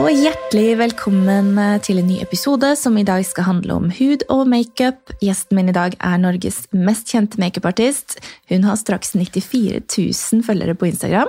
Og 0.00 0.08
hjertelig 0.08 0.76
velkommen 0.80 1.50
eh, 1.60 1.74
til 1.84 2.00
en 2.00 2.06
ny 2.08 2.16
episode 2.24 2.70
som 2.80 2.94
i 2.96 3.04
dag 3.04 3.20
skal 3.28 3.44
handle 3.44 3.74
om 3.76 3.90
hud 3.92 4.24
og 4.32 4.46
makeup. 4.48 5.12
Gjesten 5.20 5.58
min 5.58 5.68
i 5.68 5.74
dag 5.76 5.96
er 6.00 6.22
Norges 6.22 6.62
mest 6.72 7.12
kjente 7.12 7.40
makeupartist. 7.42 8.16
Hun 8.48 8.64
har 8.64 8.78
straks 8.80 9.12
94 9.18 9.82
000 9.84 10.46
følgere 10.46 10.76
på 10.78 10.88
Instagram. 10.88 11.28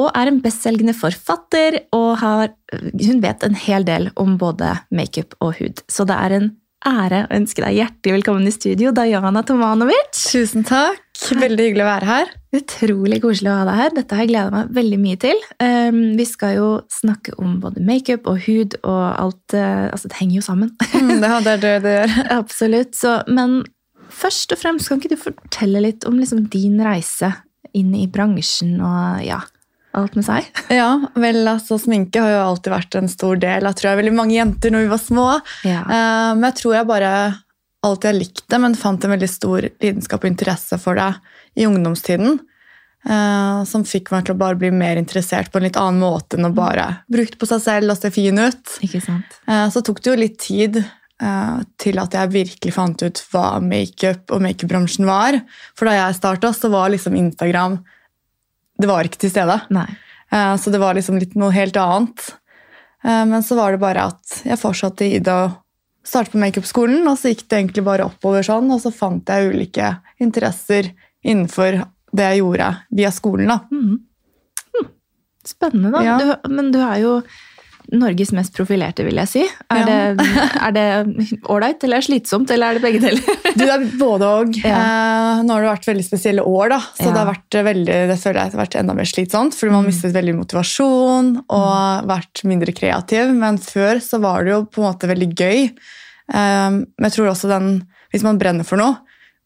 Og 0.00 0.08
er 0.16 0.30
en 0.30 0.40
bestselgende 0.40 0.94
forfatter, 0.96 1.76
og 1.92 2.14
har, 2.22 2.54
hun 2.72 3.20
vet 3.20 3.44
en 3.44 3.58
hel 3.66 3.84
del 3.84 4.08
om 4.16 4.38
både 4.40 4.78
makeup 4.96 5.36
og 5.44 5.58
hud. 5.60 5.84
Så 5.90 6.08
det 6.08 6.16
er 6.16 6.36
en 6.38 6.50
ære 6.88 7.26
å 7.26 7.34
ønske 7.36 7.66
deg 7.66 7.82
hjertelig 7.82 8.16
velkommen 8.20 8.48
i 8.48 8.54
studio, 8.54 8.94
Diana 8.96 9.44
Tomanovic. 9.44 10.14
Tusen 10.30 10.64
takk. 10.64 11.04
Veldig 11.20 11.66
hyggelig 11.66 11.84
å 11.84 11.88
være 11.88 12.08
her. 12.08 12.30
Utrolig 12.56 13.18
koselig 13.22 13.50
å 13.52 13.58
ha 13.60 13.66
deg 13.68 13.78
her. 13.78 13.92
Dette 13.98 14.16
har 14.16 14.24
jeg 14.24 14.32
gleda 14.32 14.54
meg 14.54 14.70
veldig 14.78 15.00
mye 15.02 15.18
til. 15.20 15.42
Um, 15.62 16.00
vi 16.18 16.26
skal 16.26 16.54
jo 16.56 16.70
snakke 16.92 17.34
om 17.38 17.58
både 17.62 17.82
makeup 17.86 18.26
og 18.30 18.40
hud 18.46 18.78
og 18.80 19.02
alt 19.10 19.56
uh, 19.56 19.90
Altså, 19.90 20.10
det 20.10 20.18
henger 20.18 20.40
jo 20.40 20.46
sammen. 20.46 20.72
Mm, 20.94 21.20
det 21.20 21.30
er 21.30 21.62
det 21.66 21.76
det 21.84 21.94
gjør. 21.94 22.16
Absolutt. 22.40 22.96
Så, 22.98 23.14
men 23.30 23.60
først 24.10 24.56
og 24.56 24.60
fremst, 24.62 24.90
kan 24.90 25.00
ikke 25.00 25.14
du 25.14 25.20
fortelle 25.20 25.84
litt 25.84 26.08
om 26.08 26.18
liksom, 26.18 26.46
din 26.52 26.80
reise 26.84 27.34
inn 27.76 27.92
i 27.94 28.08
bransjen 28.10 28.80
og 28.82 29.20
ja, 29.22 29.38
alt 29.98 30.16
med 30.18 30.26
seg? 30.26 30.48
Ja, 30.80 30.94
vel, 31.18 31.42
altså 31.50 31.78
Sminke 31.80 32.24
har 32.24 32.34
jo 32.34 32.42
alltid 32.48 32.74
vært 32.74 32.98
en 32.98 33.12
stor 33.12 33.38
del 33.42 33.68
av 33.68 33.76
tror 33.78 33.92
jeg, 33.92 34.00
veldig 34.02 34.16
mange 34.16 34.36
jenter 34.38 34.74
når 34.74 34.86
vi 34.86 34.92
var 34.94 35.04
små. 35.04 35.28
Ja. 35.68 35.84
Uh, 35.86 36.32
men 36.38 36.50
jeg 36.50 36.60
tror 36.62 36.78
jeg 36.80 36.90
bare 36.90 37.14
alltid 37.86 38.08
har 38.08 38.18
likt 38.18 38.44
det, 38.46 38.58
men 38.60 38.76
fant 38.76 39.04
en 39.04 39.14
veldig 39.14 39.28
stor 39.30 39.66
lidenskap 39.80 40.24
og 40.24 40.30
interesse 40.30 40.78
for 40.80 40.98
det 41.00 41.10
i 41.60 41.66
ungdomstiden. 41.68 42.40
Uh, 43.00 43.64
som 43.64 43.80
fikk 43.88 44.10
meg 44.12 44.26
til 44.26 44.34
å 44.34 44.40
bare 44.42 44.58
bli 44.60 44.68
mer 44.76 44.98
interessert 45.00 45.48
på 45.48 45.56
en 45.56 45.64
litt 45.64 45.78
annen 45.80 46.02
måte 46.02 46.36
enn 46.36 46.50
å 46.50 46.52
bare 46.52 46.84
bruke 47.08 47.32
det 47.32 47.38
på 47.40 47.48
seg 47.48 47.62
selv 47.64 47.94
og 47.94 47.96
se 47.96 48.10
fin 48.12 48.36
ut. 48.36 48.74
Ikke 48.84 49.00
sant? 49.00 49.38
Uh, 49.48 49.68
så 49.72 49.80
tok 49.84 50.02
det 50.04 50.10
jo 50.10 50.16
litt 50.20 50.36
tid 50.42 50.76
uh, 50.82 51.62
til 51.80 52.02
at 52.02 52.16
jeg 52.18 52.32
virkelig 52.34 52.74
fant 52.76 53.00
ut 53.00 53.22
hva 53.32 53.46
makeup 53.64 54.36
og 54.36 54.44
makeupbransjen 54.44 55.08
var. 55.08 55.40
For 55.72 55.88
da 55.88 55.96
jeg 55.96 56.18
starta, 56.20 56.52
så 56.52 56.68
var 56.72 56.92
liksom 56.92 57.16
Instagram 57.16 57.80
Det 58.80 58.88
var 58.88 59.08
ikke 59.08 59.24
til 59.24 59.32
stede. 59.32 59.56
Nei. 59.72 59.88
Så 60.30 60.70
det 60.70 60.78
var 60.78 60.94
liksom 60.94 61.16
litt 61.18 61.32
noe 61.36 61.50
helt 61.52 61.76
annet. 61.76 62.22
Men 63.02 63.42
så 63.42 63.58
var 63.58 63.74
det 63.74 63.80
bare 63.82 64.04
at 64.12 64.36
jeg 64.46 64.60
fortsatte 64.60 65.04
i 65.04 65.18
det 65.18 65.34
å 65.34 65.48
starte 66.06 66.32
på 66.32 66.40
makeupskolen, 66.40 67.06
og 67.08 67.18
så 67.20 67.32
gikk 67.32 67.46
det 67.48 67.58
egentlig 67.58 67.84
bare 67.86 68.06
oppover 68.08 68.44
sånn, 68.46 68.70
og 68.72 68.80
så 68.82 68.92
fant 68.94 69.28
jeg 69.28 69.52
ulike 69.52 69.90
interesser 70.22 70.92
innenfor 71.22 71.82
det 72.16 72.28
jeg 72.32 72.40
gjorde 72.40 72.70
via 72.96 73.10
skolen. 73.14 73.50
da. 73.52 73.58
Mhm. 73.70 73.98
Hm. 74.74 74.88
Spennende, 75.46 75.90
da. 75.94 76.02
Ja. 76.04 76.18
Du, 76.18 76.48
men 76.52 76.70
du 76.72 76.78
er 76.80 76.98
jo 77.00 77.12
Norges 77.92 78.30
mest 78.36 78.54
profilerte, 78.54 79.02
vil 79.04 79.18
jeg 79.18 79.28
si. 79.28 79.42
Er 79.70 79.88
Ja. 79.90 80.70
det 80.70 80.84
ålreit, 81.50 81.82
eller 81.84 81.96
er 81.98 82.00
det 82.00 82.06
slitsomt, 82.06 82.50
eller 82.54 82.70
er 82.70 82.78
det 82.78 82.82
begge 82.84 83.00
deler? 83.02 83.20
Du, 83.50 83.64
det 83.64 83.70
er 83.74 83.84
både 83.98 84.28
og. 84.30 84.54
Ja. 84.62 84.76
Eh, 84.78 85.40
nå 85.42 85.50
har 85.56 85.64
det 85.64 85.70
vært 85.72 85.88
veldig 85.90 86.04
spesielle 86.06 86.44
år, 86.46 86.68
da, 86.70 86.78
så 86.94 87.08
Ja. 87.08 87.10
det 87.10 87.18
har 87.22 87.30
vært 87.32 87.58
veldig, 87.66 87.96
det 88.12 88.18
føler 88.22 88.38
jeg 88.44 88.52
har 88.54 88.60
vært 88.62 88.76
enda 88.78 88.94
mer 88.94 89.08
slitsomt. 89.10 89.56
Fordi 89.58 89.72
man 89.74 89.82
har 89.82 89.90
mistet 89.90 90.14
veldig 90.14 90.36
motivasjon 90.38 91.32
og 91.50 92.06
vært 92.08 92.44
mindre 92.46 92.72
kreativ. 92.76 93.34
Men 93.34 93.58
før 93.58 93.98
så 94.04 94.20
var 94.22 94.44
det 94.46 94.54
jo 94.54 94.62
på 94.70 94.84
en 94.84 94.88
måte 94.92 95.10
veldig 95.10 95.30
gøy. 95.34 95.64
Eh, 96.30 96.70
men 96.70 97.08
jeg 97.08 97.16
tror 97.18 97.32
også 97.32 97.50
den, 97.50 97.72
hvis 98.14 98.22
man 98.26 98.38
brenner 98.38 98.64
for 98.64 98.78
noe, 98.80 99.00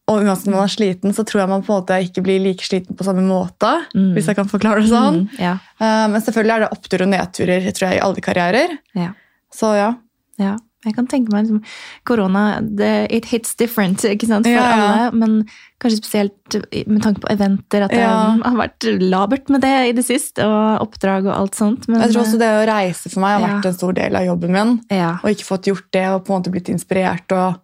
og 0.07 0.21
uansett 0.21 0.47
om 0.51 0.53
man 0.53 0.67
er 0.67 0.73
sliten, 0.75 1.13
så 1.17 1.23
tror 1.25 1.41
jeg 1.41 1.49
man 1.49 1.63
på 1.65 1.73
en 1.73 1.79
måte 1.81 1.95
ikke 2.05 2.21
blir 2.25 2.43
like 2.43 2.61
sliten 2.67 2.93
på 2.97 3.03
samme 3.07 3.23
måte. 3.25 3.71
Mm. 3.95 4.11
Hvis 4.13 4.27
jeg 4.29 4.37
kan 4.37 4.49
forklare 4.51 4.83
det 4.83 4.91
sånn. 4.91 5.23
Mm, 5.25 5.39
ja. 5.41 5.55
Eh, 5.81 6.05
men 6.13 6.21
selvfølgelig 6.21 6.53
er 6.55 6.65
det 6.65 6.71
opptur 6.77 7.01
og 7.07 7.09
nedturer 7.15 7.71
tror 7.71 7.87
jeg, 7.89 7.97
i 7.97 8.05
alle 8.05 8.21
karrierer. 8.21 8.77
Ja. 8.93 9.11
Så 9.55 9.73
ja. 9.77 9.91
ja. 10.37 10.55
Jeg 10.85 10.93
kan 10.93 11.07
tenke 11.09 11.33
meg 11.33 11.47
liksom, 11.47 11.63
korona 12.05 12.59
det, 12.61 13.07
It 13.09 13.25
hits 13.31 13.55
different 13.57 14.03
ikke 14.05 14.27
sant, 14.29 14.45
for 14.45 14.53
Ja, 14.53 14.67
ja. 14.69 14.83
alle. 14.85 15.17
Men 15.17 15.33
kanskje 15.81 15.97
spesielt 16.03 16.57
med 16.85 17.01
tanke 17.01 17.23
på 17.23 17.31
eventer. 17.33 17.87
At 17.87 17.89
det 17.95 18.03
Ja. 18.03 18.37
har 18.45 18.59
vært 18.59 18.85
labert 19.01 19.49
med 19.49 19.65
det 19.65 19.73
i 19.89 19.91
det 19.97 20.05
siste, 20.05 20.45
og 20.45 20.85
oppdrag 20.85 21.25
og 21.25 21.33
alt 21.33 21.55
sånt. 21.57 21.87
Men, 21.89 22.01
Jeg 22.05 22.13
tror 22.13 22.21
også 22.27 22.37
det 22.37 22.51
å 22.53 22.65
reise 22.69 23.09
for 23.09 23.25
meg 23.25 23.39
har 23.39 23.47
vært 23.49 23.65
en 23.65 23.73
stor 23.81 23.93
del 23.97 24.15
av 24.15 24.29
jobben 24.29 24.51
min. 24.53 24.81
og 25.23 25.29
ikke 25.33 25.49
fått 25.49 25.65
gjort 25.73 25.89
det 25.91 26.05
og 26.13 26.25
på 26.25 26.29
en 26.35 26.43
måte 26.43 26.51
blitt 26.53 26.69
inspirert 26.69 27.31
og 27.33 27.57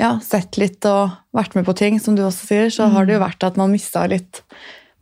ja, 0.00 0.16
sett 0.24 0.58
litt 0.60 0.84
og 0.88 1.14
vært 1.36 1.54
med 1.56 1.64
på 1.68 1.74
ting, 1.78 2.00
som 2.00 2.16
du 2.16 2.24
også 2.26 2.50
sier, 2.50 2.70
så 2.72 2.88
har 2.92 3.06
det 3.08 3.16
jo 3.16 3.22
vært 3.22 3.46
at 3.46 3.56
man 3.60 3.72
mista 3.72 4.04
litt 4.10 4.42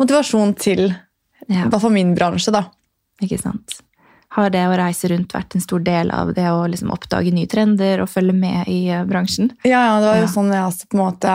motivasjon 0.01 0.55
til 0.59 0.87
ja. 0.89 1.65
i 1.65 1.69
hvert 1.69 1.83
fall 1.83 1.95
min 1.95 2.15
bransje, 2.17 2.55
da. 2.55 2.65
Ikke 3.23 3.39
sant. 3.41 3.81
Har 4.35 4.51
det 4.51 4.65
å 4.67 4.75
reise 4.75 5.07
rundt 5.13 5.31
vært 5.35 5.55
en 5.55 5.63
stor 5.63 5.83
del 5.87 6.11
av 6.11 6.33
det 6.35 6.47
å 6.51 6.65
liksom 6.67 6.91
oppdage 6.91 7.31
nye 7.35 7.47
trender 7.51 8.01
og 8.03 8.11
følge 8.11 8.35
med 8.35 8.67
i 8.71 8.81
eh, 8.91 9.05
bransjen? 9.07 9.53
Ja, 9.63 9.79
ja, 9.79 10.01
det 10.03 10.09
var 10.09 10.17
jo 10.19 10.27
Ja. 10.27 10.33
sånn 10.33 10.51
jeg 10.51 10.65
også 10.67 10.89
på 10.91 10.99
en 10.99 11.05
måte 11.05 11.35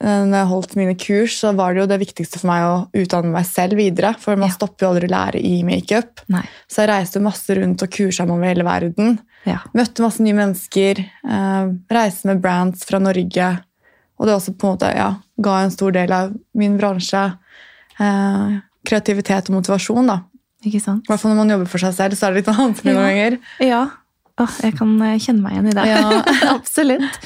når 0.00 0.34
jeg 0.36 0.48
holdt 0.50 0.74
mine 0.76 0.94
kurs, 1.00 1.36
så 1.40 1.54
var 1.56 1.72
det 1.74 1.80
jo 1.80 1.86
det 1.88 1.98
viktigste 2.02 2.38
for 2.42 2.50
meg 2.50 2.64
å 2.68 2.74
utdanne 3.00 3.30
meg 3.32 3.46
selv 3.48 3.78
videre. 3.80 4.14
For 4.20 4.36
man 4.36 4.50
Ja. 4.50 4.54
stopper 4.54 4.84
jo 4.86 4.90
aldri 4.92 5.08
å 5.08 5.14
lære 5.14 5.40
i 5.42 5.62
makeup. 5.64 6.20
Så 6.68 6.82
jeg 6.84 6.90
reiste 6.90 7.22
masse 7.22 7.48
rundt 7.56 7.82
og 7.82 7.90
kursa 7.90 8.26
meg 8.26 8.36
over 8.36 8.44
hele 8.50 8.64
verden. 8.64 9.18
Ja. 9.46 9.58
Møtte 9.74 10.02
masse 10.04 10.20
nye 10.20 10.34
mennesker. 10.36 10.98
Eh, 11.00 11.64
reiste 11.90 12.26
med 12.26 12.42
brands 12.42 12.84
fra 12.84 12.98
Norge. 12.98 13.48
Og 14.18 14.26
det 14.26 14.34
også 14.34 14.56
på 14.56 14.66
en 14.68 14.76
måte 14.76 14.94
ja, 14.96 15.10
ga 15.40 15.58
en 15.62 15.70
stor 15.70 15.92
del 15.92 16.12
av 16.12 16.34
min 16.54 16.76
bransje 16.78 17.38
eh, 18.00 18.60
kreativitet 18.86 19.48
og 19.50 19.56
motivasjon. 19.62 20.06
da. 20.06 20.20
Ikke 20.66 20.80
sant? 20.82 21.04
I 21.06 21.12
hvert 21.12 21.20
fall 21.20 21.32
når 21.34 21.40
man 21.42 21.50
jobber 21.54 21.68
for 21.68 21.78
seg 21.78 21.94
selv, 21.94 22.16
så 22.18 22.26
er 22.28 22.34
det 22.34 22.44
litt 22.44 22.56
vanskelig 22.56 22.94
noen 22.94 23.06
ganger. 23.10 23.38
Ja. 23.64 23.82
Åh, 24.36 24.56
jeg 24.66 24.74
kan 24.76 24.90
eh, 25.00 25.14
kjenne 25.22 25.40
meg 25.40 25.54
igjen 25.54 25.68
i 25.70 25.74
det. 25.78 25.84
Ja. 25.88 26.00
Absolutt. 26.58 27.20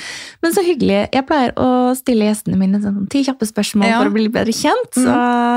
Men 0.44 0.53
så 0.54 0.62
hyggelig. 0.62 0.98
Jeg 1.10 1.26
pleier 1.26 1.50
å 1.59 1.69
stille 1.98 2.28
gjestene 2.28 2.59
mine 2.60 2.78
sånn 2.82 3.09
ti 3.10 3.25
kjappe 3.26 3.48
spørsmål 3.50 3.88
Ja. 3.88 3.97
for 3.98 4.12
å 4.12 4.15
bli 4.15 4.28
bedre 4.31 4.54
kjent. 4.54 4.94
Så 4.94 5.16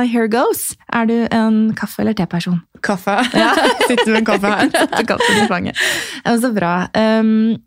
here 0.09 0.25
goes. 0.33 0.71
Er 0.89 1.05
du 1.11 1.15
en 1.29 1.59
kaffe- 1.77 2.01
eller 2.01 2.17
teperson? 2.17 2.57
Kaffe. 2.81 3.19
Sitter 3.87 4.15
med 4.15 4.23
en 4.23 4.29
kaffe 4.31 4.49
her. 4.55 4.73
Kaffen 5.11 5.43
i 5.43 5.45
fanget. 5.51 5.83
Ja, 6.23 6.33
så 6.41 6.49
bra. 6.55 6.73
Um, 6.97 7.61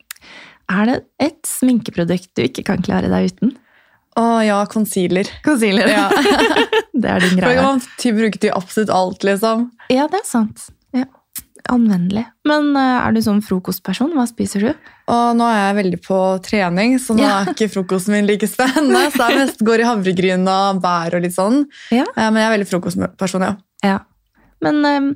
er 0.67 0.91
det 0.91 0.99
et 1.23 1.47
sminkeprodukt 1.47 2.33
du 2.35 2.43
ikke 2.49 2.67
kan 2.67 2.83
klare 2.83 3.13
deg 3.13 3.31
uten? 3.31 3.55
Å 4.19 4.25
ja, 4.43 4.59
concealer. 4.73 5.29
Concealer. 5.45 5.93
Ja. 5.93 6.09
det 6.97 7.07
er 7.13 7.23
din 7.23 7.37
greie. 7.39 7.53
For 7.53 7.63
man 7.63 7.83
bruker 7.85 8.19
bruke 8.19 8.41
til 8.43 8.55
absolutt 8.57 8.91
alt, 8.91 9.27
liksom. 9.29 9.69
Ja, 9.93 10.09
det 10.11 10.25
er 10.25 10.27
sant. 10.27 10.71
Anvendelig. 11.73 12.25
Men 12.47 12.69
eh, 12.79 12.97
er 13.07 13.15
du 13.17 13.21
sånn 13.25 13.41
frokostperson? 13.45 14.13
Hva 14.17 14.27
spiser 14.31 14.61
du? 14.67 14.91
Og 15.13 15.37
nå 15.39 15.47
er 15.51 15.59
jeg 15.61 15.77
veldig 15.81 16.01
på 16.05 16.19
trening, 16.47 16.97
så 17.03 17.15
nå 17.17 17.23
Ja. 17.25 17.39
er 17.45 17.53
ikke 17.55 17.69
frokosten 17.73 18.15
min 18.17 18.27
like 18.29 18.49
spennende. 18.51 19.07
Så 19.15 19.29
jeg 19.31 19.41
mest 19.43 19.65
går 19.67 19.83
i 19.83 19.89
havregryn 19.89 20.47
og 20.51 20.81
bær 20.85 21.17
og 21.19 21.23
litt 21.27 21.35
sånn. 21.37 21.65
Ja. 21.95 22.05
Eh, 22.17 22.29
Men 22.31 22.41
jeg 22.43 22.49
er 22.51 22.55
veldig 22.59 22.71
frokostperson, 22.71 23.47
ja. 23.49 23.57
Ja. 23.87 23.99
Men 24.65 24.81
eh, 24.89 25.11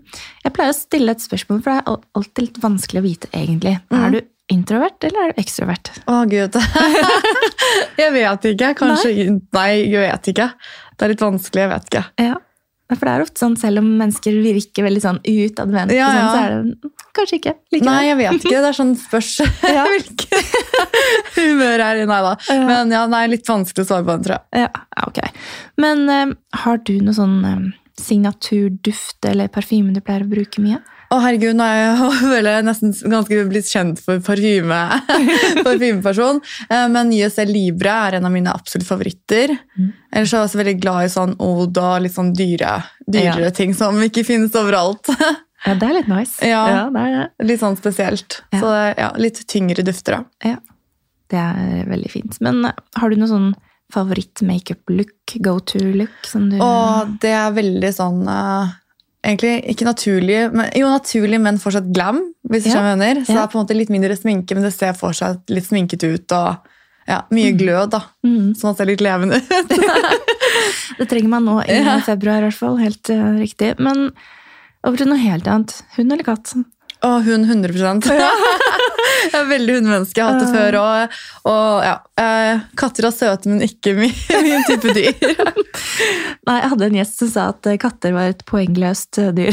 jeg 0.45 0.53
pleier 0.57 0.75
å 0.75 0.77
stille 0.77 1.15
et 1.17 1.23
spørsmål, 1.25 1.63
for 1.65 1.73
det 1.73 1.81
er 1.81 2.05
alltid 2.21 2.45
litt 2.49 2.61
vanskelig 2.63 3.01
å 3.01 3.07
vite, 3.07 3.31
egentlig. 3.33 3.79
Mm. 3.91 3.99
Er 4.05 4.11
du 4.17 4.21
introvert, 4.51 5.05
eller 5.07 5.23
er 5.29 5.33
du 5.33 5.41
ekstrovert? 5.43 5.93
Å, 6.11 6.21
gud. 6.29 6.59
jeg 8.03 8.13
vet 8.17 8.47
ikke. 8.53 8.75
Kanskje 8.79 9.13
Nei, 9.55 9.71
jeg 9.91 10.03
vet 10.03 10.31
ikke. 10.35 10.49
Det 10.97 11.07
er 11.07 11.13
litt 11.15 11.23
vanskelig, 11.25 11.63
jeg 11.65 11.71
vet 11.73 11.91
ikke. 11.93 12.05
Ja. 12.21 12.37
For 12.91 13.07
det 13.07 13.13
er 13.15 13.23
ofte 13.25 13.43
sånn, 13.43 13.57
selv 13.61 13.83
om 13.83 13.89
mennesker 14.01 14.35
virker 14.43 14.87
veldig 14.87 15.03
sånn 15.05 15.21
utadvendte, 15.23 15.95
Ja, 15.95 16.09
sånn, 16.11 16.21
ja. 16.21 16.31
så 16.31 16.41
er 16.41 16.55
det 16.57 16.93
kanskje 17.17 17.39
ikke 17.41 17.53
likevel. 17.75 17.89
Nei, 17.91 18.03
jeg 18.07 18.19
vet 18.21 18.37
ikke. 18.39 18.55
Det 18.55 18.69
er 18.71 18.77
sånn 18.79 18.93
spørs 18.99 19.31
Ja. 19.77 19.85
hvilket 19.91 21.37
humør 21.37 21.85
er 21.87 22.03
i. 22.03 22.07
Nei 22.11 22.21
da. 22.27 22.33
Men 22.71 22.95
ja, 22.95 23.05
nei, 23.11 23.25
litt 23.33 23.49
vanskelig 23.51 23.87
å 23.87 23.91
svare 23.91 24.07
på 24.07 24.15
den, 24.17 24.27
tror 24.29 24.37
jeg. 24.39 24.65
Ja, 24.65 24.71
ja, 24.97 25.07
ok. 25.11 25.21
Men 25.83 26.05
um, 26.11 26.35
har 26.65 26.81
du 26.87 26.95
noe 27.05 27.17
sånn 27.17 27.39
um, 27.47 27.67
signaturduft 28.01 29.27
eller 29.29 29.51
parfyme 29.53 29.95
du 29.95 30.01
pleier 30.05 30.25
å 30.27 30.31
bruke 30.31 30.63
mye? 30.65 30.81
Å 31.11 31.17
herregud, 31.19 31.57
nå 31.59 31.65
er 31.67 32.45
jeg 32.47 32.67
nesten 32.67 32.93
ganske 33.11 33.41
blitt 33.51 33.67
kjent 33.67 33.99
for 34.05 34.21
parfyme, 34.23 34.79
parfymeperson. 35.67 36.39
Eh, 36.69 36.87
Men 36.95 37.11
YSL 37.15 37.51
Libre 37.51 37.97
er 38.07 38.19
en 38.21 38.29
av 38.29 38.35
mine 38.35 38.53
absolutt 38.55 38.87
favoritter. 38.87 39.57
Mm. 39.75 39.89
Ellers 40.13 40.33
er 40.33 40.39
jeg 40.39 40.49
også 40.49 40.61
veldig 40.63 40.77
glad 40.85 41.09
i 41.09 41.13
sånn 41.17 41.35
od 41.43 41.81
og 41.83 41.97
litt 42.05 42.15
sånn 42.15 42.31
dyre, 42.39 42.77
dyrere 43.11 43.51
ting 43.57 43.75
som 43.75 43.99
ikke 44.07 44.27
finnes 44.29 44.57
overalt. 44.59 45.11
Ja, 45.61 45.75
det 45.77 45.91
er 45.91 45.93
litt 45.93 46.07
nice. 46.09 46.39
Ja. 46.41 46.89
det 46.89 47.01
er 47.05 47.11
det. 47.13 47.25
Litt 47.51 47.61
sånn 47.61 47.75
spesielt. 47.77 48.39
Ja. 48.49 48.61
Så 48.63 48.69
ja, 48.97 49.09
litt 49.21 49.43
tyngre 49.45 49.85
dufter, 49.85 50.15
da. 50.17 50.53
Ja. 50.55 50.61
Det 51.29 51.37
er 51.37 51.83
veldig 51.91 52.13
fint. 52.15 52.39
Men 52.41 52.63
eh, 52.65 52.79
har 52.97 53.13
du 53.13 53.21
noe 53.21 53.29
sånn 53.29 53.51
favoritt-makeup-look, 53.93 55.35
go 55.45 55.59
to-look? 55.61 56.17
Å, 56.33 56.41
du... 56.49 56.57
Og 56.65 57.13
det 57.21 57.35
er 57.37 57.53
veldig 57.59 57.91
sånn 57.93 58.23
eh, 58.31 58.73
Egentlig 59.23 59.65
ikke 59.75 59.85
naturlige, 59.85 60.47
men, 60.53 60.71
jo 60.75 60.87
naturlige, 60.89 61.41
men 61.45 61.59
fortsatt 61.61 61.91
glam. 61.93 62.23
hvis 62.49 62.67
Ja. 62.67 62.73
jeg 62.81 62.99
mener. 62.99 63.21
Så 63.25 63.29
Ja. 63.29 63.35
det 63.35 63.43
er 63.43 63.53
på 63.53 63.59
en 63.61 63.67
måte 63.67 63.77
litt 63.77 63.91
mindre 63.91 64.17
sminke, 64.17 64.55
men 64.55 64.63
det 64.65 64.73
ser 64.73 64.93
fortsatt 64.95 65.43
litt 65.51 65.65
sminket 65.67 66.03
ut. 66.05 66.33
og 66.33 66.57
ja, 67.09 67.23
Mye 67.31 67.53
glød, 67.57 67.91
da. 67.91 68.01
Mm. 68.25 68.55
Så 68.57 68.65
man 68.65 68.75
ser 68.77 68.87
litt 68.87 69.01
levende 69.01 69.37
ut. 69.37 69.69
Det 70.99 71.09
trenger 71.09 71.29
man 71.29 71.45
nå 71.45 71.61
i 71.69 71.79
Ja. 71.85 71.99
februar, 72.01 72.39
i 72.39 72.49
hvert 72.49 72.55
fall. 72.59 72.77
Helt 72.79 73.09
uh, 73.11 73.39
riktig. 73.39 73.79
Men 73.79 74.11
over 74.85 74.97
til 74.97 75.07
noe 75.07 75.19
helt 75.19 75.47
annet. 75.47 75.83
Hund 75.97 76.13
eller 76.13 76.25
katt? 76.25 76.55
Og 77.07 77.23
hun 77.25 77.47
100 77.49 77.73
Jeg 79.21 79.37
er 79.37 79.47
veldig 79.49 79.75
hundemenneske. 79.79 80.21
Jeg 80.21 80.25
har 80.25 80.37
hatt 80.37 80.43
det 80.45 80.51
før 80.55 80.77
òg. 80.81 81.17
Og 81.51 81.85
ja, 81.85 81.95
eh, 82.21 82.63
katter 82.79 83.09
er 83.09 83.15
søte, 83.15 83.51
men 83.51 83.65
ikke 83.65 83.95
min, 83.99 84.15
min 84.47 84.65
type 84.69 84.95
dyr. 84.97 85.13
Nei, 86.49 86.57
Jeg 86.61 86.71
hadde 86.73 86.89
en 86.89 86.99
gjest 87.01 87.23
som 87.23 87.33
sa 87.33 87.49
at 87.55 87.71
eh, 87.71 87.79
katter 87.81 88.15
var 88.17 88.33
et 88.33 88.45
poengløst 88.49 89.21
eh, 89.23 89.33
dyr. 89.37 89.53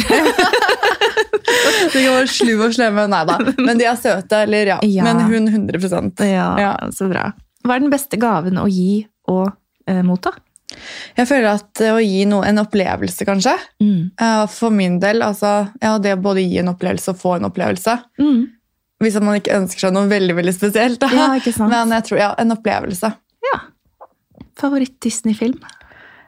De 1.88 2.04
kan 2.04 2.14
være 2.18 2.32
slu 2.32 2.54
og 2.58 2.74
slemme. 2.76 3.08
Nei 3.12 3.24
da. 3.30 3.38
Men 3.58 3.80
de 3.80 3.88
er 3.88 4.00
søte. 4.00 4.44
Eller 4.48 4.74
ja. 4.74 4.80
Ja. 4.84 5.08
Men 5.08 5.24
hun 5.28 5.48
100 5.52 6.28
ja, 6.28 6.50
Ja. 6.60 6.74
Så 6.94 7.10
bra. 7.12 7.30
Hva 7.64 7.78
er 7.78 7.84
den 7.84 7.94
beste 7.94 8.20
gaven 8.20 8.60
å 8.62 8.68
gi 8.72 9.06
og 9.32 9.50
eh, 9.90 10.04
motta? 10.06 10.36
Jeg 11.18 11.28
føler 11.30 11.48
at 11.54 11.82
eh, 11.82 11.94
å 11.96 12.02
gi 12.04 12.26
noe 12.28 12.44
en 12.50 12.60
opplevelse, 12.62 13.26
kanskje. 13.28 13.54
Mm. 13.84 14.12
Eh, 14.20 14.44
For 14.52 14.74
min 14.76 14.98
del, 15.00 15.22
altså 15.24 15.54
ja, 15.82 15.94
det 16.04 16.18
å 16.18 16.22
både 16.22 16.44
gi 16.44 16.60
en 16.60 16.74
opplevelse 16.74 17.14
og 17.14 17.22
få 17.22 17.36
en 17.38 17.48
opplevelse. 17.48 17.96
Mm. 18.20 18.44
Hvis 19.04 19.16
man 19.22 19.38
ikke 19.40 19.56
ønsker 19.60 19.88
seg 19.88 19.94
noe 19.96 20.10
veldig 20.10 20.36
veldig 20.40 20.54
spesielt. 20.58 21.00
Da. 21.04 21.08
Ja, 21.14 21.28
ikke 21.38 21.54
sant? 21.56 21.70
Men 21.72 21.94
jeg 21.96 22.08
tror, 22.10 22.20
ja, 22.20 22.30
en 22.42 22.52
opplevelse. 22.56 23.12
Ja. 23.48 23.60
Favoritt-Disney-film? 24.58 25.60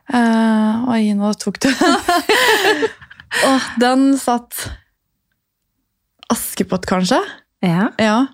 Uh, 0.10 0.88
oi, 0.90 1.04
nå 1.14 1.30
tok 1.38 1.60
du 1.62 1.68
Åh, 3.46 3.66
Den 3.78 4.16
satt 4.18 4.56
Askepott, 6.34 6.86
kanskje? 6.90 7.20
Ja. 7.62 7.90
Ja, 8.02 8.28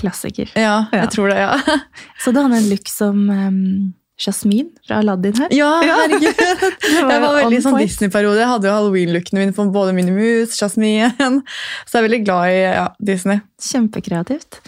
Klassiker. 0.00 0.48
ja, 0.54 0.86
Ja. 0.92 0.98
jeg 1.02 1.10
tror 1.12 1.28
det. 1.28 1.38
ja. 1.40 1.58
Så 2.24 2.32
du 2.32 2.40
hadde 2.40 2.56
en 2.60 2.68
look 2.70 2.88
som 2.88 3.28
um, 3.30 3.92
Jasmin 4.20 4.68
fra 4.86 4.98
Aladdin 5.00 5.36
her? 5.40 5.52
Ja, 5.56 5.70
herregud! 5.80 6.40
Jeg 6.92 7.20
var 7.24 7.36
veldig 7.38 7.60
sånn. 7.64 7.78
Disney-periode. 7.80 8.42
Jeg 8.42 8.50
hadde 8.50 8.68
jo 8.68 8.74
halloween-lookene 8.76 9.44
mine 9.44 9.54
for 9.56 9.72
både 9.72 9.94
Minnie 9.96 10.12
Mouse, 10.12 10.58
Jasmine. 10.60 11.12
Så 11.88 11.96
jeg 11.96 12.00
er 12.02 12.06
veldig 12.06 12.22
glad 12.26 12.52
i 12.52 12.58
ja, 12.60 12.86
Disney. 13.00 13.40
Kjempekreativt. 13.64 14.60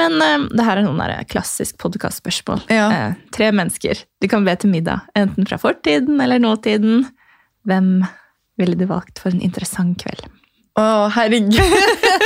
Men 0.00 0.16
um, 0.20 0.46
det 0.52 0.64
her 0.64 0.80
er 0.80 0.86
noen 0.86 1.00
der 1.00 1.26
klassisk 1.28 1.78
podkastspørsmål. 1.80 2.64
Ja. 2.72 2.86
Eh, 2.92 3.18
tre 3.36 3.48
mennesker 3.56 4.00
du 4.20 4.28
kan 4.32 4.44
be 4.48 4.52
til 4.60 4.72
middag, 4.72 5.06
enten 5.16 5.48
fra 5.48 5.60
fortiden 5.60 6.20
eller 6.20 6.40
nåtiden. 6.42 7.06
Hvem 7.68 7.90
ville 8.60 8.76
du 8.80 8.86
valgt 8.88 9.20
for 9.20 9.32
en 9.32 9.44
interessant 9.44 9.96
kveld? 10.00 10.24
Å, 10.76 11.08
herregud! 11.16 11.56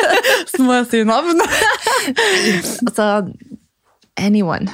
Så 0.50 0.62
må 0.66 0.80
jeg 0.80 0.88
si 0.90 1.02
navn. 1.06 1.42
Altså 2.86 3.10
anyone. 4.18 4.70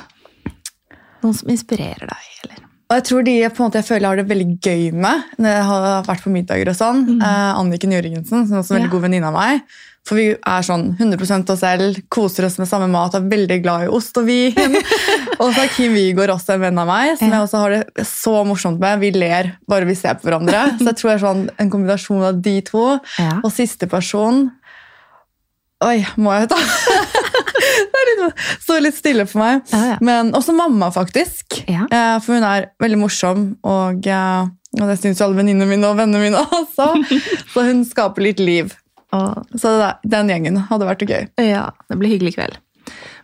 Noen 1.27 1.35
som 1.43 1.51
inspirerer 1.53 2.07
deg, 2.07 2.31
eller? 2.47 2.63
Og 2.87 2.95
jeg 3.01 3.03
tror 3.09 3.25
de 3.27 3.33
på 3.51 3.59
en 3.59 3.67
måte, 3.67 3.81
jeg 3.83 3.89
føler 3.89 4.05
jeg 4.05 4.13
har 4.13 4.19
det 4.21 4.29
veldig 4.31 4.49
gøy 4.63 4.83
med 4.95 5.23
når 5.43 5.51
jeg 5.57 5.63
har 5.67 6.05
vært 6.07 6.23
på 6.23 6.31
middager 6.31 6.69
og 6.71 6.77
sånn. 6.79 7.01
Eh, 7.19 7.53
Anniken 7.59 7.95
Jørgensen, 7.97 8.45
som 8.47 8.55
er 8.55 8.61
også 8.63 8.77
en 8.77 8.79
veldig 8.79 8.87
Ja. 8.87 8.93
god 8.95 9.03
venninne 9.09 9.27
av 9.33 9.35
meg. 9.35 9.65
For 10.07 10.15
vi 10.15 10.27
er 10.39 10.63
sånn 10.63 10.85
100% 11.01 11.51
oss 11.51 11.59
selv, 11.65 11.97
koser 12.15 12.47
oss 12.47 12.61
med 12.63 12.69
samme 12.71 12.87
mat, 12.93 13.17
er 13.19 13.25
veldig 13.27 13.57
glad 13.65 13.89
i 13.89 13.91
ost 13.91 14.15
og 14.23 14.29
vin. 14.29 14.55
og 15.43 15.49
så 15.51 15.65
er 15.65 15.73
Kim 15.75 15.97
Wigård 15.99 16.31
også 16.37 16.55
en 16.55 16.63
venn 16.63 16.79
av 16.79 16.87
meg, 16.87 17.17
som 17.19 17.27
Ja. 17.27 17.41
jeg 17.41 17.49
også 17.49 17.59
har 17.65 17.75
det 17.75 18.07
så 18.07 18.37
morsomt 18.47 18.79
med. 18.79 19.01
Vi 19.03 19.11
ler 19.19 19.51
bare 19.67 19.85
vi 19.91 19.97
ser 19.99 20.15
på 20.15 20.29
hverandre. 20.31 20.63
Så 20.79 20.87
jeg 20.93 20.97
tror 21.01 21.11
det 21.11 21.17
er 21.19 21.25
sånn 21.27 21.43
en 21.59 21.71
kombinasjon 21.75 22.23
av 22.23 22.39
de 22.41 22.61
to. 22.71 23.01
Ja. 23.19 23.41
Og 23.43 23.51
siste 23.51 23.91
person 23.91 24.53
Oi, 25.85 26.07
må 26.17 26.31
jeg 26.39 26.49
ta 26.49 26.57
Det 27.77 28.03
litt, 28.09 28.41
står 28.63 28.81
litt 28.85 28.97
stille 28.99 29.27
for 29.29 29.43
meg. 29.43 29.63
Ja, 29.73 29.81
ja. 29.93 29.97
Men 30.05 30.33
også 30.37 30.55
mamma, 30.57 30.89
faktisk. 30.95 31.59
Ja. 31.69 31.85
Eh, 31.91 32.17
For 32.25 32.37
hun 32.39 32.47
er 32.47 32.69
veldig 32.83 32.99
morsom, 33.01 33.45
og, 33.67 34.07
eh, 34.07 34.49
og 34.81 34.85
det 34.91 34.99
syns 35.03 35.21
jo 35.21 35.27
alle 35.29 35.39
venninnene 35.41 35.69
mine 35.71 35.89
og 35.91 35.99
vennene 36.01 36.23
mine 36.27 36.43
også. 36.61 36.91
Så 37.55 37.67
hun 37.69 37.85
skaper 37.89 38.27
litt 38.29 38.43
liv. 38.43 38.75
Så 39.57 39.71
den 40.05 40.29
gjengen 40.29 40.59
hadde 40.69 40.89
vært 40.89 41.07
gøy. 41.09 41.29
ja, 41.41 41.71
det 41.89 41.97
blir 42.01 42.11
hyggelig 42.17 42.35
kveld. 42.37 42.59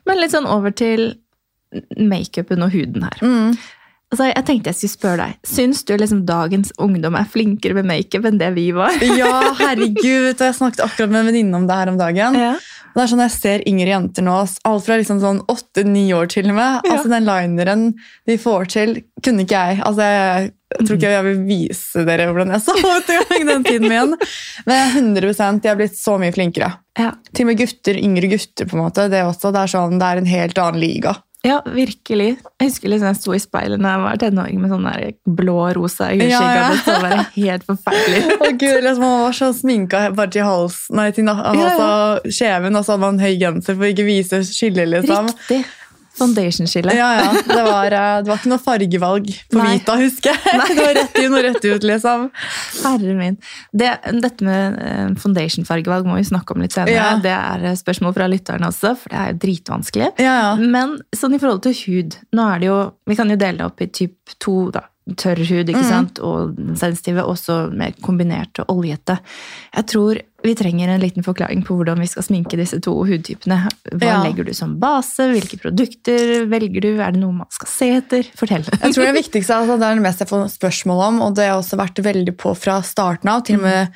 Men 0.09 0.19
litt 0.23 0.33
sånn 0.33 0.49
over 0.51 0.73
til 0.75 1.13
makeupen 1.99 2.63
og 2.65 2.73
huden 2.75 3.05
her. 3.07 3.19
Mm. 3.25 3.55
Altså, 4.13 4.27
jeg 4.29 4.45
tenkte 4.45 4.69
jeg 4.73 4.77
skulle 4.77 4.93
spørre 4.93 5.19
deg, 5.23 5.37
Syns 5.49 5.79
du 5.89 5.95
liksom 5.97 6.25
dagens 6.29 6.73
ungdom 6.85 7.15
er 7.17 7.29
flinkere 7.33 7.79
med 7.79 7.87
makeup 7.89 8.27
enn 8.29 8.37
det 8.41 8.51
vi 8.59 8.67
var? 8.77 8.93
Ja, 9.17 9.31
herregud! 9.57 10.37
Jeg 10.37 10.57
snakket 10.59 10.83
akkurat 10.85 11.13
med 11.15 11.23
en 11.23 11.31
venninne 11.31 11.57
om 11.63 11.69
det 11.71 11.79
her 11.81 11.93
om 11.95 12.01
dagen. 12.01 12.37
Ja. 12.43 12.53
Og 12.93 12.99
det 12.99 13.05
er 13.05 13.13
sånn, 13.13 13.23
Jeg 13.25 13.35
ser 13.35 13.65
yngre 13.69 13.93
jenter 13.95 14.27
nå, 14.27 14.35
alt 14.69 14.87
fra 14.87 14.99
liksom 15.01 15.21
sånn 15.23 15.41
åtte-ni 15.49 16.05
år 16.17 16.29
til 16.33 16.51
og 16.51 16.59
med. 16.59 16.83
Ja. 16.85 16.97
Altså 16.97 17.13
Den 17.13 17.29
lineren 17.29 17.87
de 18.29 18.37
får 18.41 18.69
til, 18.75 18.99
kunne 19.25 19.47
ikke 19.47 19.63
jeg. 19.65 19.81
Altså 19.87 20.09
Jeg, 20.09 20.53
jeg 20.73 20.87
tror 20.87 20.99
ikke 20.99 21.15
jeg 21.15 21.27
vil 21.29 21.43
vise 21.49 22.05
dere 22.09 22.29
hvordan 22.31 22.55
jeg 22.57 22.65
så 22.67 22.77
ut 22.77 23.13
den 23.49 23.67
tiden 23.67 23.89
min. 23.89 24.15
Men 24.67 24.79
jeg 24.79 24.87
er 24.87 24.97
100 25.01 25.61
de 25.63 25.73
har 25.73 25.81
blitt 25.81 25.99
så 25.99 26.19
mye 26.21 26.33
flinkere. 26.35 26.73
Ja. 26.99 27.13
Til 27.33 27.47
og 27.47 27.53
med 27.53 27.61
gutter, 27.61 27.99
yngre 27.99 28.33
gutter. 28.35 28.69
på 28.69 28.77
en 28.77 28.85
måte, 28.85 29.09
Det, 29.13 29.25
også, 29.25 29.53
det, 29.53 29.65
er 29.65 29.75
sånn, 29.75 29.99
det 30.01 30.09
er 30.09 30.23
en 30.23 30.33
helt 30.33 30.59
annen 30.61 30.81
liga. 30.83 31.17
Ja, 31.43 31.57
virkelig. 31.67 32.37
Jeg 32.61 32.69
husker 32.69 32.89
liksom 32.93 33.09
jeg 33.11 33.19
sto 33.19 33.33
i 33.35 33.41
speilet 33.43 33.81
da 33.83 33.97
jeg 33.97 34.03
var 34.05 34.19
tenåring 34.23 34.61
med 34.63 34.71
sånn 34.71 34.85
blå-rosa 35.27 36.13
øyeskygge. 36.13 36.29
Ja, 36.31 36.55
ja. 36.55 36.69
Det 36.71 36.85
så 36.85 36.95
bare 37.03 37.25
helt 37.35 37.65
forferdelig 37.67 38.21
ut. 38.29 38.35
Å 38.47 38.51
Gud, 38.61 38.79
liksom, 38.87 39.03
Man 39.03 39.23
var 39.25 39.35
så 39.41 39.49
sminka 39.59 40.05
bare 40.15 40.31
til 40.37 40.47
hals, 40.47 40.77
nei, 40.95 41.09
til 41.17 41.27
na- 41.27 41.35
Ja, 41.43 41.53
ja. 41.59 41.69
altså, 41.73 42.33
kjeven, 42.39 42.79
og 42.79 42.87
så 42.87 42.95
hadde 42.95 43.07
man 43.09 43.19
høy 43.25 43.33
genser 43.43 43.75
for 43.75 43.89
å 43.89 43.91
ikke 43.91 44.07
vise 44.07 44.43
skille. 44.47 44.87
liksom. 44.95 45.33
Riktig. 45.35 45.65
Foundation-skille. 46.19 46.93
Ja, 46.95 47.09
ja. 47.17 47.29
Det 47.47 47.63
var, 47.65 47.87
eh, 47.87 48.17
det 48.23 48.31
var 48.31 48.41
ikke 48.41 48.51
noe 48.53 48.63
fargevalg 48.63 49.31
på 49.53 49.59
Nei. 49.59 49.71
Vita, 49.79 49.97
husker 50.01 50.37
jeg. 50.37 50.61
Det 50.73 50.85
var 50.85 50.95
rett 50.99 51.19
inn 51.23 51.37
og 51.37 51.45
rett 51.47 51.65
ut, 51.65 51.87
liksom. 51.89 52.29
Herre 52.83 53.17
min. 53.17 53.39
Det, 53.73 53.91
dette 54.21 54.47
med 54.47 54.79
eh, 54.83 55.09
foundation-fargevalg 55.23 56.09
må 56.09 56.19
vi 56.21 56.29
snakke 56.29 56.57
om 56.57 56.65
litt 56.65 56.77
senere. 56.77 56.97
Ja. 56.99 57.11
Det 57.23 57.33
er 57.33 57.81
spørsmål 57.81 58.17
fra 58.19 58.29
lytterne 58.31 58.69
også, 58.69 58.95
for 59.01 59.13
det 59.13 59.21
er 59.23 59.33
jo 59.33 59.41
dritvanskelig. 59.47 60.13
Ja, 60.23 60.37
ja. 60.45 60.55
Men 60.61 60.99
sånn 61.17 61.37
i 61.37 61.43
forhold 61.43 61.65
til 61.67 61.77
hud 61.87 62.19
nå 62.37 62.49
er 62.55 62.63
det 62.63 62.71
jo, 62.71 62.81
Vi 63.09 63.19
kan 63.19 63.31
jo 63.33 63.39
dele 63.41 63.63
det 63.63 63.69
opp 63.69 63.81
i 63.85 63.89
typ 63.93 64.37
to. 64.43 64.57
da, 64.75 64.87
Tørr 65.19 65.41
hud 65.43 65.67
ikke 65.67 65.83
mm. 65.83 65.89
sant? 65.89 66.21
og 66.23 66.59
sensitive, 66.79 67.25
også 67.27 67.65
mer 67.75 67.97
kombinert 68.05 68.61
og 68.63 68.77
oljete. 68.77 69.17
Jeg 69.75 69.89
tror 69.91 70.21
vi 70.43 70.55
trenger 70.59 70.89
en 70.89 71.01
liten 71.03 71.25
forklaring 71.25 71.63
på 71.67 71.77
hvordan 71.79 72.01
vi 72.03 72.09
skal 72.11 72.25
sminke 72.27 72.59
disse 72.59 72.81
to 72.83 72.95
hudtypene. 73.07 73.61
Hva 73.93 74.09
Ja. 74.09 74.23
legger 74.25 74.45
du 74.49 74.53
som 74.55 74.79
base? 74.81 75.29
Hvilke 75.33 75.59
produkter 75.63 76.47
velger 76.51 76.81
du? 76.81 76.91
Er 77.01 77.13
det 77.13 77.21
noe 77.23 77.33
man 77.33 77.51
skal 77.51 77.71
se 77.71 77.91
etter? 78.01 78.27
Fortell. 78.39 78.65
Jeg 78.83 78.95
tror 78.95 79.07
Det 79.07 79.15
viktigste 79.21 79.55
altså, 79.55 79.79
det 79.79 79.87
er 79.87 79.95
det 80.01 80.07
mest 80.09 80.21
jeg 80.25 80.29
får 80.29 80.49
spørsmål 80.57 81.05
om, 81.07 81.23
og 81.23 81.35
det 81.37 81.47
har 81.47 81.55
jeg 81.55 81.63
også 81.63 81.79
vært 81.81 82.03
veldig 82.05 82.37
på 82.37 82.55
fra 82.59 82.81
starten 82.83 83.31
av. 83.33 83.45
Til 83.47 83.61
og 83.61 83.63
med 83.63 83.89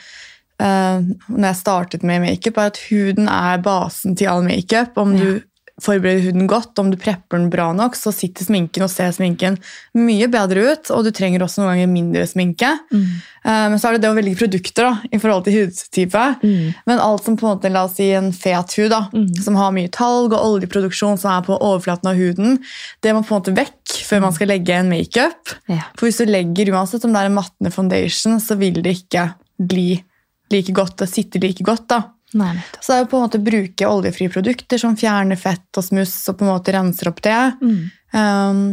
uh, 0.63 1.03
når 1.29 1.49
jeg 1.51 1.61
startet 1.63 2.03
med 2.07 2.23
makeup, 2.25 2.59
er 2.59 2.73
at 2.73 2.81
huden 2.91 3.29
er 3.29 3.59
basen 3.65 4.17
til 4.17 4.31
all 4.33 4.43
makeup. 4.47 4.97
Om 4.97 5.17
du 5.19 5.29
forbereder 5.83 6.23
huden 6.25 6.47
godt, 6.49 6.79
om 6.81 6.89
du 6.91 6.97
prepper 6.97 7.37
den 7.37 7.51
bra 7.53 7.67
nok, 7.77 7.97
så 7.99 8.09
sitter 8.15 8.47
sminken 8.47 8.83
og 8.87 8.89
ser 8.89 9.11
sminken 9.13 9.59
mye 9.95 10.25
bedre 10.33 10.63
ut, 10.73 10.91
og 10.95 11.05
du 11.05 11.11
trenger 11.13 11.43
også 11.45 11.61
noen 11.61 11.75
ganger 11.75 11.91
mindre 11.93 12.23
sminke. 12.31 12.71
Mm. 12.93 13.03
Eh, 13.45 13.67
Men 13.69 13.77
så 13.79 13.89
er 13.91 13.93
det 13.99 14.03
det 14.07 14.11
å 14.11 14.17
velge 14.17 14.39
produkter 14.41 14.89
da, 14.89 14.95
i 15.13 15.21
forhold 15.21 15.45
til 15.45 15.59
hudtype. 15.59 16.25
Mm. 16.43 16.75
Men 16.89 16.99
alt 17.05 17.25
som 17.25 17.37
på 17.37 17.45
en 17.47 17.59
måte, 17.59 17.73
la 17.73 17.85
oss 17.85 17.97
si 18.01 18.09
en 18.17 18.33
fet 18.33 18.73
hud, 18.79 18.89
da, 18.91 19.03
Mm. 19.13 19.29
som 19.45 19.55
har 19.61 19.71
mye 19.77 19.91
talg 19.93 20.33
og 20.33 20.41
oljeproduksjon 20.63 21.19
som 21.19 21.31
er 21.37 21.45
på 21.45 21.61
overflaten 21.61 22.09
av 22.09 22.17
huden, 22.17 22.59
det 23.03 23.13
må 23.15 23.23
på 23.23 23.35
en 23.37 23.43
måte 23.43 23.57
vekk 23.57 24.01
før 24.09 24.21
man 24.23 24.33
skal 24.33 24.49
legge 24.49 24.73
en 24.73 24.89
makeup. 24.89 25.55
Ja. 25.69 25.83
For 25.97 26.07
hvis 26.09 26.19
du 26.19 26.27
legger, 26.27 26.73
uansett 26.73 27.05
om 27.05 27.13
det 27.13 27.21
er 27.21 27.27
en 27.27 27.37
mattende 27.37 27.73
foundation, 27.73 28.41
så 28.41 28.57
vil 28.57 28.81
det 28.83 28.97
ikke 29.05 29.35
bli 29.61 30.03
like 30.51 30.73
godt, 30.73 30.97
det 30.97 31.09
sitter 31.11 31.41
like 31.41 31.63
godt. 31.65 31.89
da. 31.89 32.03
Nei. 32.37 32.55
Så 32.81 32.93
det 32.93 32.97
er 32.97 33.05
jo 33.05 33.11
på 33.13 33.19
en 33.19 33.27
måte 33.27 33.41
å 33.41 33.47
bruke 33.47 33.91
oljefrie 33.91 34.33
produkter 34.33 34.81
som 34.81 34.97
fjerner 34.99 35.39
fett 35.41 35.81
og 35.81 35.87
smuss 35.87 36.17
og 36.31 36.39
på 36.39 36.47
en 36.47 36.53
måte 36.53 36.75
renser 36.77 37.11
opp 37.11 37.23
det. 37.25 37.39
Mm. 37.63 37.79
Um, 38.17 38.67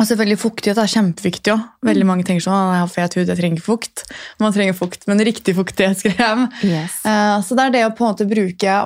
og 0.00 0.06
selvfølgelig 0.08 0.40
fuktighet 0.40 0.78
er 0.80 0.88
kjempeviktig 0.88 1.52
òg. 1.52 1.64
Veldig 1.84 2.06
mange 2.08 2.24
tenker 2.24 2.46
sånn 2.46 2.72
jeg 2.72 2.80
har 2.80 2.92
fet 2.94 3.16
hud, 3.18 3.26
jeg 3.26 3.38
trenger 3.38 3.60
ikke 3.60 3.66
fukt. 3.66 4.04
Man 4.40 4.54
trenger 4.54 4.76
fukt, 4.78 5.04
men 5.10 5.20
riktig 5.26 5.56
fuktighetskrem. 5.58 6.46
Yes. 6.64 7.02
Uh, 7.04 7.42
så 7.44 7.58
det 7.58 7.66
er 7.66 7.74
det 7.76 7.84
å 7.88 7.92
på 7.96 8.06
en 8.06 8.14
måte 8.14 8.28
bruke 8.30 8.78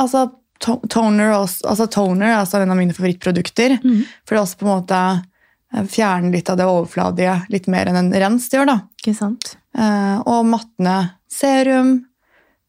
altså, 0.00 0.24
to 0.64 0.78
toner, 0.88 1.34
også, 1.36 1.66
altså 1.68 1.88
toner 1.92 2.30
er 2.30 2.38
altså 2.38 2.62
en 2.62 2.72
av 2.72 2.80
mine 2.80 2.96
favorittprodukter. 2.96 3.76
Mm. 3.84 4.00
For 4.24 4.34
det 4.34 4.40
er 4.40 4.46
også 4.46 4.60
på 4.60 4.68
en 4.68 4.72
måte 4.72 5.02
eh, 5.12 5.84
fjerne 5.92 6.32
litt 6.32 6.48
av 6.48 6.60
det 6.60 6.70
overfladige 6.70 7.36
litt 7.52 7.68
mer 7.72 7.90
enn 7.90 8.00
en 8.00 8.12
rens 8.24 8.48
gjør. 8.52 8.70
da. 8.72 8.78
Ikke 9.02 9.16
sant? 9.18 9.54
Uh, 9.76 10.22
og 10.30 10.48
mattende 10.48 10.96
serum, 11.28 11.98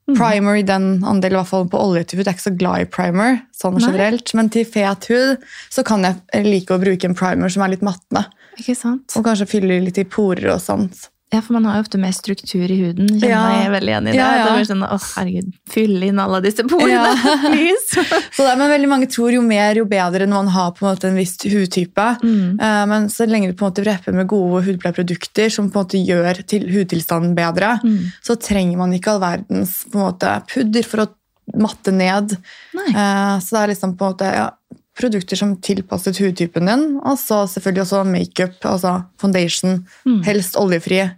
Primer 0.06 0.60
i 0.60 0.66
den 0.66 1.02
andelen, 1.02 1.34
i 1.34 1.40
hvert 1.40 1.50
fall 1.50 1.66
på 1.70 1.82
oljetype. 1.82 2.22
Jeg 2.22 2.30
er 2.30 2.36
ikke 2.38 2.46
så 2.46 2.54
glad 2.60 2.84
i 2.84 2.90
primer, 2.94 3.40
sånn 3.58 3.80
Nei. 3.80 3.88
generelt. 3.88 4.34
Men 4.38 4.52
til 4.54 4.68
fet 4.70 5.08
hud 5.10 5.48
så 5.74 5.84
kan 5.88 6.06
jeg 6.06 6.46
like 6.46 6.76
å 6.76 6.82
bruke 6.82 7.10
en 7.10 7.18
primer 7.18 7.50
som 7.50 7.66
er 7.66 7.74
litt 7.74 7.86
mattende. 7.86 8.28
Ikke 8.60 8.78
sant? 8.78 9.16
Og 9.18 9.26
kanskje 9.26 9.50
fyller 9.50 9.82
litt 9.82 9.98
i 9.98 10.06
porer 10.06 10.52
og 10.54 10.62
sånt. 10.62 11.08
Ja, 11.34 11.42
for 11.42 11.54
man 11.58 11.66
har 11.66 11.80
jo 11.80 11.84
ofte 11.84 11.98
mer 12.00 12.14
struktur 12.14 12.70
i 12.70 12.76
huden. 12.78 13.08
Kjenner 13.20 13.30
Ja. 13.30 13.64
jeg 13.64 13.72
veldig 13.74 13.90
igjen 13.92 14.08
i 14.08 14.12
det. 14.12 14.18
Ja, 14.20 14.28
ja. 14.38 14.44
Det 14.46 14.52
blir 14.60 14.68
sånn, 14.70 14.84
åh 14.86 15.06
herregud, 15.18 15.48
fylle 15.74 16.06
inn 16.08 16.20
alle 16.22 16.40
disse 16.46 16.64
porene, 16.64 16.92
Ja. 16.94 17.16
please! 17.50 18.04
Så 18.38 18.46
det, 18.46 18.54
men 18.60 18.70
veldig 18.70 18.88
mange 18.92 19.08
tror 19.10 19.34
jo 19.34 19.42
mer, 19.42 19.74
jo 19.76 19.86
bedre 19.90 20.28
når 20.30 20.44
man 20.46 20.48
har 20.54 20.72
på 20.78 20.86
en 20.86 20.92
måte 20.96 21.10
en 21.10 21.18
viss 21.18 21.36
hudtype. 21.44 22.06
Mm. 22.24 22.60
Uh, 22.62 22.86
Men 22.86 23.10
så 23.10 23.26
lenge 23.28 23.50
du 23.50 23.54
på 23.58 23.66
en 23.66 23.72
måte 23.74 23.86
repper 23.90 24.14
med 24.14 24.28
gode 24.32 24.64
hudpleieprodukter 24.70 25.50
som 25.52 25.72
på 25.72 25.80
en 25.82 25.86
måte 25.88 26.06
gjør 26.06 26.46
til 26.46 26.70
hudtilstanden 26.72 27.36
bedre, 27.36 27.80
Mm. 27.84 28.12
så 28.24 28.38
trenger 28.40 28.78
man 28.78 28.94
ikke 28.94 29.12
all 29.16 29.20
verdens 29.26 29.84
på 29.92 29.98
en 29.98 30.06
måte, 30.14 30.36
pudder 30.54 30.84
for 30.86 31.06
å 31.06 31.10
matte 31.58 31.92
ned. 31.92 32.38
Eh, 32.76 33.40
Så 33.42 33.50
det 33.50 33.60
er 33.64 33.68
liksom 33.74 33.98
på 33.98 34.06
en 34.06 34.14
måte 34.14 34.30
ja, 34.34 34.50
produkter 35.00 35.36
som 35.40 35.56
tilpasset 35.62 36.18
hudtypen 36.20 36.66
din, 36.70 36.86
og 37.04 37.18
så 37.20 37.44
selvfølgelig 37.52 37.82
også 37.82 38.04
makeup, 38.04 38.56
altså 38.64 39.02
foundation, 39.22 39.88
Mm. 40.06 40.22
helst 40.24 40.56
oljefri, 40.58 41.10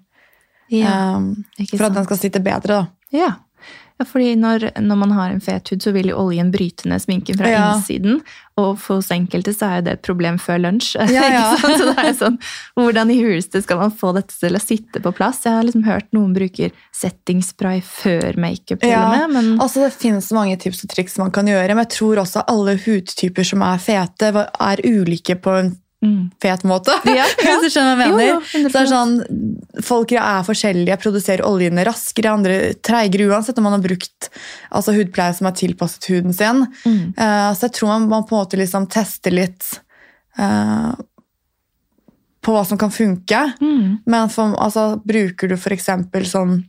Ja, 0.72 1.16
um, 1.16 1.46
for 1.78 1.86
at 1.86 1.96
den 1.96 2.04
skal 2.04 2.18
sitte 2.18 2.40
bedre. 2.40 2.60
da. 2.68 2.86
Ja. 3.14 3.32
Ja, 4.00 4.06
fordi 4.06 4.36
når, 4.38 4.68
når 4.82 4.98
man 5.04 5.12
har 5.18 5.32
en 5.34 5.42
fet 5.42 5.70
hud, 5.74 5.82
så 5.82 5.92
vil 5.96 6.12
jo 6.12 6.18
oljen 6.22 6.52
bryte 6.54 6.86
ned 6.90 7.02
sminken 7.02 7.38
fra 7.40 7.50
Ja. 7.50 7.64
innsiden. 7.76 8.20
Og 8.58 8.78
for 8.82 8.98
oss 9.02 9.12
enkelte 9.14 9.54
så 9.54 9.68
er 9.68 9.76
jo 9.80 9.86
det 9.86 9.92
et 9.98 10.02
problem 10.06 10.38
før 10.42 10.60
lunsj. 10.64 10.96
Ja, 11.14 11.24
ja. 11.30 11.44
Så 11.78 11.92
det 11.92 11.96
er 12.02 12.14
sånn, 12.18 12.38
Hvordan 12.78 13.12
i 13.14 13.18
huleste 13.22 13.62
skal 13.62 13.78
man 13.78 13.92
få 13.94 14.14
dette 14.18 14.34
til 14.34 14.58
å 14.58 14.62
sitte 14.62 15.02
på 15.02 15.12
plass? 15.14 15.44
Jeg 15.46 15.54
har 15.60 15.66
liksom 15.68 15.84
hørt 15.86 16.08
noen 16.18 16.34
bruker 16.34 16.72
settingspray 16.94 17.82
før 17.86 18.38
makeup 18.42 18.82
med. 18.82 19.30
Men 19.34 19.52
Altså 19.62 19.86
Det 19.86 19.94
finnes 19.98 20.30
mange 20.36 20.58
tips 20.62 20.84
og 20.86 20.90
triks 20.94 21.18
man 21.22 21.32
kan 21.36 21.46
gjøre, 21.50 21.70
men 21.76 21.86
jeg 21.86 21.94
tror 21.98 22.22
også 22.24 22.46
alle 22.50 22.78
hudtyper 22.82 23.46
som 23.46 23.62
er 23.66 23.78
fete, 23.82 24.34
er 24.48 24.82
ulike 24.86 25.38
på 25.42 25.54
en 25.62 25.76
mm. 26.06 26.22
fet 26.42 26.64
måte. 26.68 26.96
Ja, 27.18 27.26
Hvis 27.40 27.66
du 27.66 27.74
skjønner 27.74 27.98
hva 27.98 28.08
jeg 28.08 28.14
mener. 28.14 28.30
jo, 28.30 28.38
100%. 28.42 28.70
så 28.70 28.76
det 28.76 28.84
er 28.84 28.92
sånn, 28.92 29.84
Folk 29.88 30.14
er 30.18 30.46
forskjellige, 30.48 31.00
produserer 31.02 31.46
oljene 31.48 31.86
raskere, 31.88 32.34
andre 32.34 32.60
treigere, 32.86 33.30
uansett 33.32 33.60
om 33.60 33.68
man 33.70 33.78
har 33.78 33.84
brukt 33.86 34.30
altså, 34.70 34.96
hudpleie 34.98 35.36
som 35.38 35.50
er 35.50 35.58
tilpasset 35.58 36.10
huden 36.12 36.36
sin. 36.36 36.64
Mm. 36.86 37.04
Uh, 37.18 37.52
så 37.58 37.68
jeg 37.68 37.78
tror 37.80 37.94
man, 37.94 38.10
man 38.12 38.26
på 38.28 38.36
en 38.36 38.42
måte 38.44 38.60
liksom 38.60 38.90
tester 38.94 39.36
litt 39.36 39.70
uh, 40.40 40.96
på 42.42 42.56
hva 42.56 42.64
som 42.68 42.80
kan 42.80 42.94
funke. 42.94 43.44
Mm. 43.62 44.00
Men 44.10 44.34
for, 44.34 44.56
altså, 44.62 44.96
bruker 45.04 45.52
du 45.52 45.58
f.eks. 45.60 45.92
sånn 46.32 46.62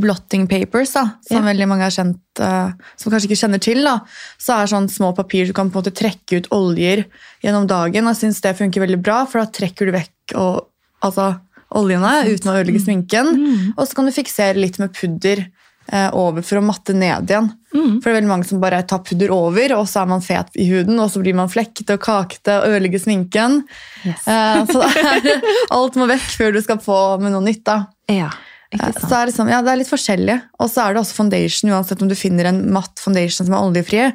blotting 0.00 0.46
papers, 0.50 0.92
da, 0.96 1.04
som 1.26 1.42
Ja. 1.44 1.52
veldig 1.52 1.68
mange 1.70 1.86
har 1.86 1.94
kjent, 1.94 2.20
uh, 2.40 2.72
som 2.96 3.12
kanskje 3.12 3.30
ikke 3.30 3.42
kjenner 3.44 3.60
til, 3.62 3.82
da, 3.84 4.00
så 4.38 4.58
er 4.58 4.70
sånn 4.70 4.88
små 4.90 5.14
papir 5.16 5.46
du 5.46 5.52
kan 5.52 5.70
på 5.70 5.78
en 5.78 5.82
måte 5.82 5.94
trekke 5.94 6.42
ut 6.42 6.48
oljer 6.50 7.04
gjennom 7.44 7.66
dagen. 7.70 8.04
Jeg 8.10 8.20
syns 8.20 8.40
det 8.40 8.56
funker 8.58 8.84
veldig 8.84 9.02
bra, 9.02 9.24
for 9.26 9.40
da 9.40 9.46
trekker 9.46 9.86
du 9.86 9.92
vekk 9.92 10.36
og, 10.40 10.66
altså, 11.02 11.40
oljene 11.74 12.24
uten 12.28 12.50
å 12.50 12.56
ødelegge 12.60 12.84
sminken. 12.84 13.34
Mm. 13.34 13.74
Og 13.76 13.86
så 13.86 13.94
kan 13.96 14.06
du 14.06 14.14
fiksere 14.14 14.60
litt 14.60 14.78
med 14.78 14.92
pudder 14.94 15.46
uh, 15.92 16.10
over 16.14 16.44
for 16.46 16.60
å 16.60 16.64
matte 16.64 16.94
ned 16.94 17.28
igjen. 17.30 17.50
Mm. 17.74 17.98
For 17.98 18.06
det 18.06 18.12
er 18.12 18.18
veldig 18.20 18.30
mange 18.30 18.46
som 18.48 18.60
bare 18.62 18.82
tar 18.86 19.02
pudder 19.04 19.32
over, 19.34 19.74
og 19.78 19.88
så 19.90 20.04
er 20.04 20.10
man 20.12 20.22
fet 20.24 20.54
i 20.54 20.68
huden, 20.70 20.98
og 21.02 21.10
så 21.10 21.20
blir 21.24 21.34
man 21.34 21.50
flekkete 21.50 21.96
og 21.98 22.04
kakete 22.04 22.60
og 22.60 22.70
ødelegger 22.70 23.02
sminken. 23.02 23.62
Yes. 24.06 24.22
Uh, 24.28 24.62
så 24.70 24.84
er, 24.86 25.30
alt 25.76 25.98
må 25.98 26.06
vekk 26.10 26.28
før 26.38 26.54
du 26.54 26.62
skal 26.64 26.78
få 26.84 27.00
med 27.22 27.34
noe 27.34 27.44
nytt. 27.44 27.64
da. 27.66 27.80
Ja. 28.12 28.30
Så 28.74 29.12
er 29.14 29.28
det, 29.28 29.34
sånn, 29.36 29.50
ja, 29.52 29.60
det 29.64 29.72
er 29.72 29.80
litt 29.80 29.90
forskjellig. 29.90 30.38
Og 30.62 30.70
så 30.72 30.84
er 30.84 30.94
det 30.94 31.02
også 31.04 31.18
foundation, 31.18 31.72
uansett 31.74 32.02
om 32.02 32.10
du 32.10 32.16
finner 32.18 32.50
en 32.50 32.64
matt 32.74 33.00
foundation 33.02 33.46
som 33.46 33.54
er 33.54 33.68
oljefri. 33.68 34.08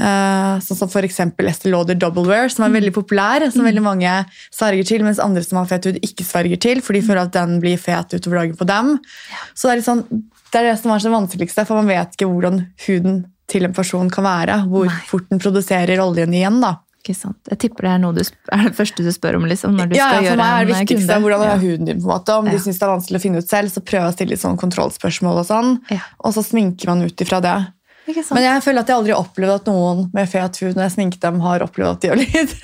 Uh, 0.00 0.56
sånn 0.64 0.78
som 0.78 0.92
eksempel 1.04 1.50
Estée 1.50 1.68
Lauder 1.72 1.98
Double 1.98 2.24
Wear, 2.28 2.48
som 2.52 2.64
er 2.64 2.72
veldig 2.72 2.92
populær, 2.94 3.44
som 3.52 3.66
veldig 3.66 3.82
mange 3.84 4.12
sverger 4.54 4.86
til, 4.88 5.04
mens 5.04 5.20
andre 5.20 5.42
som 5.44 5.58
har 5.60 5.68
fet 5.68 5.90
hud, 5.90 5.98
ikke 6.06 6.24
sverger 6.24 6.60
til, 6.62 6.80
for 6.84 6.96
de 6.96 7.02
føler 7.04 7.26
at 7.26 7.34
den 7.34 7.58
blir 7.60 7.80
fet 7.80 8.14
utover 8.14 8.40
dagen 8.40 8.56
på 8.56 8.68
dem. 8.70 8.94
Så 9.52 9.68
det 9.68 9.74
er, 9.74 9.84
sånn, 9.84 10.04
det 10.52 10.62
er 10.62 10.70
det 10.70 10.78
som 10.80 10.94
er 10.94 11.04
så 11.04 11.12
vanskeligste, 11.12 11.66
for 11.68 11.82
man 11.82 11.90
vet 11.90 12.16
ikke 12.16 12.30
hvordan 12.30 12.62
huden 12.86 13.24
til 13.50 13.66
en 13.66 13.74
person 13.76 14.12
kan 14.14 14.24
være, 14.24 14.60
hvor 14.70 14.86
Nei. 14.88 15.00
fort 15.10 15.26
den 15.28 15.42
produserer 15.42 16.00
oljen 16.00 16.38
igjen. 16.38 16.62
da. 16.62 16.78
Ikke 17.00 17.14
sant? 17.16 17.38
Jeg 17.48 17.58
tipper 17.62 17.86
det 17.86 17.90
er 17.94 17.98
noe 18.02 18.12
du 18.12 18.20
er 18.20 18.64
det 18.68 18.74
første 18.76 19.02
du 19.02 19.08
spør 19.14 19.38
om 19.38 19.46
liksom, 19.48 19.72
når 19.76 19.88
du 19.88 19.96
Ja, 19.96 20.08
skal 20.10 20.24
ja, 20.24 20.30
for 20.34 20.36
meg 20.42 20.50
er 20.52 20.66
det 20.66 20.74
viktigste 20.76 21.06
kunde. 21.14 21.22
hvordan 21.24 21.40
Ja. 21.46 21.52
er 21.54 21.58
huden 21.64 21.84
din. 21.88 22.00
på 22.02 22.04
en 22.10 22.12
måte. 22.12 22.34
Om 22.38 22.46
Ja. 22.46 22.52
de 22.52 22.58
syns 22.58 22.78
det 22.78 22.82
er 22.82 22.92
vanskelig 22.92 23.16
å 23.16 23.22
finne 23.24 23.38
ut 23.40 23.48
selv, 23.48 23.68
så 23.72 23.80
prøv 23.80 24.02
å 24.08 24.12
stille 24.12 24.30
litt 24.30 24.40
sånn 24.44 24.58
kontrollspørsmål, 24.60 25.38
og 25.40 25.46
sånn. 25.46 25.78
Ja. 25.90 26.00
Og 26.24 26.34
så 26.34 26.44
sminker 26.44 26.86
man 26.92 27.02
ut 27.02 27.16
ifra 27.16 27.40
det. 27.40 27.56
Ikke 28.08 28.22
sant? 28.24 28.34
Men 28.36 28.42
jeg 28.44 28.62
føler 28.62 28.80
at 28.80 28.86
jeg 28.88 28.96
aldri 28.96 29.12
har 29.14 29.24
opplevd 29.24 29.54
at 29.54 29.64
noen 29.70 30.10
med 30.12 30.28
fet 30.28 30.56
hud 30.60 30.74
når 30.76 30.82
jeg 30.88 30.92
sminket 30.96 31.20
dem, 31.20 31.40
har 31.40 31.60
opplevd 31.60 31.90
at 31.90 32.00
de 32.00 32.08
har 32.08 32.16
blitt, 32.16 32.54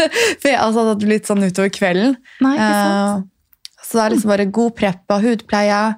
altså 0.66 0.98
blitt 0.98 1.26
sånn 1.26 1.42
utover 1.46 1.70
kvelden. 1.70 2.16
Nei, 2.42 2.54
ikke 2.56 2.72
sant? 2.82 3.24
Uh, 3.24 3.82
Så 3.86 3.92
det 3.96 4.04
er 4.04 4.14
liksom 4.16 4.28
bare 4.36 4.50
god 4.50 4.74
prepp 4.76 5.10
av 5.14 5.22
hudpleie, 5.22 5.96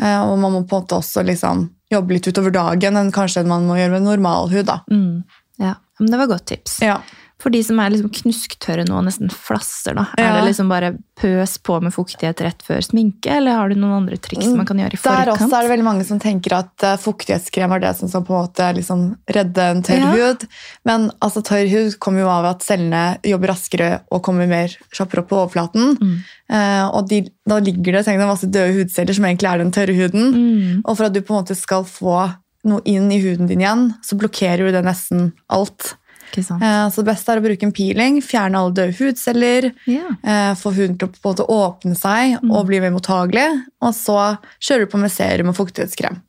uh, 0.00 0.22
og 0.30 0.38
man 0.38 0.52
må 0.52 0.60
på 0.68 0.76
en 0.78 0.82
måte 0.86 0.96
også 1.02 1.24
liksom 1.26 1.68
jobbe 1.92 2.12
litt 2.16 2.26
utover 2.28 2.50
dagen 2.54 2.96
enn 2.96 3.10
kanskje 3.12 3.44
man 3.46 3.66
må 3.66 3.74
gjøre 3.76 3.90
med 3.98 4.02
normal 4.06 4.48
hud. 4.48 4.64
da. 4.66 4.80
Mm. 4.90 5.24
Ja, 5.58 5.74
men 6.00 6.10
det 6.10 6.18
var 6.18 6.26
godt 6.28 6.46
tips. 6.46 6.80
Ja. 6.80 7.00
For 7.44 7.52
de 7.52 7.60
som 7.66 7.76
er 7.82 7.92
liksom 7.92 8.08
knusktørre 8.08 8.86
nå 8.88 8.96
og 8.96 9.04
nesten 9.04 9.28
flasser, 9.28 9.92
da. 9.98 10.06
Er 10.16 10.38
det 10.38 10.46
liksom 10.46 10.70
bare 10.72 10.94
pøs 11.20 11.58
på 11.62 11.76
med 11.84 11.92
fuktighet 11.94 12.40
rett 12.40 12.62
før 12.64 12.80
sminke, 12.82 13.28
eller 13.36 13.58
har 13.58 13.68
du 13.68 13.76
noen 13.76 13.98
andre 14.00 14.16
triks 14.16 14.48
man 14.56 14.64
kan 14.66 14.80
gjøre 14.80 14.96
i 14.96 14.98
Der 14.98 15.02
forkant? 15.04 15.34
også 15.44 15.58
er 15.58 15.66
det 15.66 15.72
veldig 15.74 15.86
mange 15.86 16.06
som 16.08 16.18
tenker 16.22 16.56
at 16.56 16.86
eh, 16.88 16.96
fuktighetskrem 17.04 17.74
er 17.76 17.82
det 17.84 17.92
som 17.98 18.08
skal 18.08 18.24
på 18.24 18.32
en 18.34 18.46
måte 18.48 18.68
liksom 18.78 19.02
redde 19.36 19.66
en 19.74 19.82
tørr 19.84 20.00
Ja. 20.00 20.12
hud. 20.16 20.46
Men 20.88 21.10
altså, 21.20 21.42
tørr 21.44 21.68
hud 21.70 21.98
kommer 22.00 22.24
jo 22.24 22.30
av 22.32 22.48
at 22.54 22.64
cellene 22.64 23.04
jobber 23.22 23.52
raskere 23.52 23.90
og 24.10 24.22
kommer 24.24 24.48
mer 24.50 24.72
kjappere 24.94 25.22
opp 25.22 25.28
på 25.28 25.42
overflaten. 25.42 25.98
Mm. 26.00 26.16
Eh, 26.48 26.86
og 26.88 27.10
de, 27.12 27.20
da 27.48 27.60
ligger 27.60 27.98
det 27.98 28.06
tenk 28.08 28.24
masse 28.24 28.48
døde 28.48 28.72
hudceller 28.78 29.14
som 29.16 29.28
egentlig 29.28 29.50
er 29.52 29.60
den 29.60 29.74
tørre 29.74 29.94
huden. 30.00 30.32
Mm. 30.32 30.80
Og 30.84 30.96
for 30.96 31.06
at 31.06 31.12
du 31.12 31.20
på 31.20 31.34
en 31.36 31.42
måte 31.42 31.56
skal 31.58 31.84
få 31.84 32.16
noe 32.64 32.80
inn 32.88 33.10
i 33.12 33.20
huden 33.20 33.46
din 33.50 33.60
igjen, 33.60 33.90
så 34.04 34.16
blokkerer 34.16 34.64
du 34.64 34.72
det 34.72 34.84
nesten 34.86 35.32
alt. 35.52 35.94
Eh, 36.40 36.88
så 36.90 36.96
det 37.02 37.06
beste 37.12 37.32
er 37.32 37.40
å 37.40 37.44
bruke 37.44 37.62
en 37.62 37.72
peeling, 37.72 38.20
fjerne 38.22 38.58
alle 38.58 38.72
døde 38.74 38.96
hudceller, 38.98 39.70
yeah. 39.86 40.10
eh, 40.24 40.54
få 40.58 40.72
huden 40.74 40.98
til 40.98 41.08
å 41.08 41.12
på 41.14 41.30
en 41.30 41.34
måte 41.34 41.46
åpne 41.48 41.96
seg 41.96 42.40
Mm. 42.42 42.50
og 42.50 42.66
bli 42.66 42.80
mer 42.80 42.90
mottagelig. 42.90 43.46
Og 43.82 43.92
så 43.94 44.18
kjører 44.60 44.80
du 44.86 44.90
på 44.92 44.98
med 44.98 45.10
serum 45.12 45.48
og 45.48 45.56
fuktighetskrem. 45.56 46.20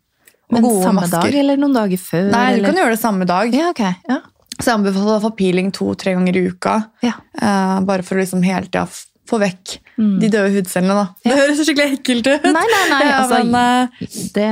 Og 0.54 0.62
Men 0.62 0.64
samme 0.84 1.02
masker. 1.02 1.22
dag, 1.32 1.34
eller 1.36 1.58
noen 1.58 1.74
dager 1.74 1.98
før? 1.98 2.30
Nei, 2.32 2.46
du 2.54 2.58
eller? 2.60 2.70
kan 2.74 2.76
gjøre 2.84 2.94
det 2.96 3.00
samme 3.02 3.26
dag. 3.26 3.54
Ja, 3.54 3.70
okay. 3.74 3.96
Ja. 4.08 4.20
Så 4.60 4.70
jeg 4.70 4.76
anbefaler 4.78 5.18
å 5.18 5.24
få 5.26 5.32
peeling 5.36 5.72
to-tre 5.74 6.14
ganger 6.14 6.38
i 6.38 6.46
uka. 6.48 6.76
Ja. 7.04 7.14
eh, 7.42 7.80
bare 7.82 8.04
for 8.04 8.16
å 8.16 8.22
liksom 8.22 8.44
hele 8.46 8.66
tida 8.70 8.86
få 9.28 9.40
vekk 9.42 9.80
Mm. 9.98 10.20
de 10.20 10.28
døde 10.30 10.52
hudcellene. 10.52 10.94
da. 10.94 11.08
Det 11.24 11.32
høres 11.38 11.60
skikkelig 11.66 11.98
ekkelt 12.00 12.28
ut. 12.28 12.44
Nei, 12.44 12.66
nei, 12.68 12.90
nei. 12.90 13.12
Altså, 13.16 13.44
men, 13.46 13.56
eh, 13.56 14.08
det, 14.36 14.50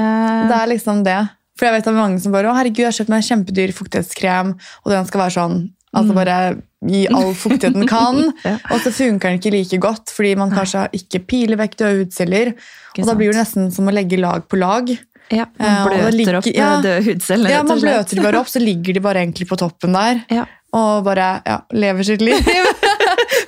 Det 0.50 0.56
er 0.58 0.68
liksom 0.72 1.04
det. 1.04 1.30
For 1.60 1.68
jeg 1.70 1.76
vet 1.78 1.88
at 1.88 1.96
mange 1.96 2.20
som 2.24 2.34
bare 2.34 2.50
Å, 2.50 2.56
herregud, 2.58 2.82
jeg 2.82 2.90
har 2.90 2.96
kjøpt 2.98 3.10
meg 3.14 3.22
en 3.22 3.28
kjempedyr 3.30 3.74
fuktighetskrem, 3.78 4.54
og 4.86 4.92
den 4.94 5.06
skal 5.10 5.22
være 5.26 5.36
sånn 5.38 5.58
Altså 5.94 6.16
bare 6.18 6.36
gi 6.90 7.04
all 7.14 7.36
fuktighet 7.38 7.76
den 7.78 7.86
kan. 7.86 8.16
Mm. 8.18 8.38
Ja. 8.50 8.56
Og 8.74 8.80
så 8.82 8.90
funker 8.90 9.30
den 9.30 9.38
ikke 9.38 9.52
like 9.54 9.78
godt, 9.78 10.10
fordi 10.10 10.32
man 10.42 10.50
kanskje 10.50 10.88
ikke 10.98 11.20
piler 11.30 11.60
vekk 11.60 11.76
døde 11.78 12.00
hudceller. 12.00 12.50
Og 12.98 13.06
da 13.06 13.14
blir 13.20 13.30
det 13.30 13.38
nesten 13.44 13.70
som 13.76 13.86
å 13.86 13.94
legge 13.94 14.18
lag 14.18 14.48
på 14.50 14.58
lag. 14.58 14.90
ja, 15.30 15.46
Eh, 15.46 15.68
man 15.70 15.94
det 15.94 16.00
bløter 16.00 16.18
ligger- 16.18 16.38
opp 16.40 16.50
ja. 16.50 16.72
døde 16.82 16.96
hudceller. 17.06 17.50
Ja, 17.54 17.62
Man 17.64 17.80
bløter 17.80 18.16
de 18.18 18.26
bare 18.26 18.42
opp, 18.42 18.50
så 18.50 18.60
ligger 18.60 18.94
de 18.98 19.00
bare 19.06 19.22
egentlig 19.22 19.48
på 19.48 19.56
toppen 19.62 19.94
der. 19.94 20.24
Ja. 20.34 20.48
Og 20.74 21.04
bare 21.06 21.30
ja, 21.46 21.60
lever 21.72 22.04
sitt 22.10 22.26
liv. 22.26 22.42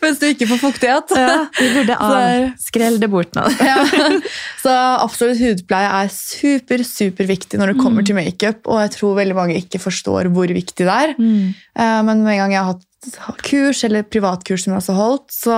Mens 0.06 0.20
du 0.22 0.26
ikke 0.30 0.48
får 0.54 0.62
fuktighet. 0.62 1.14
Ja, 1.18 1.36
vi 1.58 1.70
burde 1.76 1.98
Så 2.06 2.66
Skrell 2.70 3.00
det 3.02 3.10
bort 3.12 3.34
nå. 3.38 3.44
Ja. 3.72 3.82
Så 4.64 4.74
absolutt 5.02 5.42
hudpleie 5.42 5.90
er 6.04 6.12
super, 6.14 6.84
super 6.88 7.28
viktig 7.30 7.60
når 7.62 7.74
det 7.74 7.80
kommer 7.82 8.06
Mm. 8.06 8.10
til 8.12 8.16
makeup, 8.22 8.62
og 8.70 8.80
jeg 8.86 8.92
tror 8.98 9.16
veldig 9.20 9.36
mange 9.38 9.58
ikke 9.60 9.80
forstår 9.82 10.30
hvor 10.36 10.48
viktig 10.54 10.86
det 10.86 10.94
er. 10.94 11.16
Mm. 11.18 11.54
Eh, 11.76 12.02
Men 12.06 12.24
med 12.24 12.34
en 12.36 12.42
gang 12.46 12.56
jeg 12.56 12.64
har 12.64 12.74
hatt 12.74 13.42
kurs, 13.46 13.84
eller 13.86 14.04
privatkurs 14.04 14.64
som 14.66 14.74
jeg 14.78 14.86
har 14.88 14.98
holdt, 15.02 15.28
så 15.34 15.58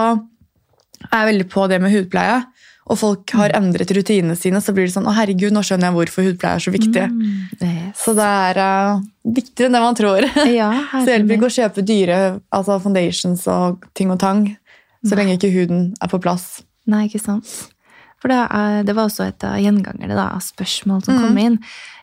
er 1.11 1.17
jeg 1.21 1.29
veldig 1.33 1.49
på 1.53 1.67
det 1.69 1.81
med 1.83 1.93
hudpleie. 1.93 2.41
Og 2.87 2.97
folk 2.97 3.31
har 3.35 3.51
Mm. 3.51 3.57
endret 3.73 3.91
rutinene 3.91 4.35
sine, 4.39 4.61
så 4.63 4.71
blir 4.73 4.87
det 4.87 4.93
sånn 4.95 5.07
Å, 5.07 5.13
herregud, 5.13 5.51
nå 5.51 5.59
skjønner 5.59 5.89
jeg 5.89 5.95
hvorfor 5.97 6.23
hudpleie 6.23 6.55
er 6.55 6.63
så 6.63 6.71
viktig. 6.71 7.03
Mm. 7.11 7.49
Yes. 7.61 7.99
Så 8.05 8.15
det 8.15 8.23
er 8.23 8.57
uh, 8.63 9.01
viktigere 9.25 9.67
enn 9.67 9.75
det 9.75 9.81
man 9.83 9.95
tror. 9.95 10.27
Ja, 10.47 10.69
Så 10.95 11.05
det 11.05 11.17
hjelper 11.19 11.35
ikke 11.37 11.49
å 11.51 11.57
kjøpe 11.59 11.83
dyre 11.85 12.19
altså 12.55 12.79
foundations 12.81 13.47
og 13.51 13.83
ting 13.93 14.09
og 14.11 14.19
tang, 14.23 14.45
så 15.05 15.15
lenge 15.19 15.35
ikke 15.37 15.51
huden 15.51 15.89
er 16.01 16.07
på 16.07 16.19
plass. 16.23 16.61
Nei, 16.87 17.07
ikke 17.09 17.19
sant. 17.21 17.45
For 18.17 18.31
det, 18.33 18.37
er, 18.49 18.79
det 18.87 18.95
var 18.97 19.05
også 19.11 19.27
et 19.27 19.43
av 19.45 19.59
gjengangerne 19.61 20.15
av 20.17 20.39
spørsmål 20.41 21.03
som 21.05 21.13
Mm. 21.19 21.21
kom 21.27 21.37
inn 21.37 21.57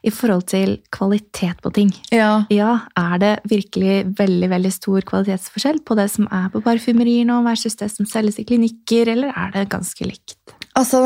i 0.07 0.11
forhold 0.14 0.47
til 0.47 0.76
kvalitet 0.95 1.59
på 1.61 1.73
ting. 1.75 1.91
Ja. 2.12 2.45
Ja, 2.55 2.83
er 2.97 3.19
det 3.19 3.33
virkelig 3.50 4.14
veldig 4.14 4.49
veldig 4.53 4.73
stor 4.73 5.00
kvalitetsforskjell 5.03 5.81
på 5.83 5.97
det 5.99 6.07
som 6.12 6.29
er 6.31 6.50
på 6.55 6.62
parfymerier 6.62 7.26
nå 7.26 7.43
versus 7.43 7.75
det 7.75 7.91
som 7.91 8.07
selges 8.07 8.38
i 8.38 8.45
klinikker, 8.45 9.09
eller 9.11 9.33
er 9.35 9.50
det 9.57 9.69
ganske 9.75 10.07
likt? 10.07 10.53
Altså, 10.75 11.04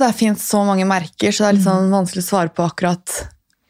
det 0.00 0.14
fins 0.16 0.42
så 0.48 0.62
mange 0.64 0.86
merker, 0.88 1.32
så 1.32 1.44
det 1.44 1.48
er 1.50 1.56
litt 1.58 1.66
sånn 1.68 1.92
vanskelig 1.92 2.24
å 2.24 2.28
svare 2.30 2.52
på 2.54 2.64
akkurat 2.64 3.22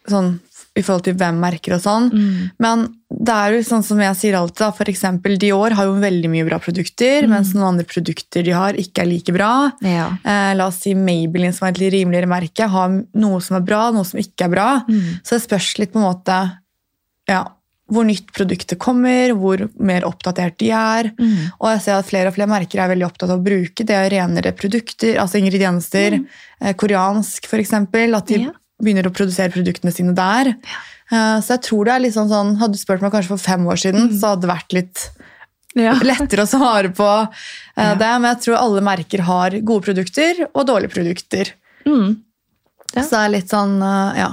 sånn 0.08 0.36
i 0.72 0.80
forhold 0.80 1.04
til 1.04 1.16
hvem 1.20 1.36
merker 1.42 1.74
og 1.76 1.82
sånn. 1.84 2.06
Mm. 2.14 2.36
Men 2.64 2.84
det 3.12 3.32
er 3.34 3.56
jo 3.58 3.64
sånn 3.66 3.82
som 3.84 3.98
jeg 4.00 4.16
sier 4.16 4.36
alltid, 4.38 4.72
for 4.78 4.88
eksempel 4.88 5.34
Dior 5.36 5.74
har 5.76 5.84
jo 5.84 5.98
veldig 6.00 6.30
mye 6.32 6.46
bra 6.48 6.56
produkter, 6.64 7.26
Mm. 7.26 7.28
mens 7.34 7.50
noen 7.52 7.74
andre 7.74 7.84
produkter 7.84 8.42
de 8.46 8.54
har, 8.56 8.72
ikke 8.80 9.02
er 9.02 9.10
like 9.10 9.34
bra. 9.36 9.50
Ja. 9.84 10.06
Eh, 10.24 10.54
la 10.56 10.66
oss 10.70 10.80
si 10.80 10.94
Maybelline, 10.94 11.52
som 11.52 11.66
er 11.68 11.72
et 11.74 11.78
litt 11.82 11.92
rimeligere 11.92 12.26
merke, 12.30 12.66
har 12.72 12.88
noe 13.12 13.40
som 13.44 13.56
er 13.58 13.66
bra, 13.66 13.90
noe 13.92 14.04
som 14.08 14.18
ikke 14.18 14.46
er 14.46 14.48
bra. 14.48 14.68
Mm. 14.88 15.20
Så 15.22 15.36
det 15.36 15.42
spørs 15.44 15.78
litt 15.78 15.92
på 15.92 16.00
en 16.00 16.08
måte 16.08 16.38
ja, 17.28 17.44
hvor 17.92 18.06
nytt 18.08 18.30
produktet 18.32 18.78
kommer, 18.80 19.34
hvor 19.36 19.66
mer 19.78 20.06
oppdatert 20.08 20.56
de 20.62 20.70
er. 20.72 21.10
Mm. 21.18 21.50
Og 21.60 21.68
jeg 21.74 21.82
ser 21.84 21.98
at 21.98 22.08
flere 22.08 22.30
og 22.32 22.34
flere 22.38 22.48
merker 22.48 22.80
er 22.80 22.88
veldig 22.94 23.06
opptatt 23.10 23.30
av 23.30 23.38
å 23.40 23.44
bruke 23.44 23.84
det 23.84 23.98
renere 24.14 24.52
produkter, 24.56 25.18
altså 25.20 25.38
ingredienser, 25.42 26.16
eh, 26.62 26.72
koreansk 26.74 27.46
eksempel, 27.52 28.16
at 28.16 28.26
de 28.26 28.38
Mm. 28.38 28.44
Ja. 28.48 28.52
begynner 28.82 29.06
å 29.06 29.12
produsere 29.14 29.52
produktene 29.52 29.92
sine 29.92 30.14
der. 30.14 30.48
Eh, 31.12 31.38
så 31.44 31.48
jeg 31.54 31.62
tror 31.62 31.84
det 31.84 31.92
er 31.94 32.00
litt 32.00 32.14
sånn, 32.14 32.28
sånn 32.32 32.56
Hadde 32.58 32.72
du 32.72 32.78
spurt 32.78 33.02
meg 33.02 33.12
kanskje 33.12 33.28
for 33.28 33.38
fem 33.38 33.64
år 33.66 33.76
siden, 33.78 34.08
Mm. 34.08 34.18
så 34.18 34.32
hadde 34.32 34.40
det 34.40 34.50
vært 34.50 34.72
litt 34.72 35.10
Ja. 35.76 35.92
lettere 36.02 36.42
å 36.42 36.48
svare 36.48 36.90
på 36.92 37.28
eh, 37.76 37.84
Ja. 37.84 37.94
det, 37.94 38.20
men 38.20 38.34
jeg 38.34 38.40
tror 38.42 38.56
alle 38.58 38.80
merker 38.80 39.20
har 39.20 39.50
gode 39.60 39.84
produkter 39.84 40.48
og 40.54 40.66
dårlige 40.66 40.92
produkter. 40.92 41.52
Mm. 41.86 42.16
Ja. 42.96 43.02
Så 43.02 43.10
det 43.10 43.20
er 43.20 43.28
litt 43.30 43.48
sånn, 43.48 43.76
eh, 43.82 44.18
ja. 44.20 44.30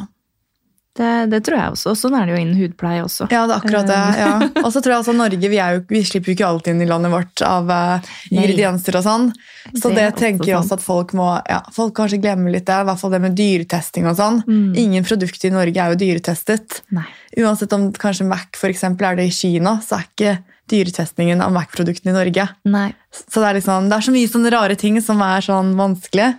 Det, 1.00 1.10
det 1.32 1.38
tror 1.48 1.56
jeg 1.56 1.74
også. 1.78 1.94
Sånn 1.96 2.16
er 2.20 2.26
det 2.28 2.34
jo 2.34 2.40
innen 2.42 2.58
hudpleie 2.60 3.04
også. 3.06 3.30
Ja, 3.32 3.46
det 3.48 3.56
er 3.56 3.62
akkurat 3.62 3.88
det. 3.88 4.00
ja. 4.20 4.32
Og 4.66 4.74
så 4.76 4.82
tror 4.84 4.94
jeg 4.98 5.04
også 5.06 5.14
Norge, 5.16 5.40
vi, 5.54 5.60
jo, 5.60 5.78
vi 5.88 6.02
slipper 6.04 6.34
jo 6.34 6.36
ikke 6.36 6.50
alt 6.50 6.68
inn 6.68 6.82
i 6.84 6.88
landet 6.90 7.14
vårt 7.14 7.44
av 7.48 7.72
uh, 7.72 8.10
ingredienser 8.34 8.98
og 9.00 9.06
sånn. 9.06 9.30
Så 9.78 9.94
Det 9.94 9.96
det 9.96 10.04
er 10.10 10.18
tenker 10.20 10.50
jeg 10.52 10.58
også 10.60 10.76
at 10.76 10.84
folk 10.84 11.14
må 11.16 11.30
ja, 11.48 11.62
folk 11.76 11.96
kanskje 12.02 12.20
glemme 12.20 12.52
litt 12.52 12.68
det. 12.68 12.82
I 12.84 12.88
hvert 12.90 13.00
fall 13.00 13.14
det 13.16 13.22
med 13.24 13.38
dyretesting 13.40 14.10
og 14.12 14.18
sånn. 14.20 14.42
Mm. 14.50 14.68
Ingen 14.84 15.08
produkter 15.08 15.48
i 15.48 15.54
Norge 15.56 15.86
er 15.86 15.96
jo 15.96 16.00
dyretestet. 16.04 16.82
Nei. 17.00 17.08
Uansett 17.40 17.74
om 17.78 17.88
kanskje 17.96 18.28
Mac 18.28 18.60
for 18.60 18.68
eksempel, 18.74 19.08
er 19.08 19.22
det 19.22 19.30
i 19.30 19.34
Kina, 19.40 19.78
så 19.86 20.02
er 20.02 20.08
ikke 20.10 20.36
dyretestingen 20.70 21.40
av 21.42 21.56
Mac-produktene 21.56 22.12
i 22.12 22.18
Norge. 22.20 22.44
Nei. 22.70 22.90
Så 23.16 23.40
det 23.40 23.48
er, 23.54 23.58
liksom, 23.62 23.88
det 23.90 23.96
er 23.98 24.06
så 24.06 24.14
mye 24.14 24.30
sånne 24.36 24.52
rare 24.54 24.76
ting 24.78 25.00
som 25.02 25.24
er 25.26 25.48
sånn 25.48 25.72
vanskelig. 25.80 26.34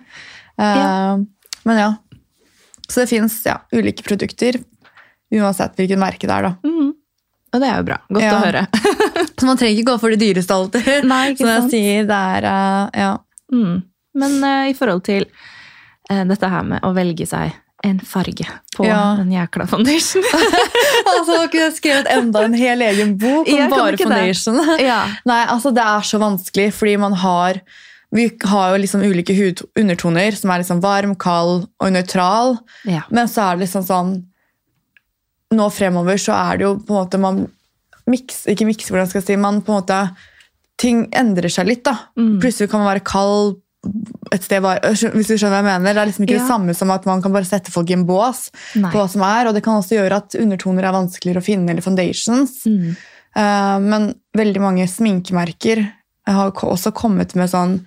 Uh, 0.60 0.68
Ja. 0.68 1.16
Men 1.64 1.76
ja. 1.76 1.88
Så 2.90 3.04
det 3.04 3.10
fins 3.12 3.38
ja, 3.46 3.60
ulike 3.72 4.02
produkter, 4.06 4.58
uansett 5.30 5.76
hvilket 5.78 6.00
merke 6.00 6.26
det 6.26 6.34
er. 6.34 6.48
da. 6.48 6.56
Mm. 6.66 6.90
Og 7.50 7.62
det 7.62 7.66
er 7.70 7.78
jo 7.80 7.86
bra. 7.88 7.96
Godt 8.10 8.22
Ja. 8.24 8.34
å 8.36 8.42
høre. 8.44 8.64
Så 9.40 9.46
man 9.48 9.56
trenger 9.58 9.78
ikke 9.78 9.88
gå 9.92 9.96
for 10.02 10.12
det 10.14 10.20
dyreste 10.20 10.54
alltid. 10.54 10.90
Nei, 11.10 11.22
ikke 11.32 11.42
Som 11.46 11.50
jeg 11.54 11.70
sier, 11.72 12.04
det 12.10 12.18
er 12.34 12.46
uh, 12.50 12.84
ja. 12.98 13.12
Mm. 13.54 13.80
Men 14.20 14.36
uh, 14.44 14.68
i 14.70 14.74
forhold 14.78 15.02
til 15.06 15.26
uh, 16.10 16.22
dette 16.28 16.50
her 16.52 16.66
med 16.66 16.82
å 16.86 16.92
velge 16.94 17.26
seg 17.30 17.54
en 17.86 17.96
farge 18.04 18.44
på 18.76 18.84
Ja. 18.84 19.16
en 19.22 19.30
jækla 19.32 19.66
foundation. 19.70 20.26
Altså, 21.10 21.32
jeg 21.40 21.48
kunne 21.52 21.70
skrevet 21.74 22.08
enda 22.12 22.42
en 22.44 22.54
hel 22.54 22.82
egen 22.84 23.14
bok 23.18 23.48
om 23.48 23.70
bare 23.72 23.96
foundation. 23.98 24.58
ja. 24.82 24.98
Nei, 25.26 25.40
altså 25.50 25.72
det 25.74 25.82
er 25.82 26.04
så 26.06 26.20
vanskelig, 26.22 26.68
fordi 26.76 26.96
man 27.00 27.14
har 27.18 27.58
vi 28.10 28.26
har 28.50 28.72
jo 28.72 28.80
liksom 28.82 29.04
ulike 29.06 29.34
hudundertoner, 29.38 30.34
som 30.34 30.50
er 30.50 30.62
liksom 30.64 30.80
varm, 30.82 31.14
kald 31.14 31.68
og 31.78 31.92
nøytral. 31.94 32.56
ja. 32.84 33.04
Men 33.10 33.30
så 33.30 33.44
er 33.46 33.56
det 33.56 33.68
liksom 33.68 33.86
sånn 33.86 34.12
Nå 35.50 35.64
fremover 35.74 36.14
så 36.22 36.30
er 36.30 36.58
det 36.60 36.62
jo 36.62 36.76
på 36.78 36.94
en 36.94 37.00
måte 37.00 37.18
man 37.18 37.40
miks, 38.06 38.44
Ikke 38.46 38.66
mikser, 38.68 38.94
hvordan 38.94 39.08
skal 39.10 39.18
jeg 39.20 39.26
si, 39.32 39.36
man 39.36 39.62
på 39.66 39.72
en 39.72 39.80
måte 39.80 39.96
Ting 40.78 41.08
endrer 41.12 41.50
seg 41.50 41.66
litt, 41.66 41.82
da. 41.84 41.96
Mm. 42.16 42.38
Plutselig 42.40 42.70
kan 42.70 42.80
man 42.80 42.92
være 42.94 43.02
kald 43.04 43.58
et 44.32 44.44
sted 44.44 44.62
var, 44.62 44.78
Hvis 44.84 45.30
du 45.30 45.34
skjønner 45.34 45.56
hva 45.56 45.72
jeg 45.74 45.80
mener. 45.80 45.94
Det 45.96 46.00
er 46.02 46.08
liksom 46.10 46.24
ikke 46.26 46.36
Ja. 46.36 46.42
det 46.42 46.48
samme 46.52 46.74
som 46.76 46.90
at 46.94 47.06
man 47.08 47.22
kan 47.22 47.32
bare 47.32 47.48
sette 47.48 47.72
folk 47.72 47.90
i 47.90 47.94
en 47.96 48.06
bås. 48.06 48.50
Nei. 48.76 48.90
på 48.92 48.98
hva 49.00 49.08
som 49.08 49.22
er, 49.22 49.48
og 49.48 49.54
det 49.54 49.62
kan 49.64 49.80
også 49.80 49.96
gjøre 49.96 50.16
at 50.20 50.36
undertoner 50.38 50.84
er 50.84 50.92
vanskeligere 50.92 51.40
å 51.40 51.44
finne, 51.44 51.70
eller 51.70 51.82
foundations. 51.82 52.64
Mm. 52.66 52.96
Uh, 53.36 53.78
men 53.80 54.14
veldig 54.36 54.60
mange 54.60 54.86
sminkemerker 54.90 55.80
har 56.36 56.52
også 56.52 56.92
kommet 56.96 57.34
med 57.38 57.50
sånn 57.52 57.80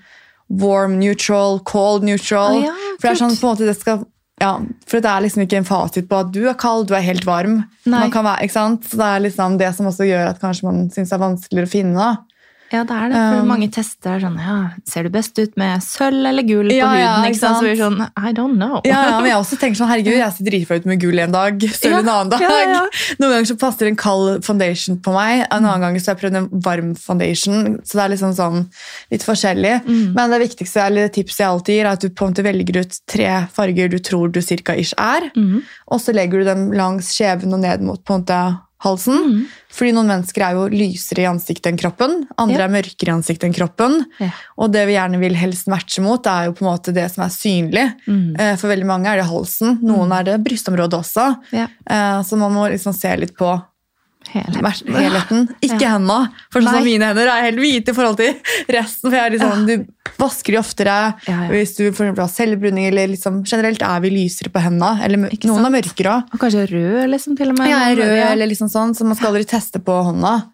warm 0.62 0.98
neutral, 1.00 1.60
cold 1.66 2.04
neutral. 2.06 2.60
Ah, 2.60 2.66
ja, 2.68 2.74
for 2.98 3.08
det 3.08 3.14
er 3.14 3.22
sånn 3.22 3.38
på 3.38 3.48
en 3.48 3.54
måte 3.56 3.70
det 3.70 3.78
skal 3.80 4.04
ja, 4.42 4.58
for 4.90 5.00
det 5.00 5.08
er 5.08 5.24
liksom 5.24 5.44
ikke 5.46 5.60
en 5.62 5.68
fasit 5.68 6.08
på 6.10 6.20
at 6.20 6.32
du 6.36 6.42
er 6.50 6.58
kald, 6.60 6.88
du 6.90 6.96
er 6.98 7.06
helt 7.06 7.24
varm. 7.28 7.62
Nei. 7.86 8.00
Man 8.00 8.12
kan 8.12 8.26
være? 8.26 8.50
Så 8.50 8.98
det 9.00 9.08
er 9.08 9.24
liksom 9.24 9.58
det 9.62 9.70
som 9.78 9.88
også 9.88 10.08
gjør 10.10 10.32
at 10.34 10.42
kanskje 10.42 10.68
man 10.68 10.88
syns 10.92 11.14
det 11.14 11.16
er 11.16 11.22
vanskeligere 11.22 11.70
å 11.70 11.72
finne. 11.72 12.08
Ja, 12.74 12.82
det 12.90 12.96
er 12.98 13.12
det. 13.12 13.20
For 13.22 13.42
Um, 13.44 13.50
mange 13.52 13.68
tester 13.74 14.16
er 14.16 14.22
sånn 14.24 14.38
ja, 14.42 14.56
Ser 14.90 15.06
du 15.06 15.12
best 15.14 15.38
ut 15.38 15.54
med 15.60 15.84
sølv 15.86 16.26
eller 16.26 16.46
gull 16.48 16.72
på 16.72 16.76
Ja, 16.76 16.90
huden? 16.90 17.28
ikke 17.30 17.40
sant? 17.40 17.60
Så 17.60 17.66
blir 17.66 17.76
det 17.76 17.82
sånn 17.84 18.00
I 18.02 18.32
don't 18.34 18.58
know. 18.58 18.80
Ja, 18.88 19.20
men 19.20 19.30
jeg 19.30 19.38
også 19.38 19.60
tenker 19.62 19.78
sånn, 19.78 19.92
herregud, 19.92 20.16
jeg 20.18 20.36
ser 20.38 20.48
dritflau 20.48 20.82
ut 20.82 20.88
med 20.90 21.02
gull 21.04 21.22
en 21.22 21.36
dag, 21.36 21.66
sølv 21.78 22.00
en 22.00 22.12
annen 22.16 22.34
dag. 22.34 22.46
Noen 23.22 23.36
ganger 23.36 23.50
så 23.52 23.58
passer 23.62 23.90
en 23.90 24.00
kald 24.00 24.42
foundation 24.48 24.98
på 25.04 25.14
meg, 25.16 25.44
en 25.46 25.68
annen 25.68 25.86
gang 25.86 26.00
så 26.00 26.12
har 26.12 26.18
jeg 26.18 26.22
prøvd 26.24 26.40
en 26.40 26.50
varm 26.66 26.92
foundation, 26.98 27.78
så 27.84 28.00
det 28.00 28.04
er 28.06 28.14
liksom 28.16 28.36
sånn 28.40 28.60
litt 29.14 29.28
forskjellig. 29.28 29.76
Mm. 29.86 30.04
Men 30.18 30.34
det 30.34 30.42
viktigste, 30.48 30.88
eller 30.88 31.14
tipset 31.14 31.44
jeg 31.44 31.50
alltid 31.52 31.80
gir, 31.80 31.86
er 31.86 31.94
at 31.94 32.04
du 32.04 32.10
på 32.10 32.26
en 32.26 32.34
måte 32.34 32.48
velger 32.48 32.82
ut 32.82 33.00
tre 33.10 33.32
farger 33.54 33.94
du 33.94 34.00
tror 34.04 34.34
du 34.34 34.42
cirka 34.44 34.78
ish 34.80 34.96
er, 34.98 35.30
mm. 35.38 35.58
og 35.94 36.02
så 36.02 36.16
legger 36.16 36.42
du 36.42 36.50
dem 36.50 36.70
langs 36.78 37.14
skjeven 37.14 37.54
og 37.54 37.62
ned 37.64 37.86
mot 37.86 38.02
på 38.02 38.18
en 38.18 38.24
måte 38.26 38.44
halsen. 38.84 39.18
Mm. 39.24 39.44
Fordi 39.74 39.92
noen 39.96 40.10
mennesker 40.12 40.44
er 40.46 40.54
jo 40.58 40.68
lysere 40.70 41.24
i 41.24 41.30
ansiktet 41.30 41.72
enn 41.72 41.80
kroppen, 41.80 42.28
andre 42.38 42.60
Ja. 42.60 42.66
er 42.68 42.74
mørkere 42.76 43.10
i 43.10 43.16
ansiktet 43.16 43.48
enn 43.48 43.56
kroppen. 43.58 44.06
Ja. 44.20 44.30
Og 44.58 44.72
det 44.72 44.86
vi 44.88 44.94
gjerne 44.98 45.20
vil 45.20 45.34
helst 45.40 45.68
matche 45.72 46.04
mot, 46.04 46.26
er 46.28 46.46
jo 46.46 46.54
på 46.54 46.66
en 46.66 46.72
måte 46.78 46.94
det 46.94 47.10
som 47.12 47.24
er 47.24 47.30
synlig. 47.34 47.88
Mhm. 48.08 48.40
Eh, 48.40 48.56
For 48.58 48.68
veldig 48.70 48.86
mange 48.86 49.08
er 49.08 49.18
det 49.18 49.26
halsen, 49.32 49.80
noen 49.82 50.12
er 50.12 50.24
det 50.24 50.44
brystområdet 50.44 51.00
også. 51.00 51.38
Ja. 51.52 51.68
Eh, 51.90 52.22
Så 52.24 52.38
man 52.38 52.52
må 52.54 52.70
liksom 52.70 52.94
se 52.94 53.16
litt 53.18 53.36
på 53.38 53.50
Hele. 54.32 54.62
vers- 54.62 54.84
helheten. 54.88 55.48
Ikke 55.62 55.82
Ja. 55.82 55.98
hendene, 55.98 56.32
for 56.52 56.62
sånn 56.62 56.84
mine 56.84 57.02
hender 57.06 57.28
er 57.28 57.42
helt 57.52 57.58
hvite 57.60 57.90
i 57.90 57.94
forhold 57.94 58.18
til 58.18 58.34
resten. 58.70 59.10
For 59.10 59.18
jeg 59.18 59.26
er 59.26 59.30
litt 59.32 59.42
sånn, 59.42 59.66
Du 59.68 59.86
vasker 60.20 60.52
de 60.54 60.58
oftere 60.60 60.86
Ja, 60.86 61.14
ja. 61.28 61.50
hvis 61.50 61.76
du 61.78 61.92
for 61.92 62.06
har 62.06 62.28
selvbruning. 62.28 62.88
eller 62.88 63.08
liksom, 63.08 63.44
Generelt 63.46 63.82
er 63.82 64.00
vi 64.02 64.10
lysere 64.10 64.50
på 64.50 64.62
hendene. 64.62 65.02
Eller 65.04 65.18
Ikke 65.30 65.48
noen 65.48 65.62
sant? 65.64 65.68
er 65.74 65.82
mørkere. 65.82 66.24
Og 66.34 66.40
kanskje 66.40 66.68
rød, 66.70 67.10
liksom, 67.10 67.36
til 67.38 67.50
og 67.50 67.58
med. 67.58 67.68
Er 67.68 67.96
rød, 67.96 68.32
eller 68.32 68.48
liksom 68.48 68.70
sånn, 68.70 68.94
så 68.96 69.04
man 69.06 69.16
skal 69.16 69.34
aldri 69.34 69.46
teste 69.46 69.80
på 69.84 69.92
hånda. 70.06 70.46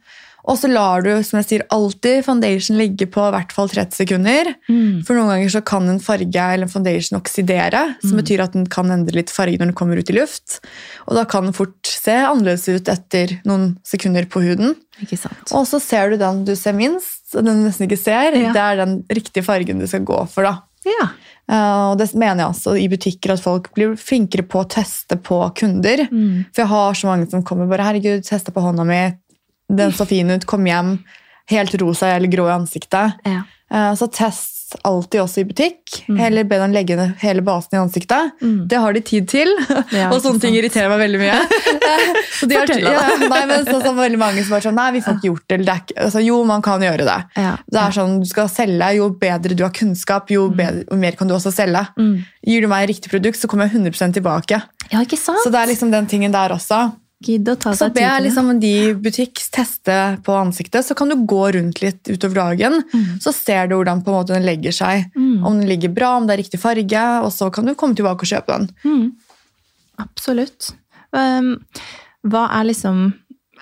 Og 0.48 0.58
så 0.58 0.70
lar 0.72 1.02
du 1.04 1.12
som 1.24 1.38
jeg 1.40 1.46
sier, 1.50 1.64
alltid 1.70 2.24
foundation 2.26 2.78
ligge 2.80 3.06
på 3.12 3.22
i 3.28 3.32
hvert 3.36 3.52
fall 3.52 3.68
30 3.70 3.92
sekunder. 4.00 4.54
Mm. 4.70 5.04
For 5.06 5.14
noen 5.18 5.28
ganger 5.34 5.50
så 5.50 5.62
kan 5.66 5.90
en 5.90 6.00
farge 6.00 6.46
eller 6.54 6.64
en 6.66 6.72
foundation 6.72 7.20
oksidere, 7.20 7.96
som 8.02 8.16
Mm. 8.16 8.22
betyr 8.24 8.44
at 8.44 8.54
den 8.54 8.66
kan 8.66 8.90
endre 8.92 9.16
litt 9.16 9.30
farge 9.30 9.58
når 9.60 9.66
den 9.72 9.74
kommer 9.76 9.98
ut 10.00 10.10
i 10.10 10.14
luft. 10.14 10.60
Og 11.08 11.16
da 11.16 11.26
kan 11.26 11.44
den 11.44 11.54
fort 11.54 11.76
se 11.84 12.12
annerledes 12.12 12.68
ut 12.70 12.88
etter 12.88 13.42
noen 13.46 13.78
sekunder 13.84 14.26
på 14.26 14.42
huden. 14.42 14.76
Ikke 15.02 15.18
sant. 15.20 15.52
Og 15.52 15.68
så 15.68 15.80
ser 15.82 16.10
du 16.12 16.18
den 16.18 16.46
du 16.46 16.56
ser 16.56 16.74
minst, 16.74 17.36
og 17.36 17.44
den 17.46 17.62
du 17.64 17.68
nesten 17.70 17.88
ikke 17.88 18.00
ser. 18.02 18.32
Ja. 18.36 18.54
Det 18.54 18.64
er 18.64 18.76
den 18.86 19.04
riktige 19.10 19.44
fargen 19.44 19.80
du 19.80 19.88
skal 19.88 20.02
gå 20.08 20.28
for. 20.30 20.44
da. 20.44 20.62
Ja. 20.86 21.10
Eh, 21.52 21.92
og 21.92 21.98
det 21.98 22.14
mener 22.16 22.46
jeg 22.46 22.54
også 22.56 22.80
i 22.80 22.88
butikker 22.88 23.34
at 23.34 23.42
folk 23.44 23.74
blir 23.76 23.96
flinkere 24.00 24.44
på 24.48 24.64
å 24.64 24.68
teste 24.70 25.18
på 25.22 25.54
kunder. 25.56 26.08
Mm. 26.12 26.46
For 26.54 26.62
jeg 26.64 26.68
har 26.68 26.94
så 26.94 27.08
mange 27.08 27.30
som 27.30 27.44
kommer 27.44 27.68
bare 27.68 27.84
'herregud, 27.84 28.24
testa 28.26 28.52
på 28.52 28.62
hånda 28.62 28.86
mi', 28.86 29.18
den 29.70 29.92
så 29.94 30.06
fin 30.10 30.30
ut, 30.34 30.46
kom 30.50 30.66
hjem, 30.66 30.98
helt 31.50 31.76
rosa 31.82 32.08
eller 32.16 32.28
grå 32.32 32.48
i 32.50 32.56
ansiktet. 32.58 33.20
Ja. 33.26 33.44
Eh, 33.72 33.94
Så 33.96 34.08
test 34.12 34.56
alltid 34.86 35.22
også 35.24 35.42
i 35.42 35.46
butikk. 35.50 35.96
Mm. 36.08 36.18
Heller 36.20 36.44
be 36.46 36.58
dem 36.62 36.74
legge 36.76 36.94
ned 36.98 37.16
hele 37.24 37.42
basen 37.42 37.74
i 37.74 37.80
ansiktet. 37.82 38.36
Mm. 38.42 38.68
Det 38.70 38.78
har 38.78 38.94
de 38.94 39.02
tid 39.02 39.28
til, 39.32 39.50
Ja, 39.94 40.10
og 40.14 40.20
sånne 40.22 40.42
ting 40.44 40.54
irriterer 40.60 40.90
meg 40.92 41.00
veldig 41.02 41.22
mye. 41.24 41.40
Så 42.40 42.46
de 42.50 42.56
har, 42.60 42.70
ja, 42.84 43.02
nei, 43.26 43.40
men 43.50 43.66
så, 43.66 43.80
så 43.82 43.96
veldig 43.98 44.20
mange 44.22 44.44
som 44.46 44.54
bare 44.54 44.68
sånn 44.68 44.78
Nei, 44.78 44.92
vi 44.96 45.02
får 45.02 45.18
ikke 45.18 45.28
gjort 45.32 45.46
det. 45.48 45.56
eller 45.58 45.66
det 45.72 45.78
ikke, 45.82 45.98
altså, 46.06 46.22
jo, 46.24 46.38
man 46.48 46.62
kan 46.66 46.86
gjøre 46.86 47.08
det. 47.10 47.18
Ja. 47.42 47.56
Det 47.66 47.82
er 47.82 47.98
sånn, 47.98 48.16
Du 48.22 48.30
skal 48.30 48.50
selge, 48.54 48.92
jo 49.00 49.10
bedre 49.26 49.58
du 49.58 49.66
har 49.66 49.74
kunnskap, 49.76 50.30
jo, 50.34 50.46
bedre, 50.54 50.86
jo 50.86 51.02
mer 51.02 51.18
kan 51.20 51.28
du 51.30 51.34
også 51.36 51.52
selge. 51.54 51.82
Mm. 51.98 52.14
Gir 52.54 52.62
du 52.66 52.70
meg 52.72 52.88
riktig 52.94 53.12
produkt, 53.12 53.42
så 53.42 53.50
kommer 53.50 53.68
jeg 53.70 53.82
100 53.82 54.14
tilbake. 54.22 54.62
ja, 54.94 55.02
ikke 55.02 55.18
sant? 55.20 55.42
Så 55.44 55.50
det 55.54 55.60
er 55.66 55.74
liksom 55.74 55.92
den 55.92 56.06
tingen 56.10 56.32
der 56.36 56.54
også. 56.56 56.92
Gidd 57.20 57.50
å 57.52 57.56
ta 57.60 57.74
Så 57.76 57.90
seg 57.90 57.98
be 57.98 58.00
tid 58.00 58.06
til 58.06 58.16
det. 58.16 58.26
liksom 58.30 58.50
de 58.62 58.74
butikk 59.04 59.42
teste 59.52 59.96
på 60.24 60.36
ansiktet, 60.40 60.86
så 60.88 60.96
kan 60.96 61.12
du 61.12 61.18
gå 61.28 61.42
rundt 61.52 61.82
litt 61.84 62.08
utover 62.08 62.40
dagen. 62.40 62.78
Mm. 62.94 63.18
Så 63.20 63.34
ser 63.36 63.68
du 63.68 63.76
hvordan 63.76 64.04
på 64.06 64.14
en 64.14 64.18
måte 64.22 64.38
den 64.38 64.48
legger 64.48 64.76
seg. 64.76 65.10
Mm. 65.20 65.44
Om 65.44 65.60
den 65.60 65.68
ligger 65.68 65.92
bra, 65.92 66.14
om 66.16 66.30
det 66.30 66.38
er 66.38 66.42
riktig 66.46 66.62
farge, 66.64 67.04
og 67.26 67.34
så 67.36 67.50
kan 67.52 67.68
du 67.68 67.76
komme 67.76 67.98
tilbake 68.00 68.24
og 68.24 68.32
kjøpe 68.32 68.56
den. 68.56 68.70
Mm. 68.88 69.10
Absolutt. 70.00 70.72
Um, 71.12 71.58
hva 72.30 72.46
er 72.60 72.70
liksom 72.70 73.02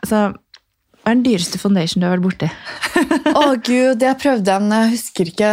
altså, 0.01 0.33
Hva 1.01 1.13
er 1.13 1.15
den 1.15 1.23
dyreste 1.23 1.61
foundation 1.61 2.03
du 2.03 2.07
har 2.09 2.17
vært 2.17 2.25
borti? 2.27 2.49
Å 3.39 3.55
gud, 3.63 4.03
jeg 4.03 4.19
prøvde 4.21 4.57
en, 4.59 4.73
jeg 4.75 4.93
husker 4.97 5.31
ikke 5.31 5.51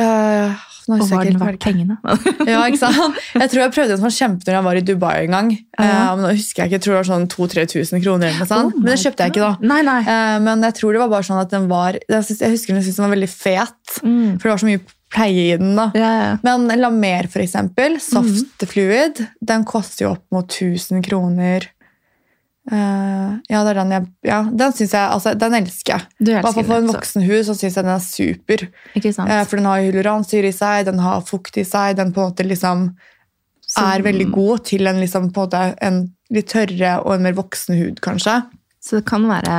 øh, 0.00 0.66
nå 0.86 0.98
Og 1.02 1.10
jeg 1.10 1.32
den 1.32 1.40
verdt 1.40 1.62
pengene? 1.64 1.96
Ja, 2.50 2.60
ikke 2.66 2.80
sant? 2.80 3.20
Jeg 3.34 3.50
tror 3.52 3.62
jeg 3.62 3.74
prøvde 3.74 3.96
en 3.96 4.02
sånn 4.04 4.14
kjempe 4.14 4.46
når 4.46 4.58
jeg 4.58 4.66
var 4.68 4.80
i 4.80 4.82
Dubai 4.86 5.14
en 5.24 5.36
gang. 5.36 5.52
Ja. 5.78 5.86
Uh, 5.86 6.10
men 6.16 6.24
nå 6.26 6.32
husker 6.36 6.62
jeg 6.62 6.70
ikke, 6.70 6.78
jeg 6.78 6.84
tror 6.84 6.94
det 6.94 7.00
var 7.00 7.08
sånn 7.10 7.28
2000-3000 7.32 8.04
kroner. 8.04 8.28
eller 8.30 8.42
noe 8.44 8.50
sånt. 8.50 8.76
Oh 8.76 8.82
men 8.82 8.92
det 8.92 8.98
kjøpte 9.02 9.26
jeg 9.26 9.34
ikke 9.34 9.44
da. 9.46 9.52
Nei, 9.72 9.80
nei. 9.86 9.98
Uh, 10.06 10.36
men 10.46 10.66
jeg 10.68 10.78
tror 10.80 10.96
det 10.96 11.02
var 11.02 11.14
bare 11.16 11.28
sånn 11.30 11.42
at 11.42 11.54
den 11.54 11.70
var 11.72 11.98
Jeg, 11.98 12.26
synes, 12.28 12.44
jeg 12.44 12.54
husker 12.54 12.76
den 12.76 12.86
synes 12.86 13.00
den 13.00 13.08
var 13.08 13.16
veldig 13.16 13.32
fet. 13.32 13.96
Mm. 14.02 14.36
For 14.36 14.46
det 14.46 14.54
var 14.54 14.62
så 14.62 14.70
mye 14.70 14.84
pleie 15.16 15.46
i 15.54 15.60
den. 15.60 15.72
da. 15.78 15.90
Ja, 15.96 16.10
ja. 16.18 16.34
Men 16.46 16.68
Lamer, 16.80 17.30
for 17.32 17.44
eksempel, 17.44 18.00
soft 18.02 18.62
mm. 18.62 18.68
fluid, 18.70 19.24
den 19.40 19.66
koster 19.68 20.06
jo 20.06 20.12
opp 20.16 20.26
mot 20.34 20.50
1000 20.50 21.04
kroner. 21.06 21.70
Eh, 22.66 23.35
ja, 23.56 23.64
det 23.64 23.72
er 23.72 23.80
den 23.80 23.94
jeg 23.94 24.06
Ja, 24.28 24.38
den 24.62 24.74
syns 24.76 24.94
jeg 24.94 25.14
Altså, 25.16 25.32
den 25.38 25.56
elsker 25.58 25.94
jeg. 25.96 26.08
I 26.20 26.36
hvert 26.36 26.46
fall 26.46 26.66
for 26.68 26.76
en 26.76 26.90
voksen 26.92 27.26
hud 27.26 27.42
så 27.48 27.56
syns 27.56 27.78
jeg 27.78 27.86
den 27.86 27.94
er 27.94 28.04
super. 28.04 28.66
Ikke 28.98 29.12
sant? 29.16 29.32
Eh, 29.32 29.42
for 29.48 29.60
den 29.60 29.68
har 29.70 29.82
hyaluronsyre 29.84 30.52
i 30.52 30.56
seg, 30.56 30.86
den 30.90 31.00
har 31.02 31.24
fukt 31.26 31.56
i 31.60 31.64
seg, 31.66 31.96
den 32.00 32.12
på 32.12 32.22
en 32.22 32.32
måte 32.32 32.46
liksom 32.46 32.88
Som... 33.66 33.88
er 33.88 34.04
veldig 34.04 34.28
god 34.34 34.66
til 34.68 34.86
en, 34.86 35.00
liksom, 35.02 35.32
på 35.34 35.48
en, 35.56 35.74
en 35.82 36.00
litt 36.30 36.50
tørre 36.52 36.98
og 37.02 37.16
en 37.16 37.26
mer 37.26 37.36
voksen 37.38 37.78
hud, 37.78 38.02
kanskje. 38.04 38.40
Så 38.82 39.00
det 39.00 39.06
kan 39.08 39.26
være 39.26 39.56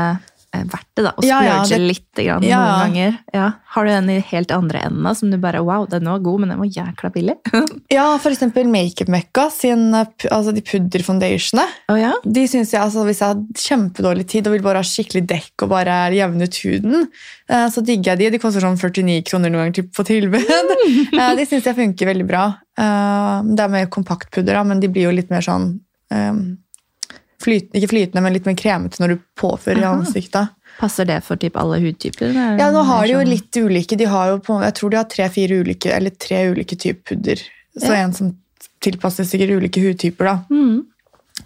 verdt 0.66 0.88
det, 0.96 1.04
da. 1.06 1.12
Å 1.18 1.24
Ja, 1.26 1.42
ja, 1.44 1.64
splurge 1.64 1.78
det- 1.78 1.88
litt 1.88 2.26
grann, 2.26 2.44
Ja. 2.44 2.60
noen 2.60 2.94
ganger. 2.94 3.18
Ja. 3.34 3.52
Har 3.78 3.86
du 3.86 3.92
en 3.92 4.10
i 4.10 4.20
helt 4.20 4.52
andre 4.52 4.80
enden 4.80 5.04
da, 5.04 5.14
som 5.14 5.30
du 5.30 5.38
bare 5.38 5.62
Wow, 5.64 5.86
den 5.90 6.06
var 6.06 6.20
god, 6.20 6.40
men 6.42 6.50
den 6.50 6.58
var 6.60 6.66
jækla 6.68 7.12
billig. 7.14 7.36
Ja, 7.92 8.18
for 8.18 8.30
eksempel 8.32 8.66
Makeup 8.68 9.08
Mekka 9.08 9.50
sin 9.52 9.94
eh, 9.94 10.06
altså 10.32 10.54
de 10.54 10.62
pudderfoundationene. 10.62 11.68
Oh, 11.90 11.96
ja? 12.00 12.14
De 12.26 12.48
synes 12.48 12.72
jeg, 12.72 12.82
altså 12.82 13.04
Hvis 13.06 13.20
jeg 13.20 13.28
har 13.28 13.44
kjempedårlig 13.54 14.28
tid 14.28 14.48
og 14.48 14.54
vil 14.54 14.62
bare 14.66 14.82
ha 14.82 14.84
skikkelig 14.88 15.26
dekk 15.28 15.64
og 15.64 15.70
bare 15.70 16.12
jevne 16.16 16.44
ut 16.48 16.56
huden, 16.64 17.08
eh, 17.50 17.68
så 17.70 17.84
digger 17.86 18.16
jeg 18.16 18.18
de. 18.20 18.30
De 18.38 18.40
koster 18.40 18.62
sånn 18.62 18.78
49 18.78 19.22
kroner 19.24 19.50
noen 19.52 19.68
ganger 19.72 19.74
typ, 19.82 19.92
på 19.94 20.06
tilbud. 20.06 20.48
Eh, 21.18 21.36
de 21.36 21.46
syns 21.46 21.64
jeg 21.66 21.76
funker 21.76 22.06
veldig 22.08 22.28
bra. 22.28 22.46
Eh, 22.78 23.42
Det 23.56 23.60
er 23.64 23.70
mer 23.70 23.86
kompaktpudder, 23.88 24.54
da, 24.54 24.64
men 24.64 24.80
de 24.80 24.88
blir 24.88 25.04
jo 25.10 25.12
litt 25.16 25.30
mer 25.30 25.42
sånn 25.42 25.80
eh, 26.12 26.34
flytende, 27.44 27.78
Ikke 27.80 27.90
flytende, 27.92 28.22
men 28.26 28.34
litt 28.34 28.46
mer 28.50 28.56
kremete 28.58 29.02
når 29.04 29.14
du 29.16 29.18
påfører 29.40 29.82
i 29.84 29.88
ansiktet. 29.90 30.50
Passer 30.78 31.06
det 31.10 31.24
for 31.26 31.40
typ 31.42 31.56
alle 31.58 31.80
hudtyper? 31.82 32.30
Er 32.38 32.58
Ja, 32.60 32.68
nå 32.72 32.84
har 32.86 33.06
de 33.08 33.14
jo 33.16 33.22
litt 33.26 33.58
ulike. 33.58 33.98
De 33.98 34.06
har 34.06 34.30
jo 34.36 34.40
på, 34.46 34.60
jeg 34.62 34.76
tror 34.78 34.90
de 34.94 34.98
har 35.00 35.08
tre-fire 35.10 35.58
ulike, 35.64 35.90
eller 35.94 36.12
tre 36.12 36.44
ulike 36.52 36.78
typer 36.78 37.16
pudder. 37.16 37.42
Så 37.78 37.90
Ja. 37.94 38.04
en 38.04 38.14
som 38.14 38.36
tilpasser 38.82 39.26
sikkert 39.26 39.56
ulike 39.58 39.82
hudtyper, 39.82 40.26
da. 40.26 40.36
Mm. 40.54 40.86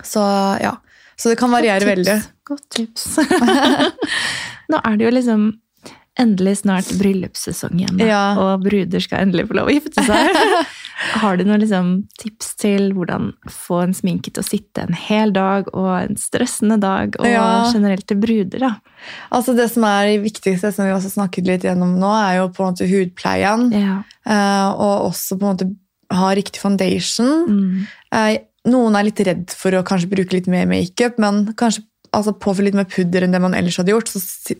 Så 0.04 0.20
ja. 0.62 0.78
Så 1.18 1.30
det 1.30 1.38
kan 1.40 1.52
variere 1.52 1.80
Godt 1.80 1.98
veldig. 1.98 2.22
Godt 2.46 2.70
tips. 2.76 3.18
Nå 4.72 4.80
er 4.84 4.98
det 4.98 5.06
jo 5.06 5.12
liksom 5.12 5.44
endelig 6.20 6.58
snart 6.62 6.90
bryllupssesong 7.00 7.80
igjen, 7.80 7.98
da. 8.02 8.06
Ja. 8.10 8.24
og 8.40 8.64
bruder 8.66 9.00
skal 9.04 9.24
endelig 9.26 9.48
få 9.48 9.56
lov 9.60 9.70
å 9.72 9.76
gifte 9.76 10.04
seg. 10.04 10.36
Har 11.22 11.38
du 11.38 11.44
noen 11.48 11.60
liksom, 11.64 11.88
tips 12.22 12.56
til 12.62 12.92
hvordan 12.94 13.32
få 13.50 13.80
en 13.84 13.94
sminke 13.98 14.30
til 14.32 14.44
å 14.44 14.48
sitte 14.48 14.84
en 14.86 14.94
hel 14.94 15.32
dag 15.34 15.68
og 15.74 15.90
en 15.98 16.16
stressende 16.20 16.78
dag, 16.80 17.16
og 17.20 17.26
Ja. 17.28 17.72
generelt 17.74 18.06
til 18.08 18.18
bruder? 18.22 18.60
da? 18.60 18.72
Altså 19.32 19.56
Det 19.56 19.70
som 19.72 19.84
er 19.84 20.06
det 20.12 20.24
viktigste, 20.24 20.72
som 20.74 20.86
vi 20.86 20.92
også 20.94 21.10
snakket 21.16 21.46
litt 21.50 21.64
gjennom 21.64 21.98
nå, 22.00 22.12
er 22.30 22.38
jo 22.38 22.50
på 22.50 22.64
en 22.66 22.74
måte 22.74 22.90
hudpleien. 22.92 23.72
Ja. 23.74 24.04
eh, 24.26 24.70
Og 24.72 25.10
også 25.12 25.38
på 25.40 25.48
en 25.50 25.56
måte 25.58 25.76
ha 26.12 26.30
riktig 26.36 26.60
foundation. 26.62 27.48
Mm. 27.48 27.88
Eh, 28.12 28.38
Noen 28.68 28.94
er 28.96 29.04
litt 29.08 29.18
redd 29.26 29.50
for 29.58 29.72
å 29.72 29.82
kanskje 29.84 30.10
bruke 30.12 30.34
litt 30.34 30.46
mer 30.48 30.68
makeup, 30.68 31.18
men 31.18 31.48
kanskje 31.56 31.82
altså, 32.14 32.34
påfylle 32.38 32.66
litt 32.70 32.76
mer 32.76 32.86
pudder 32.86 33.24
enn 33.24 33.32
det 33.32 33.42
man 33.42 33.56
ellers 33.56 33.78
hadde 33.78 33.90
gjort, 33.96 34.06
så 34.12 34.20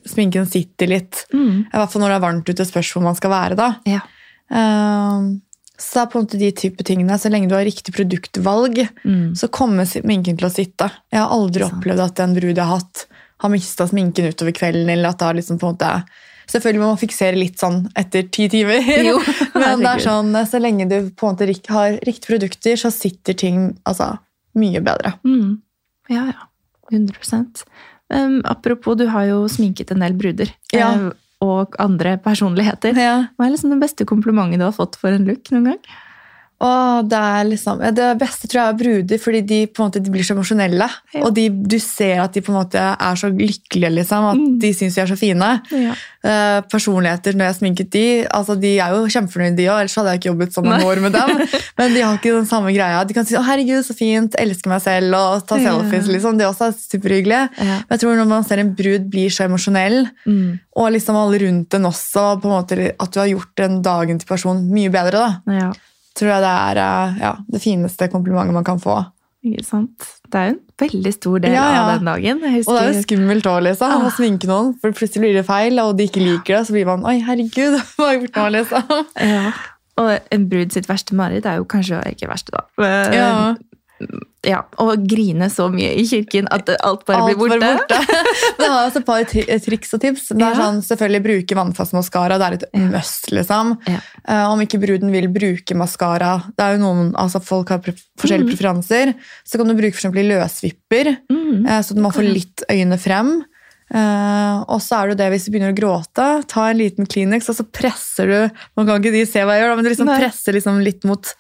sminken 0.10 0.48
sitter 0.50 0.88
litt. 0.88 1.26
Mm. 1.32 1.68
I 1.68 1.78
hvert 1.78 1.92
fall 1.92 2.02
når 2.02 2.10
det 2.10 2.16
er 2.18 2.26
varmt 2.26 2.50
ute, 2.50 2.66
spørs 2.66 2.90
hvor 2.96 3.04
man 3.04 3.14
skal 3.20 3.30
være 3.30 3.56
da. 3.60 3.76
Ja. 3.86 4.00
Eh, 4.50 5.38
Så 5.82 5.98
det 5.98 6.02
er 6.04 6.10
på 6.12 6.20
en 6.20 6.26
måte 6.28 6.40
de 6.40 6.52
type 6.54 6.86
tingene. 6.86 7.18
Så 7.18 7.32
lenge 7.34 7.50
du 7.50 7.56
har 7.58 7.66
riktig 7.66 7.94
produktvalg, 7.96 8.84
Mm. 9.04 9.34
så 9.36 9.50
kommer 9.50 9.86
sminken 9.90 10.38
til 10.38 10.48
å 10.48 10.54
sitte. 10.54 10.92
Jeg 11.12 11.20
har 11.20 11.32
aldri 11.34 11.66
opplevd 11.66 12.04
at 12.06 12.20
en 12.20 12.36
brud 12.36 12.56
jeg 12.56 12.66
har 12.66 12.78
hatt, 12.78 13.08
har 13.42 13.50
mista 13.50 13.88
sminken 13.88 14.30
utover 14.30 14.54
kvelden. 14.54 14.90
eller 14.90 15.10
at 15.10 15.18
det 15.18 15.26
har 15.26 15.34
liksom 15.34 15.58
på 15.60 15.68
en 15.70 15.76
måte... 15.76 16.04
Selvfølgelig 16.52 16.82
må 16.82 16.88
man 16.92 17.00
fiksere 17.00 17.38
litt 17.40 17.58
sånn 17.62 17.86
etter 17.96 18.28
ti 18.30 18.50
timer. 18.52 18.82
Jo, 19.10 19.18
Men 19.56 19.80
det 19.80 19.88
er 19.96 20.04
sånn, 20.04 20.34
så 20.46 20.60
lenge 20.60 20.88
du 20.90 21.10
på 21.16 21.28
en 21.30 21.36
måte 21.36 21.48
har 21.72 21.98
riktige 22.06 22.36
produkter, 22.38 22.76
så 22.76 22.92
sitter 22.92 23.34
ting 23.34 23.78
altså, 23.88 24.18
mye 24.60 24.82
bedre. 24.84 25.16
Mm. 25.24 25.62
Ja, 26.12 26.28
ja. 26.34 26.48
100 26.92 27.16
um, 28.12 28.42
Apropos, 28.44 28.98
du 29.00 29.08
har 29.08 29.26
jo 29.30 29.48
sminket 29.48 29.92
en 29.92 30.04
del 30.04 30.14
bruder. 30.14 30.52
Ja. 30.76 30.92
Og 31.42 31.76
andre 31.82 32.18
personligheter. 32.22 32.98
Ja. 32.98 33.16
Hva 33.36 33.48
er 33.48 33.56
liksom 33.56 33.74
det 33.74 33.82
beste 33.82 34.06
komplimentet 34.10 34.62
du 34.62 34.68
har 34.68 34.76
fått 34.76 35.00
for 35.02 35.14
en 35.16 35.26
look 35.26 35.50
noen 35.54 35.72
gang? 35.72 35.84
Og 36.62 37.08
det 37.10 37.18
er 37.18 37.48
liksom, 37.50 37.80
det 37.98 38.08
beste 38.22 38.46
tror 38.48 38.60
jeg 38.62 38.70
er 38.70 38.78
bruder, 38.78 39.18
fordi 39.24 39.40
de 39.50 39.60
på 39.66 39.82
en 39.82 39.88
måte 39.90 40.02
de 40.04 40.12
blir 40.14 40.22
så 40.28 40.36
emosjonelle. 40.36 40.86
Ja. 41.16 41.24
Og 41.26 41.34
de, 41.34 41.48
du 41.50 41.80
ser 41.82 42.20
at 42.22 42.36
de 42.38 42.42
på 42.46 42.52
en 42.54 42.60
måte 42.60 42.78
er 42.78 43.16
så 43.18 43.32
lykkelige, 43.34 43.90
liksom, 43.98 44.28
at 44.30 44.38
Mm. 44.38 44.60
de 44.62 44.70
syns 44.78 44.94
de 44.96 45.02
er 45.02 45.08
så 45.10 45.18
fine. 45.18 45.48
Ja. 45.72 45.96
Eh, 46.24 46.62
personligheter, 46.70 47.34
når 47.34 47.46
jeg 47.50 47.56
sminket 47.58 47.90
de, 47.90 48.04
altså 48.30 48.54
de 48.62 48.76
er 48.78 48.94
jo 48.94 49.08
kjempefornøyde, 49.10 49.58
de 49.58 49.66
òg. 49.74 49.80
Ellers 49.82 49.96
hadde 49.98 50.12
jeg 50.14 50.20
ikke 50.22 50.30
jobbet 50.30 50.54
så 50.54 50.62
mange 50.64 50.86
år 50.86 51.02
med 51.02 51.12
dem. 51.18 51.42
Men 51.82 51.94
de 51.96 52.02
har 52.06 52.14
ikke 52.20 52.36
den 52.38 52.46
samme 52.46 52.70
greia. 52.76 53.04
De 53.10 53.14
kan 53.18 53.26
si 53.26 53.34
'Å, 53.36 53.42
herregud, 53.44 53.82
så 53.84 53.98
fint', 53.98 54.38
'elsker 54.38 54.70
meg 54.70 54.82
selv' 54.86 55.18
og 55.18 55.48
ta 55.48 55.58
Ja. 55.58 55.74
selfies. 55.82 56.06
liksom. 56.14 56.38
Det 56.38 56.46
også 56.46 56.70
er 56.70 56.78
superhyggelig. 56.78 57.42
Ja. 57.58 57.82
Men 57.90 57.90
jeg 57.98 58.00
tror 58.06 58.16
når 58.22 58.28
man 58.28 58.44
ser 58.44 58.60
en 58.60 58.76
brud 58.76 59.10
blir 59.10 59.30
så 59.34 59.46
emosjonell, 59.50 60.06
Mm. 60.28 60.60
og 60.78 60.92
liksom 60.94 61.16
alle 61.18 61.40
rundt 61.42 61.70
den 61.70 61.84
også, 61.90 62.40
på 62.40 62.46
en 62.46 62.54
måte 62.62 62.94
at 63.00 63.12
du 63.12 63.20
har 63.20 63.28
gjort 63.28 63.56
den 63.58 63.82
dagen 63.82 64.20
til 64.20 64.28
personen 64.28 64.70
mye 64.72 64.90
bedre, 64.92 65.12
da, 65.12 65.42
ja. 65.48 65.72
Tror 66.18 66.30
jeg 66.34 66.44
det 66.44 66.52
er 66.52 66.80
eh, 66.84 67.18
ja, 67.24 67.34
det 67.56 67.62
fineste 67.64 68.08
komplimentet 68.12 68.56
man 68.56 68.68
kan 68.68 68.80
få. 68.82 69.00
Ikke 69.42 69.64
sant? 69.66 70.06
Det 70.32 70.38
er 70.38 70.50
jo 70.52 70.54
en 70.54 70.60
veldig 70.84 71.12
stor 71.16 71.40
del 71.42 71.56
Ja, 71.56 71.64
ja. 71.74 71.82
av 71.82 71.88
den 71.96 72.06
dagen. 72.12 72.44
Jeg 72.46 72.62
Og 72.68 72.76
det 72.78 72.82
er 72.84 72.92
jo 72.94 73.02
skummelt 73.08 73.48
òg, 73.50 73.60
liksom. 73.66 73.90
Man 73.96 74.06
Å 74.06 74.14
sminke 74.14 74.50
noen, 74.50 74.72
for 74.84 74.94
plutselig 74.94 75.24
blir 75.24 75.34
det 75.40 75.46
feil, 75.48 75.82
og 75.82 75.96
de 75.98 76.06
ikke 76.10 76.22
liker 76.22 76.60
det, 76.60 76.62
så 76.68 76.76
blir 76.78 76.86
man 76.90 77.06
'oi, 77.08 77.18
herregud, 77.26 77.80
hva 77.98 78.06
har 78.06 78.14
jeg 78.14 78.22
gjort 78.28 78.38
nå', 78.38 78.50
liksom. 78.60 78.94
ja. 79.34 79.52
Og 80.02 80.12
en 80.32 80.46
brud 80.50 80.72
sitt 80.74 80.88
verste 80.90 81.18
mareritt 81.18 81.46
er 81.50 81.58
jo 81.60 81.66
kanskje 81.70 82.00
ikke 82.14 82.30
verste, 82.30 82.54
da. 82.54 82.62
Men, 82.82 83.58
Ja. 84.48 84.64
Å 84.82 84.96
grine 84.98 85.50
så 85.54 85.68
mye 85.70 85.92
i 86.02 86.06
kirken 86.10 86.48
at 86.50 86.70
alt 86.82 87.04
bare 87.06 87.22
Alt 87.22 87.38
blir 87.38 87.52
borte. 87.52 87.60
borte. 87.78 88.00
Men 88.58 88.66
jeg 88.66 88.72
har 88.74 88.88
også 88.88 89.02
et 89.02 89.06
par 89.06 89.24
tri 89.30 89.44
triks 89.68 89.94
og 89.94 90.02
tips. 90.02 90.28
Det 90.34 90.42
er 90.42 90.56
Ja. 90.56 90.58
sånn, 90.58 90.82
selvfølgelig 90.88 91.24
Bruke 91.28 91.58
vannfast 91.60 91.94
maskara. 91.94 92.40
Det 92.42 92.48
er 92.48 92.54
et 92.58 92.66
Ja. 92.74 92.80
must. 92.96 93.30
liksom. 93.32 93.78
Ja. 93.88 94.00
Uh, 94.28 94.52
om 94.54 94.60
ikke 94.66 94.82
bruden 94.82 95.12
vil 95.12 95.28
bruke 95.30 95.76
maskara 95.78 96.44
Det 96.58 96.64
er 96.66 96.78
jo 96.78 96.84
noen, 96.86 97.14
altså 97.14 97.42
Folk 97.44 97.70
har 97.70 97.80
pre 97.80 97.94
forskjellige 98.18 98.50
mm. 98.50 98.52
preferanser. 98.56 99.14
Så 99.46 99.58
kan 99.58 99.68
du 99.68 99.76
bruke 99.78 99.94
for 99.94 100.02
eksempel 100.10 100.26
løsvipper, 100.32 101.18
Mm. 101.30 101.66
uh, 101.68 101.82
så 101.82 101.94
du 101.94 102.02
må 102.02 102.12
få 102.14 102.24
litt 102.26 102.64
øyne 102.70 102.98
frem. 103.00 103.44
Uh, 103.94 104.64
og 104.72 104.80
så 104.80 105.02
er 105.02 105.10
det 105.10 105.18
jo 105.18 105.20
det 105.20 105.30
hvis 105.34 105.46
du 105.46 105.52
begynner 105.52 105.74
å 105.74 105.76
gråte, 105.76 106.28
ta 106.48 106.70
en 106.70 106.78
liten 106.80 107.06
Kleenex, 107.06 107.50
og 107.52 107.58
så 107.58 107.66
presser 107.68 108.26
du 108.32 108.38
Nå 108.78 108.86
kan 108.88 109.02
ikke 109.04 109.12
de 109.12 109.26
se 109.28 109.44
hva 109.44 109.58
jeg 109.58 109.66
gjør, 109.66 109.76
men 109.76 109.84
du 109.84 109.90
liksom 109.92 110.12
presser 110.16 110.56
liksom 110.56 110.80
litt 110.86 111.04
mot 111.04 111.34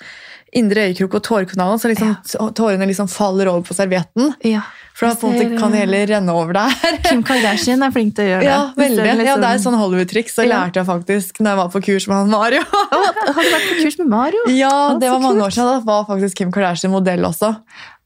indre 0.53 0.89
øyekrok 0.89 1.13
og 1.15 1.23
tårekanalen, 1.23 1.79
så 1.79 1.87
liksom 1.91 2.15
tårene 2.57 2.87
liksom 2.89 3.07
faller 3.07 3.47
over 3.47 3.61
på 3.67 3.75
servietten. 3.77 4.33
Ja. 4.43 4.61
For 4.93 5.07
da 5.07 5.15
på 5.15 5.29
en 5.29 5.37
måte 5.37 5.59
kan 5.59 5.71
det 5.71 5.79
eh, 5.79 5.83
heller 5.85 6.09
renne 6.11 6.33
over 6.35 6.53
der. 6.57 6.73
Kim 7.07 7.21
Kardashian 7.23 7.81
er 7.85 7.93
flink 7.95 8.11
til 8.17 8.25
å 8.25 8.29
gjøre 8.33 8.41
det. 8.43 8.49
Ja, 8.51 8.57
veldig. 8.75 9.05
Ja, 9.07 9.13
liksom- 9.15 9.41
det 9.41 9.47
er 9.49 9.55
et 9.59 9.63
sånn 9.63 9.77
Hollywood-triks. 9.79 10.35
Så 10.35 10.43
Ja. 10.45 10.49
lærte 10.65 10.81
jeg 10.81 10.85
faktisk 10.89 11.39
når 11.39 11.49
jeg 11.53 11.59
var 11.61 11.69
på 11.71 11.81
kurs 11.87 12.07
med 12.11 12.17
han 12.19 12.29
Mario. 12.29 12.61
Har 12.67 13.39
du 13.41 13.49
vært 13.53 13.69
på 13.69 13.77
kurs 13.85 13.97
med 14.01 14.07
Mario? 14.11 14.43
Ja, 14.61 14.73
det 14.99 15.09
var 15.09 15.23
mange 15.23 15.41
år 15.47 15.55
siden. 15.55 15.71
Da 15.71 15.79
var 15.87 16.05
faktisk 16.11 16.35
Kim 16.41 16.51
Kardashian 16.51 16.91
modell 16.91 17.23
også. 17.31 17.53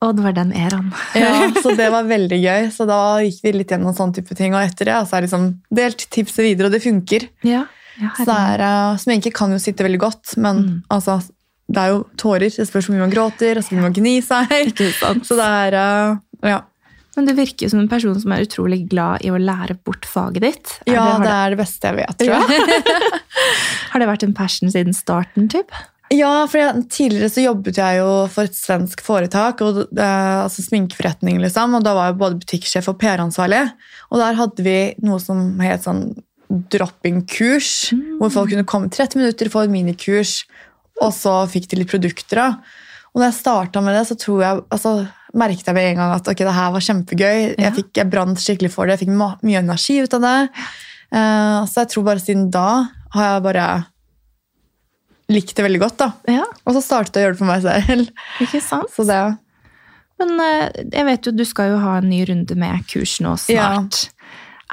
Og 0.06 0.16
det 0.16 0.24
var 0.28 0.34
den 0.38 0.54
æraen. 0.54 0.92
Ja, 1.18 1.50
Så 1.64 1.74
det 1.76 1.90
var 1.92 2.04
veldig 2.06 2.38
gøy. 2.44 2.70
Så 2.78 2.86
da 2.86 3.00
gikk 3.26 3.42
vi 3.44 3.56
litt 3.58 3.74
gjennom 3.74 3.96
sånne 3.98 4.14
type 4.22 4.38
ting. 4.38 4.54
Og 4.54 4.62
etter 4.62 4.86
det 4.92 5.00
så 5.10 5.18
er 5.18 5.26
det 5.26 5.32
liksom 5.32 5.50
delt 5.74 6.06
tipset 6.14 6.46
videre, 6.46 6.70
og 6.70 6.78
det 6.78 6.84
funker. 6.86 7.28
Ja. 7.42 7.66
ja 8.00 8.14
Så 8.20 8.28
det 8.30 8.38
er, 8.38 8.62
uh, 8.62 8.98
Sminke 9.02 9.34
kan 9.34 9.50
jo 9.52 9.58
sitte 9.58 9.84
veldig 9.88 10.00
godt, 10.06 10.38
men 10.38 10.56
Mm. 10.62 10.84
altså, 10.94 11.18
det 11.72 11.82
er 11.82 11.92
jo 11.96 12.04
tårer. 12.22 12.52
Det 12.54 12.68
spørs 12.68 12.88
hvor 12.88 12.96
mye 12.96 13.06
man 13.08 13.14
gråter, 13.14 13.58
og 13.58 13.66
så 13.66 13.74
vil 13.74 13.84
man 13.86 13.96
gni 13.96 14.20
seg. 14.22 14.54
Så 15.28 15.38
det 15.38 15.46
er 15.46 15.78
uh, 15.80 16.18
ja. 16.46 16.62
Men 17.16 17.30
du 17.30 17.32
virker 17.38 17.66
jo 17.66 17.72
som 17.72 17.80
en 17.80 17.90
person 17.90 18.18
som 18.20 18.34
er 18.36 18.44
utrolig 18.44 18.82
glad 18.92 19.24
i 19.24 19.32
å 19.32 19.40
lære 19.40 19.78
bort 19.88 20.04
faget 20.10 20.44
ditt. 20.44 20.74
Er 20.84 20.98
ja, 20.98 21.06
det 21.16 21.26
det, 21.26 21.34
er 21.34 21.54
det 21.54 21.60
beste 21.62 21.88
jeg 21.88 21.98
vet, 22.02 22.18
tror 22.20 22.34
jeg. 22.36 22.80
har 23.94 24.04
det 24.04 24.10
vært 24.10 24.26
en 24.28 24.36
passion 24.36 24.74
siden 24.74 24.96
starten? 24.98 25.48
typ? 25.52 25.72
Ja, 26.14 26.44
for 26.46 26.60
jeg, 26.60 26.84
tidligere 26.94 27.32
så 27.34 27.42
jobbet 27.48 27.80
jeg 27.82 27.98
jo 27.98 28.10
for 28.30 28.46
et 28.46 28.54
svensk 28.58 29.02
foretak, 29.02 29.64
og, 29.66 29.80
eh, 29.96 30.36
altså 30.44 30.62
sminkeforretning, 30.68 31.40
liksom, 31.42 31.74
og 31.80 31.88
da 31.88 31.96
var 31.98 32.12
jeg 32.12 32.20
både 32.20 32.38
butikksjef 32.44 32.92
og 32.92 33.00
PR-ansvarlig. 33.02 33.64
Og 34.12 34.22
der 34.22 34.38
hadde 34.38 34.68
vi 34.68 34.78
noe 35.08 35.18
som 35.24 35.42
het 35.66 35.88
sånn 35.88 36.04
dropping-kurs, 36.70 37.92
Mm. 37.92 38.20
hvor 38.20 38.30
folk 38.32 38.52
kunne 38.54 38.68
komme 38.70 38.92
30 38.92 39.18
minutter, 39.18 39.50
få 39.50 39.64
et 39.66 39.74
minikurs, 39.74 40.44
og 41.04 41.14
så 41.16 41.38
fikk 41.52 41.70
de 41.72 41.82
litt 41.82 41.92
produkter. 41.92 42.40
da. 42.40 42.50
Og 43.16 43.22
når 43.22 43.30
jeg 43.30 43.40
starta 43.40 43.82
med 43.84 43.96
det, 43.96 44.04
så 44.10 44.18
tror 44.20 44.44
jeg, 44.44 44.64
altså, 44.76 44.92
merket 45.36 45.70
jeg 45.70 45.78
med 45.78 45.90
en 45.92 46.02
gang 46.02 46.14
at 46.18 46.28
okay, 46.28 46.48
det 46.48 46.56
her 46.56 46.74
var 46.76 46.84
kjempegøy. 46.84 47.40
Ja. 47.56 47.70
Jeg, 47.70 47.86
jeg 47.96 48.12
brant 48.12 48.42
skikkelig 48.42 48.72
for 48.74 48.88
det, 48.88 48.98
jeg 48.98 49.06
fikk 49.06 49.16
mye 49.16 49.62
energi 49.62 50.02
ut 50.04 50.18
av 50.18 50.26
det. 50.26 50.38
Uh, 51.16 51.64
så 51.70 51.84
jeg 51.84 51.92
tror 51.94 52.08
bare 52.10 52.24
siden 52.24 52.50
da 52.52 52.68
har 53.16 53.30
jeg 53.30 53.46
bare 53.46 53.66
likt 55.32 55.56
det 55.56 55.66
veldig 55.66 55.82
godt. 55.86 55.98
da. 56.02 56.10
Ja, 56.42 56.46
Og 56.66 56.76
så 56.76 56.84
startet 56.84 57.16
jeg 57.16 57.24
å 57.24 57.28
gjøre 57.28 57.38
det 57.38 57.42
for 57.44 57.52
meg 57.54 57.64
selv. 57.64 58.12
ikke 58.44 58.62
sant? 58.64 58.92
Så 58.94 59.08
det, 59.08 59.22
Men 60.22 60.36
uh, 60.36 60.68
jeg 60.84 61.08
vet 61.08 61.30
jo, 61.30 61.36
du 61.36 61.46
skal 61.48 61.72
jo 61.72 61.80
ha 61.86 61.98
en 62.02 62.12
ny 62.12 62.20
runde 62.28 62.60
med 62.60 62.84
kurs 62.92 63.18
nå 63.24 63.38
snart. 63.48 64.10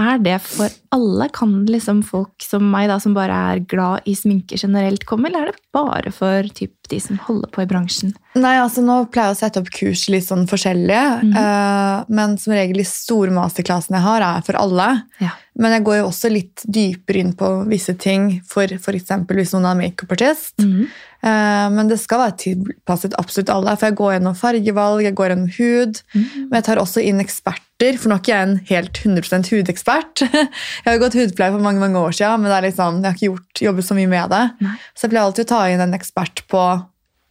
Er 0.03 0.19
det 0.25 0.39
for 0.43 0.73
alle? 0.95 1.29
Kan 1.37 1.61
liksom 1.71 2.01
folk 2.07 2.43
som 2.43 2.65
meg, 2.73 2.89
da, 2.91 2.99
som 3.03 3.15
bare 3.15 3.39
er 3.53 3.67
glad 3.69 4.09
i 4.09 4.17
sminke 4.19 4.59
generelt, 4.59 5.07
komme, 5.07 5.31
eller 5.31 5.47
er 5.47 5.53
det 5.53 5.62
bare 5.73 6.13
for 6.15 6.49
typ, 6.55 6.75
de 6.91 6.99
som 7.01 7.19
holder 7.27 7.49
på 7.53 7.63
i 7.65 7.69
bransjen? 7.69 8.13
Nei, 8.37 8.55
altså 8.61 8.81
Nå 8.85 8.99
pleier 9.13 9.31
jeg 9.31 9.37
å 9.37 9.41
sette 9.43 9.61
opp 9.63 9.71
kurs 9.73 10.07
litt 10.13 10.27
sånn 10.29 10.47
forskjellige, 10.51 11.05
Mm. 11.23 11.33
Uh, 11.37 12.05
men 12.09 12.37
som 12.41 12.53
regel 12.55 12.81
de 12.81 12.85
store 12.89 13.33
masterklassene 13.35 13.99
jeg 13.99 14.07
har, 14.07 14.25
er 14.25 14.45
for 14.47 14.59
alle. 14.59 14.89
Ja. 15.23 15.33
Men 15.61 15.75
jeg 15.77 15.85
går 15.85 15.99
jo 15.99 16.09
også 16.09 16.31
litt 16.33 16.63
dypere 16.65 17.21
inn 17.21 17.33
på 17.37 17.49
visse 17.69 17.95
ting, 18.01 18.41
for 18.49 18.65
f.eks. 18.65 19.11
hvis 19.29 19.53
noen 19.53 19.69
er 19.69 19.81
makeupartist. 19.83 20.65
Mm. 20.65 20.87
Uh, 21.23 21.69
men 21.77 21.91
det 21.91 22.01
skal 22.03 22.25
være 22.25 22.39
tilpasset 22.43 23.15
absolutt 23.21 23.53
alle, 23.53 23.77
for 23.77 23.91
jeg 23.91 23.99
går 24.01 24.15
gjennom 24.17 24.39
fargevalg, 24.39 25.05
jeg 25.05 25.17
går 25.19 25.35
gjennom 25.35 25.53
hud. 25.59 26.01
Mm. 26.17 26.25
Men 26.49 26.57
jeg 26.59 26.67
tar 26.71 26.81
også 26.83 27.05
inn 27.05 27.21
eksperter, 27.23 27.99
for 28.01 28.11
nå 28.11 28.17
er 28.17 28.25
ikke 28.25 28.33
jeg 28.33 28.49
en 28.49 28.59
helt 28.71 29.03
100% 29.05 29.53
hudekspert. 29.53 30.25
Jeg 30.83 30.87
har 30.87 30.95
jo 30.97 31.01
gått 31.03 31.17
hudpleie 31.19 31.51
for 31.51 31.63
mange 31.63 31.83
mange 31.83 31.99
år 31.99 32.15
siden, 32.15 32.43
men 32.43 32.51
det 32.51 32.57
er 32.57 32.65
liksom, 32.69 33.01
jeg 33.03 33.09
har 33.09 33.17
ikke 33.17 33.29
gjort, 33.29 33.63
jobbet 33.65 33.87
så 33.87 33.97
mye 33.99 34.11
med 34.11 34.31
det. 34.31 34.43
Nei. 34.63 34.75
Så 34.95 35.07
jeg 35.07 35.13
pleier 35.13 35.27
alltid 35.27 35.47
å 35.47 35.51
ta 35.51 35.62
inn 35.71 35.81
en 35.85 35.95
ekspert 35.95 36.43
på 36.51 36.63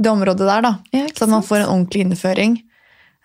det 0.02 0.10
området 0.10 0.48
der, 0.48 0.62
da. 0.66 0.72
Ja, 0.96 1.06
så 1.14 1.28
at 1.28 1.30
man 1.30 1.44
får 1.46 1.64
en 1.66 1.72
ordentlig 1.76 2.06
innføring. 2.08 2.56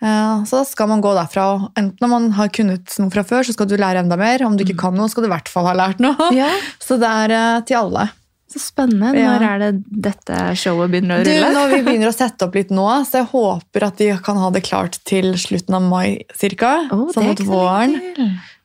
Eh, 0.01 0.43
Så 0.45 0.59
da 0.59 0.63
skal 0.67 0.87
man 0.91 1.01
gå 1.01 1.09
derfra. 1.17 1.45
og 1.55 1.71
Enten 1.79 2.03
om 2.05 2.11
man 2.13 2.27
har 2.37 2.49
kunnet 2.53 2.93
noe 2.99 3.09
fra 3.09 3.23
før, 3.25 3.41
så 3.47 3.53
skal 3.55 3.65
du 3.71 3.77
lære 3.77 4.03
enda 4.03 4.17
mer. 4.19 4.43
Om 4.45 4.57
du 4.57 4.63
ikke 4.63 4.77
kan 4.83 4.93
noe, 4.95 5.09
skal 5.09 5.23
du 5.25 5.29
i 5.29 5.33
hvert 5.33 5.49
fall 5.49 5.65
ha 5.65 5.73
lært 5.73 5.99
noe. 6.03 6.13
Mm. 6.19 6.37
Ja, 6.37 6.51
Så 6.85 6.99
det 7.01 7.09
er 7.09 7.33
eh, 7.33 7.61
til 7.65 7.79
alle. 7.79 8.09
Så 8.47 8.61
spennende. 8.63 9.09
Ja. 9.17 9.33
Når 9.35 9.43
er 9.47 9.59
det 9.59 9.71
dette 10.05 10.37
showet 10.55 10.93
begynner 10.93 11.17
å 11.19 11.25
rulle? 11.25 11.49
Du, 11.49 11.55
når 11.57 11.73
vi 11.73 11.81
begynner 11.83 12.11
å 12.13 12.15
sette 12.21 12.45
opp 12.45 12.53
litt 12.55 12.69
nå, 12.71 12.85
så 13.09 13.23
jeg 13.23 13.31
håper 13.33 13.87
at 13.89 13.99
vi 13.99 14.11
kan 14.23 14.37
ha 14.39 14.51
det 14.55 14.61
klart 14.69 15.01
til 15.09 15.33
slutten 15.41 15.75
av 15.75 15.83
mai 15.89 16.21
cirka. 16.37 16.75
Oh, 16.93 17.07
sånn 17.11 17.27
mot 17.27 17.41
våren. 17.49 17.97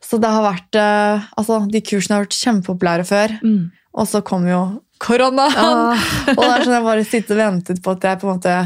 Så 0.04 0.20
det 0.20 0.28
har 0.30 0.44
vært 0.44 0.76
eh, 0.78 1.24
Altså, 1.40 1.62
de 1.72 1.80
kursene 1.80 2.18
har 2.20 2.26
vært 2.28 2.36
kjempepopulære 2.36 3.08
før. 3.08 3.34
Mm. 3.42 3.70
Og 3.96 4.06
så 4.08 4.20
kom 4.24 4.44
jo 4.48 4.60
koronaen! 5.02 5.58
Åh. 5.58 6.06
og 6.36 6.38
det 6.44 6.52
er 6.52 6.64
sånn 6.68 6.76
jeg 6.78 6.86
bare 6.90 7.08
sitter 7.08 7.36
og 7.38 7.42
ventet 7.46 7.82
på 7.84 7.96
at 7.96 8.08
jeg 8.10 8.22
på 8.22 8.28
en 8.30 8.36
måte 8.38 8.56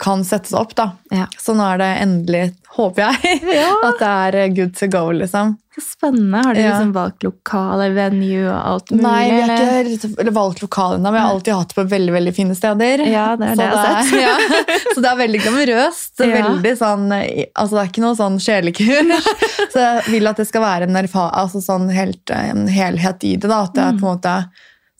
kan 0.00 0.20
settes 0.24 0.52
opp. 0.54 0.70
da. 0.78 0.92
Ja. 1.10 1.24
Så 1.42 1.50
nå 1.58 1.64
er 1.66 1.80
det 1.80 1.88
endelig, 2.04 2.44
håper 2.76 3.08
jeg, 3.08 3.40
Ja. 3.58 3.72
at 3.88 3.98
det 3.98 4.10
er 4.10 4.36
eh, 4.44 4.52
good 4.54 4.76
to 4.78 4.86
go, 4.86 5.08
liksom. 5.12 5.56
Så 5.74 5.82
spennende. 5.82 6.38
Har 6.46 6.54
du 6.54 6.60
Ja. 6.60 6.70
liksom 6.76 6.92
valgt 6.94 7.22
lokale 7.26 7.88
venue 7.96 8.44
og 8.46 8.54
alt 8.70 8.92
mulig? 8.92 9.02
Nei, 9.02 9.24
vi 9.34 9.40
har 9.42 9.90
ikke 9.90 10.32
valgt 10.36 10.62
lokale 10.62 10.98
ennå. 10.98 11.12
Vi 11.14 11.18
har 11.22 11.34
alltid 11.34 11.54
hatt 11.58 11.68
det 11.74 11.78
på 11.80 11.84
veldig 11.90 12.14
veldig 12.16 12.34
fine 12.38 12.54
steder. 12.58 13.02
Ja, 13.10 13.26
det 13.38 13.50
er 13.50 13.54
så 13.54 13.60
det 13.60 13.68
jeg 13.68 13.82
har 13.82 14.02
sett. 14.06 14.22
ja. 14.26 14.78
Så 14.94 15.02
det 15.04 15.10
er 15.12 15.20
veldig 15.24 15.42
glamorøst. 15.44 16.14
Veldig 16.22 16.74
sånn, 16.78 17.06
altså 17.18 17.70
Det 17.76 17.82
er 17.84 17.92
ikke 17.92 18.06
noe 18.06 18.18
sånn 18.22 18.40
sjelekur. 18.46 19.14
Så 19.74 19.78
jeg 19.84 20.02
vil 20.14 20.26
at 20.30 20.38
det 20.42 20.48
skal 20.50 20.62
være 20.64 20.86
en, 20.90 20.96
altså 21.02 21.60
sånn 21.62 21.90
helt, 21.94 22.30
en 22.34 22.66
helhet 22.70 23.26
i 23.26 23.36
det. 23.38 23.46
da, 23.50 23.64
At 23.66 23.74
det 23.74 23.84
er 23.86 23.98
på 23.98 24.06
en 24.06 24.14
måte 24.18 24.38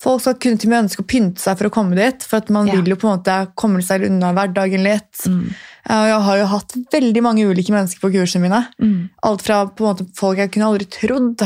Folk 0.01 0.23
skal 0.25 0.39
kunne 0.41 0.57
til 0.59 0.71
og 0.71 0.73
med 0.73 0.85
ønske 0.87 1.03
å 1.03 1.09
pynte 1.13 1.43
seg 1.43 1.59
for 1.61 1.69
å 1.69 1.73
komme 1.75 1.97
dit. 1.99 2.23
For 2.25 2.41
at 2.41 2.49
man 2.51 2.67
Ja. 2.67 2.75
vil 2.81 2.89
jo 2.95 2.97
på 2.97 3.09
en 3.11 3.19
måte 3.19 3.35
komme 3.55 3.83
seg 3.85 4.07
unna 4.09 4.33
hverdagen 4.33 4.83
litt. 4.83 5.13
Mm. 5.27 5.51
Jeg 5.91 6.21
har 6.25 6.39
jo 6.39 6.47
hatt 6.47 6.73
veldig 6.93 7.23
mange 7.23 7.45
ulike 7.45 7.73
mennesker 7.75 8.01
på 8.01 8.13
kursene 8.15 8.43
mine. 8.49 8.67
Mm. 8.81 9.11
Alt 9.23 9.43
fra 9.43 9.67
på 9.67 9.85
en 9.85 9.95
måte 9.95 10.09
folk 10.17 10.39
jeg 10.39 10.53
kunne 10.53 10.71
aldri 10.73 10.87
trodd 10.89 11.45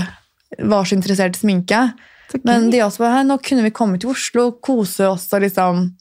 var 0.61 0.85
så 0.85 0.95
interessert 0.95 1.35
i 1.35 1.41
sminke. 1.43 1.95
Okay. 2.29 2.41
Men 2.45 2.71
de 2.71 2.79
også 2.83 2.99
bare, 2.99 3.19
her, 3.19 3.25
nå 3.25 3.39
kunne 3.43 3.63
vi 3.63 3.71
komme 3.71 3.99
til 3.99 4.11
Oslo 4.11 4.47
og 4.49 4.61
kose 4.63 5.07
oss. 5.09 5.33
Og 5.33 5.43
liksom. 5.43 5.93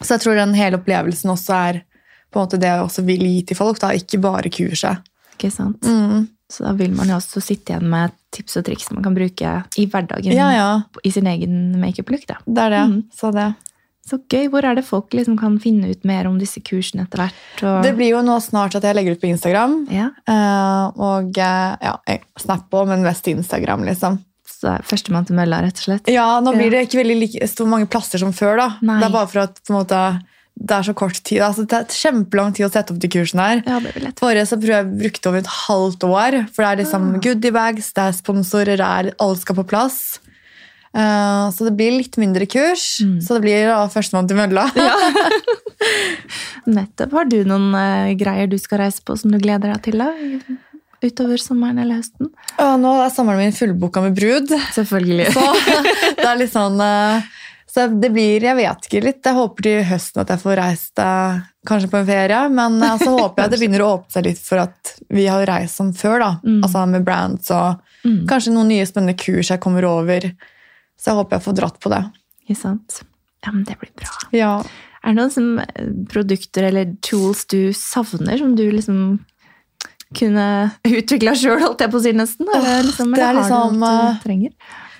Så 0.00 0.16
jeg 0.16 0.20
tror 0.24 0.34
den 0.36 0.54
hele 0.54 0.78
opplevelsen 0.78 1.30
også 1.30 1.54
er 1.54 1.82
på 2.32 2.40
en 2.40 2.46
måte 2.46 2.58
det 2.60 2.68
jeg 2.68 2.82
også 2.82 3.04
vil 3.06 3.20
gi 3.20 3.42
til 3.48 3.56
folk. 3.56 3.78
da, 3.78 3.92
Ikke 3.92 4.20
bare 4.20 4.50
kurset. 4.50 4.98
Ikke 5.38 5.52
sant? 5.52 5.80
Mm. 5.82 6.28
Så 6.52 6.66
da 6.66 6.74
vil 6.76 6.92
man 6.94 7.08
jo 7.08 7.16
også 7.16 7.40
sitte 7.42 7.72
igjen 7.72 7.86
med 7.90 8.12
tips 8.34 8.58
og 8.60 8.66
triks 8.66 8.90
man 8.92 9.04
kan 9.06 9.14
bruke 9.16 9.52
i 9.80 9.86
hverdagen 9.90 10.34
Ja, 10.36 10.50
ja. 10.52 10.70
i 11.02 11.12
sin 11.14 11.28
egen 11.30 11.78
makeup-look. 11.80 12.26
Det 12.28 12.66
er 12.66 12.74
det. 12.74 12.82
Mm. 12.90 12.98
Så 13.14 13.30
det. 13.34 13.52
Så 14.04 14.18
gøy. 14.28 14.50
Hvor 14.52 14.66
er 14.68 14.76
det 14.76 14.84
folk 14.84 15.14
liksom 15.16 15.38
kan 15.40 15.56
finne 15.62 15.88
ut 15.94 16.04
mer 16.04 16.28
om 16.28 16.36
disse 16.40 16.60
kursene 16.60 17.06
etter 17.06 17.22
hvert? 17.22 17.40
Og... 17.62 17.80
det 17.86 17.94
blir 17.96 18.12
jo 18.12 18.20
nå 18.24 18.36
snart 18.44 18.76
at 18.76 18.84
jeg 18.84 18.96
legger 18.98 19.16
ut 19.16 19.22
på 19.22 19.30
Instagram. 19.30 19.78
Ja, 19.92 20.10
eh, 20.28 21.00
og 21.00 21.40
eh, 21.40 21.72
ja, 21.80 21.96
Snap 22.40 22.68
òg, 22.74 22.90
men 22.90 23.06
mest 23.06 23.28
Instagram, 23.32 23.86
liksom. 23.88 24.20
så 24.44 24.76
førstemann 24.84 25.24
til 25.28 25.38
mølla, 25.38 25.62
rett 25.64 25.80
og 25.80 25.88
slett. 25.88 26.12
Ja, 26.12 26.26
nå 26.44 26.52
blir 26.56 26.72
det 26.74 26.84
ikke 26.86 27.00
veldig 27.00 27.16
like, 27.22 27.48
så 27.48 27.66
mange 27.68 27.88
plasser 27.88 28.20
som 28.20 28.34
før. 28.36 28.58
da. 28.60 28.68
Nei. 28.84 29.00
Det 29.00 29.08
er 29.08 29.16
bare 29.16 29.30
for 29.32 29.44
at 29.46 29.60
på 29.62 29.72
en 29.72 29.78
måte, 29.80 30.02
det 30.56 30.70
er 30.76 30.84
så 30.86 30.94
kort 30.94 31.18
tid. 31.26 31.40
Altså, 31.42 31.64
det 31.66 31.74
er 31.80 31.84
kjempelang 31.90 32.52
tid 32.54 32.66
å 32.66 32.70
sette 32.72 32.94
opp 32.94 33.00
de 33.02 33.08
kursene 33.10 33.42
her. 33.48 33.62
Ja, 33.66 33.80
det. 33.82 34.12
Forrige 34.20 34.46
så 34.46 34.56
brukte 34.60 35.18
jeg 35.18 35.30
over 35.32 35.40
et 35.42 35.50
halvt 35.66 36.04
år, 36.06 36.36
for 36.54 36.62
det 36.62 36.68
er 36.70 36.80
liksom 36.84 37.08
Ah. 37.14 37.18
goodiebags, 37.24 37.92
det 37.92 38.04
er 38.04 38.12
sponsorer, 38.12 38.76
det 38.78 38.86
er, 38.86 39.10
alt 39.18 39.40
skal 39.42 39.56
på 39.56 39.66
plass. 39.66 40.20
Uh, 40.94 41.50
så 41.50 41.66
det 41.66 41.72
blir 41.74 41.90
litt 41.98 42.14
mindre 42.22 42.46
kurs, 42.46 43.00
Mm. 43.02 43.18
så 43.20 43.34
det 43.34 43.42
blir 43.42 43.66
da 43.66 43.88
førstemann 43.90 44.28
til 44.30 44.36
mølla. 44.38 44.68
Nettopp. 46.70 47.12
Har 47.18 47.26
du 47.28 47.40
noen 47.48 47.74
uh, 47.74 48.12
greier 48.18 48.46
du 48.50 48.56
skal 48.62 48.84
reise 48.84 49.02
på 49.04 49.16
som 49.18 49.32
du 49.34 49.38
gleder 49.42 49.72
deg 49.74 49.82
til 49.84 49.98
da? 50.00 50.12
Utover 51.04 51.36
sommeren 51.42 51.82
eller 51.82 51.98
høsten? 52.00 52.30
Og 52.62 52.76
nå 52.80 52.92
er 53.04 53.10
sommeren 53.12 53.42
min 53.42 53.52
fullboka 53.56 54.00
med 54.06 54.14
brud, 54.16 54.54
Selvfølgelig. 54.72 55.32
så 55.34 55.42
det 56.22 56.24
er 56.30 56.38
litt 56.40 56.54
sånn 56.54 56.78
eh, 56.80 57.26
Så 57.74 57.88
det 57.90 58.10
blir, 58.14 58.44
jeg 58.46 58.54
vet 58.54 58.84
ikke 58.86 59.00
litt, 59.02 59.18
jeg 59.26 59.34
håper 59.34 59.66
til 59.66 59.80
høsten 59.88 60.20
at 60.22 60.28
jeg 60.30 60.42
får 60.44 60.56
reist 60.60 61.00
eh, 61.02 61.40
kanskje 61.66 61.88
på 61.90 61.98
en 61.98 62.06
ferie, 62.06 62.42
men 62.54 62.76
så 62.78 62.92
så 63.00 63.14
håper 63.16 63.42
jeg 63.42 63.48
at 63.48 63.54
det 63.56 63.58
begynner 63.64 63.82
å 63.82 63.88
åpne 63.96 64.14
seg 64.14 64.28
litt 64.28 64.42
for 64.44 64.62
at 64.62 64.92
vi 65.10 65.24
har 65.26 65.42
reist 65.50 65.80
som 65.80 65.90
før, 65.96 66.18
da. 66.22 66.28
Mm. 66.44 66.60
Altså 66.62 66.84
med 66.92 67.04
brands 67.08 67.50
og 67.50 67.80
Mm. 68.04 68.26
kanskje 68.28 68.50
noen 68.52 68.68
nye 68.68 68.84
spennende 68.84 69.14
kurs 69.16 69.48
jeg 69.48 69.60
kommer 69.64 69.86
over. 69.88 70.20
Så 71.00 71.06
jeg 71.08 71.16
håper 71.16 71.38
jeg 71.38 71.44
får 71.46 71.54
dratt 71.56 71.78
på 71.80 71.88
det. 71.88 72.02
Ikke 72.44 72.56
sant? 72.60 72.98
Ja, 73.46 73.50
men 73.54 73.62
det 73.64 73.78
blir 73.80 73.90
bra. 73.96 74.10
Ja. 74.36 74.50
Er 75.02 75.14
det 75.14 75.16
noen 75.16 75.32
som, 75.32 75.46
eh, 75.58 75.86
produkter 76.12 76.66
eller 76.68 76.92
tools 77.00 77.46
du 77.48 77.72
savner, 77.72 78.36
som 78.38 78.54
du 78.56 78.66
liksom 78.70 79.24
kunne 80.14 80.46
utvikla 80.84 81.32
sjøl, 81.34 81.58
holdt 81.64 81.80
jeg 81.80 81.90
på 81.94 81.98
å 81.98 82.04
si 82.04 82.12
nesten? 82.12 82.46
Eller, 82.54 82.84
liksom, 82.90 83.14
det 83.16 83.22
er 83.24 83.30
eller 83.30 83.48
har 83.48 83.72
liksom, 83.72 83.80
du 83.80 83.86
alt 83.88 84.04
eh, 84.04 84.18
du 84.20 84.28
trenger? 84.28 84.52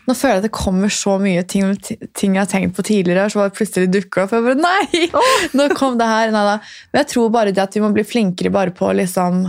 Nå 0.04 0.16
føler 0.16 0.34
jeg 0.36 0.42
at 0.42 0.46
det 0.48 0.54
kommer 0.56 0.92
så 0.92 1.16
mye 1.22 1.42
ting, 1.48 1.70
ting 2.12 2.36
jeg 2.36 2.42
har 2.42 2.50
tenkt 2.50 2.76
på 2.76 2.84
tidligere, 2.84 3.28
så 3.32 3.40
bare 3.40 3.54
plutselig 3.56 3.88
dukker 3.94 4.20
det 4.20 4.26
opp. 4.26 4.34
Jeg 4.36 4.44
bare, 4.44 4.58
nei! 4.60 5.08
Nå 5.56 5.68
kom 5.78 5.96
det 6.00 6.08
her. 6.10 6.32
Nei, 6.34 6.44
da. 6.50 6.58
Men 6.92 7.02
jeg 7.02 7.12
tror 7.14 7.32
bare 7.34 7.54
det 7.54 7.64
at 7.64 7.76
vi 7.76 7.84
må 7.84 7.92
bli 7.94 8.04
flinkere 8.06 8.52
bare 8.54 8.74
på 8.76 8.90
å 8.90 8.96
liksom 9.00 9.46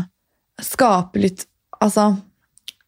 skape 0.63 1.19
litt 1.19 1.49
Altså 1.83 2.05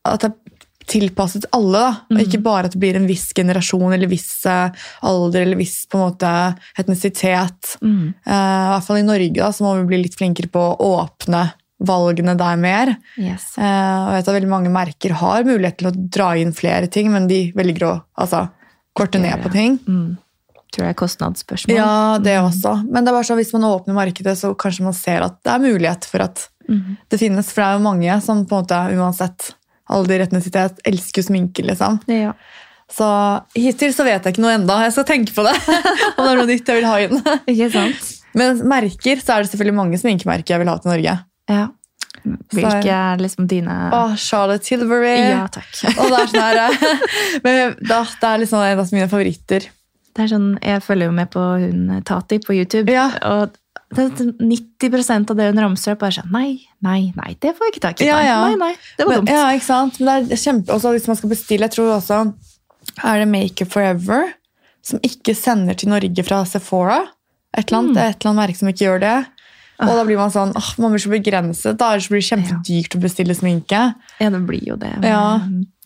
at 0.08 0.22
det 0.24 0.30
er 0.30 0.48
tilpasset 0.88 1.50
alle, 1.52 1.82
da. 1.84 1.90
Og 2.16 2.22
ikke 2.24 2.40
bare 2.46 2.70
at 2.70 2.76
det 2.76 2.80
blir 2.80 2.96
en 2.96 3.08
viss 3.10 3.26
generasjon 3.36 3.92
eller 3.92 4.08
viss 4.08 4.46
eh, 4.48 4.86
alder 5.08 5.44
eller 5.44 5.60
viss 5.60 5.82
på 5.92 6.00
en 6.00 6.06
måte 6.06 6.30
etnisitet. 6.80 7.74
Mm. 7.82 8.14
Uh, 8.24 8.32
I 8.32 8.70
hvert 8.72 8.88
fall 8.88 9.02
i 9.02 9.08
Norge 9.08 9.36
da, 9.36 9.50
så 9.52 9.66
må 9.66 9.74
vi 9.82 9.90
bli 9.90 10.00
litt 10.06 10.16
flinkere 10.16 10.48
på 10.54 10.64
å 10.64 10.92
åpne 11.02 11.44
valgene 11.80 12.34
der 12.40 12.58
mer. 12.58 12.92
Yes. 13.22 13.52
Eh, 13.58 13.64
og 13.64 14.14
jeg 14.14 14.22
vet 14.22 14.30
at 14.32 14.38
veldig 14.40 14.50
mange 14.50 14.72
merker 14.74 15.14
har 15.20 15.44
mulighet 15.46 15.78
til 15.82 15.90
å 15.92 15.96
dra 15.96 16.32
inn 16.42 16.54
flere 16.58 16.88
ting, 16.90 17.12
men 17.14 17.28
de 17.30 17.52
velger 17.58 17.86
å 17.86 17.92
altså, 18.18 18.48
korte 18.98 19.22
ned 19.22 19.44
på 19.44 19.52
ting. 19.54 19.78
Mm. 19.88 20.16
Tror 20.74 20.84
det 20.84 20.92
er 20.92 20.98
kostnadsspørsmål. 21.00 21.78
Ja, 21.78 22.18
det 22.20 22.34
også. 22.42 22.74
Men 22.90 23.06
det 23.06 23.12
er 23.14 23.16
bare 23.20 23.28
så 23.30 23.38
hvis 23.40 23.54
man 23.56 23.64
åpner 23.70 23.96
markedet, 23.96 24.34
så 24.40 24.52
kanskje 24.60 24.84
man 24.90 24.96
ser 24.98 25.24
at 25.24 25.38
det 25.46 25.54
er 25.54 25.64
mulighet 25.64 26.06
for 26.10 26.26
at 26.28 26.48
Mm. 26.68 26.98
det 27.08 27.18
finnes. 27.22 27.48
For 27.54 27.62
det 27.62 27.68
er 27.70 27.78
jo 27.78 27.84
mange 27.86 28.16
som 28.22 28.42
på 28.46 28.58
en 28.58 28.66
måte, 28.66 28.78
uansett 29.00 29.54
alder, 29.88 30.20
etnisitet, 30.26 30.82
elsker 30.84 31.24
sminke, 31.24 31.64
liksom. 31.64 32.02
Ja. 32.12 32.34
Så 32.92 33.08
hittil 33.56 33.94
så 33.96 34.04
vet 34.04 34.24
jeg 34.28 34.34
ikke 34.36 34.44
noe 34.44 34.58
enda. 34.58 34.76
Jeg 34.84 34.92
skal 34.98 35.06
tenke 35.08 35.32
på 35.32 35.46
det. 35.48 35.54
Om 36.18 36.26
det 36.26 36.34
er 36.34 36.42
noe 36.42 36.50
nytt 36.50 36.68
jeg 36.68 36.82
vil 36.82 36.90
ha 36.90 36.98
inn. 37.06 37.22
Ikke 37.48 37.70
sant? 37.72 38.10
Men 38.36 38.60
merker, 38.68 39.24
så 39.24 39.38
er 39.38 39.44
det 39.48 39.54
selvfølgelig 39.54 39.78
mange 39.80 39.98
sminkemerker 40.02 40.58
jeg 40.58 40.60
vil 40.66 40.74
ha 40.74 40.76
til 40.84 40.92
Norge. 40.92 41.16
Ja. 41.50 41.68
Hvilke 42.52 42.92
er 42.92 43.22
liksom 43.22 43.46
dine 43.48 43.74
Å, 43.94 44.02
Charlotte 44.20 44.66
Tilbury. 44.66 45.14
Ja, 45.32 45.46
takk. 45.54 45.68
Og 46.00 46.10
det 46.12 46.18
er 46.24 46.32
sånn 46.32 46.44
her 46.44 46.60
eh, 46.66 47.06
men 47.46 47.76
da, 47.88 48.02
Det 48.04 48.28
er 48.32 48.42
liksom 48.42 48.64
en 48.66 48.82
av 48.82 48.92
mine 48.96 49.08
favoritter. 49.12 49.68
Det 50.18 50.26
er 50.26 50.32
sånn, 50.34 50.48
Jeg 50.66 50.82
følger 50.84 51.08
jo 51.12 51.16
med 51.16 51.30
på 51.32 51.44
hun 51.62 52.02
Tati 52.08 52.40
på 52.44 52.58
YouTube. 52.58 52.92
Ja. 52.92 53.06
Og 53.30 53.56
er 53.96 54.10
90% 54.42 55.32
av 55.32 55.38
det 55.40 55.46
hun 55.52 55.62
ramser 55.64 55.94
opp, 55.96 56.02
er 56.04 56.16
sånn 56.18 56.34
Nei, 56.34 56.58
nei, 56.84 57.14
nei, 57.16 57.36
det 57.40 57.54
får 57.56 57.70
jeg 57.70 57.76
ikke 57.78 57.84
tak 57.86 58.02
i. 58.04 58.10
Ja, 58.10 58.18
Nei, 58.20 58.26
ja. 58.28 58.40
nei, 58.44 58.58
nei, 58.66 58.74
det 58.98 59.06
var 59.08 59.14
Men, 59.14 59.22
dumt. 59.22 59.32
ja, 59.32 59.46
ikke 59.56 59.68
sant? 59.70 60.00
Men 60.02 60.28
det 60.28 60.36
er 60.36 60.42
kjempe, 60.42 60.74
også 60.76 60.92
hvis 60.98 61.08
man 61.08 61.20
skal 61.22 61.32
bestille, 61.32 61.70
jeg 61.70 61.76
tror 61.78 61.94
også 61.96 62.18
Er 63.06 63.22
det 63.24 63.30
Makeup 63.32 63.72
Forever 63.72 64.34
som 64.88 65.00
ikke 65.06 65.36
sender 65.38 65.76
til 65.80 65.94
Norge 65.94 66.24
fra 66.28 66.42
Sephora? 66.50 67.00
Et 67.58 67.64
eller 67.70 67.80
annet, 67.86 67.96
Mm. 67.96 68.04
Et 68.04 68.20
eller 68.20 68.32
annet 68.34 68.42
merke 68.42 68.60
som 68.60 68.70
ikke 68.74 68.86
gjør 68.90 69.00
det. 69.06 69.16
Og 69.80 69.92
da 69.94 70.04
blir 70.08 70.18
man 70.18 70.32
sånn, 70.34 70.52
åh, 70.58 70.70
man 70.82 70.92
blir 70.96 71.04
så 71.04 71.12
begrenset. 71.14 71.78
Da 71.78 71.92
er 71.94 72.00
det 72.02 72.10
blir 72.10 72.22
det 72.24 72.30
kjempedyrt 72.32 72.96
å 72.98 73.02
bestille 73.04 73.36
sminke. 73.38 73.82
Ja, 74.20 74.30
det 74.34 74.40
blir 74.48 74.64
jo 74.66 74.76
det. 74.76 74.96
Med 75.00 75.10
Ja. 75.12 75.40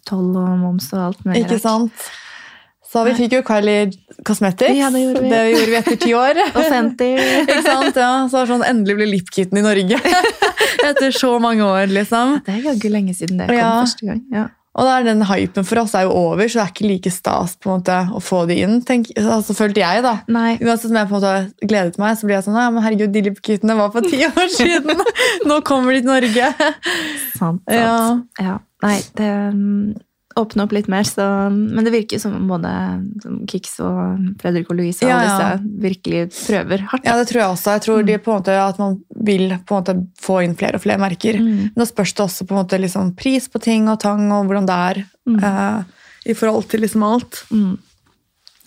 toll 0.08 0.30
og 0.40 0.58
moms 0.62 0.88
og 0.94 1.00
alt 1.10 1.26
mulig. 1.26 1.44
Ikke 1.46 1.60
sant? 1.60 1.92
Så 2.92 3.06
vi 3.08 3.12
fikk 3.16 3.32
jo 3.38 3.42
Kylie 3.48 3.92
Cosmetics. 4.28 4.76
Ja, 4.76 4.90
det 4.92 5.00
gjorde 5.04 5.22
vi. 5.24 5.30
Det 5.32 5.42
gjorde 5.54 5.70
vi 5.72 5.76
etter 5.80 5.96
ti 6.02 6.12
år. 6.14 6.40
Og 6.58 6.64
Fenty. 6.68 7.08
Ikke 7.46 7.62
sant? 7.64 7.96
Ja, 7.96 8.28
så 8.28 8.42
sånn, 8.50 8.64
Endelig 8.68 8.96
ble 8.98 9.06
lipkitten 9.14 9.58
i 9.60 9.64
Norge. 9.64 9.96
Etter 10.90 11.12
så 11.16 11.38
mange 11.40 11.64
år, 11.64 11.88
liksom. 11.88 12.42
Det 12.44 12.52
er 12.58 12.66
jaggu 12.72 12.90
lenge 12.92 13.14
siden 13.16 13.38
det 13.40 13.48
kom 13.48 13.56
Ja. 13.58 13.70
første 13.86 14.06
gang. 14.10 14.20
Ja. 14.34 14.48
Og 14.72 14.88
da 14.88 14.92
er 15.00 15.04
den 15.04 15.26
hypen 15.28 15.66
for 15.68 15.82
oss 15.82 15.94
er 16.00 16.06
jo 16.08 16.14
over, 16.16 16.48
så 16.48 16.62
det 16.62 16.64
er 16.64 16.70
ikke 16.72 16.88
like 16.88 17.12
stas 17.12 17.58
på 17.60 17.68
en 17.68 17.82
måte 17.82 17.98
å 18.16 18.22
få 18.24 18.46
de 18.48 18.56
inn. 18.64 18.78
Tenk, 18.88 19.10
altså, 19.20 19.56
følte 19.58 19.84
jeg 19.84 20.06
da. 20.06 20.14
Nei. 20.32 20.54
Uansett 20.64 20.94
om 20.94 21.00
jeg 21.02 21.10
på 21.10 21.18
en 21.18 21.20
måte 21.20 21.68
gledet 21.68 22.00
meg, 22.00 22.16
så 22.16 22.30
blir 22.30 22.38
jeg 22.38 22.46
sånn 22.48 22.60
ja, 22.62 22.70
men 22.72 22.86
herregud, 22.86 23.12
de 23.12 23.26
Lipp-guttene 23.28 23.76
var 23.80 23.92
for 23.92 24.08
ti 24.08 24.22
år 24.30 24.54
siden! 24.60 25.04
Nå 25.50 25.60
kommer 25.68 25.98
de 25.98 26.06
til 26.06 26.12
Norge! 26.14 26.54
Sant, 27.42 27.64
sant. 27.68 27.68
Ja. 27.74 28.00
Ja. 28.40 28.56
Nei, 28.86 28.98
det 29.18 29.30
åpner 30.42 30.66
opp 30.66 30.74
litt 30.76 30.90
mer, 30.92 31.06
så 31.08 31.26
Men 31.52 31.86
det 31.86 31.94
virker 31.94 32.20
som 32.22 32.36
både 32.50 32.72
Kix 33.50 33.78
og 33.84 34.20
Fredrik 34.42 34.70
og 34.72 34.80
Louise 34.80 35.06
og 35.06 35.12
Ja, 35.12 35.20
ja. 35.22 35.28
disse 35.30 35.82
virkelig 35.86 36.24
prøver 36.36 36.86
hardt. 36.92 37.08
Ja, 37.08 37.16
det 37.20 37.30
tror 37.30 37.42
jeg 37.42 37.56
også. 37.56 37.76
Jeg 37.78 37.86
tror 37.88 38.04
de 38.08 38.18
på 38.18 38.34
en 38.34 38.42
måte 38.42 38.58
at 38.62 38.82
man 38.82 39.00
vil 39.16 39.56
på 39.66 39.78
en 39.78 39.82
måte 39.82 39.98
få 40.22 40.42
inn 40.46 40.56
flere 40.60 40.80
og 40.80 40.86
flere 40.86 41.02
merker. 41.02 41.40
Mm. 41.40 41.72
Men 41.72 41.80
da 41.84 41.88
spørs 41.90 42.14
det 42.18 42.26
også 42.26 42.48
på 42.48 42.56
en 42.56 42.62
måte 42.64 42.82
liksom 42.82 43.14
pris 43.20 43.48
på 43.52 43.62
ting 43.64 43.90
og 43.92 44.00
tang, 44.04 44.28
og 44.32 44.50
hvordan 44.50 44.70
det 44.70 44.80
er 44.92 45.04
eh, 45.38 45.84
i 46.32 46.38
forhold 46.38 46.70
til 46.72 46.84
liksom 46.86 47.06
alt. 47.08 47.44
Mm. 47.52 47.78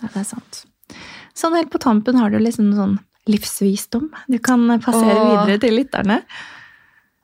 Ja, 0.01 0.09
det 0.11 0.23
er 0.23 0.29
sant. 0.33 0.65
Sånn 1.35 1.55
helt 1.57 1.71
på 1.73 1.81
tampen 1.83 2.19
har 2.19 2.31
du 2.31 2.39
liksom 2.39 2.71
sånn 2.77 2.99
livsvisdom 3.27 4.11
du 4.29 4.37
kan 4.37 4.67
passere 4.83 5.15
Åh. 5.17 5.31
videre 5.31 5.61
til 5.63 5.79
lytterne. 5.79 6.19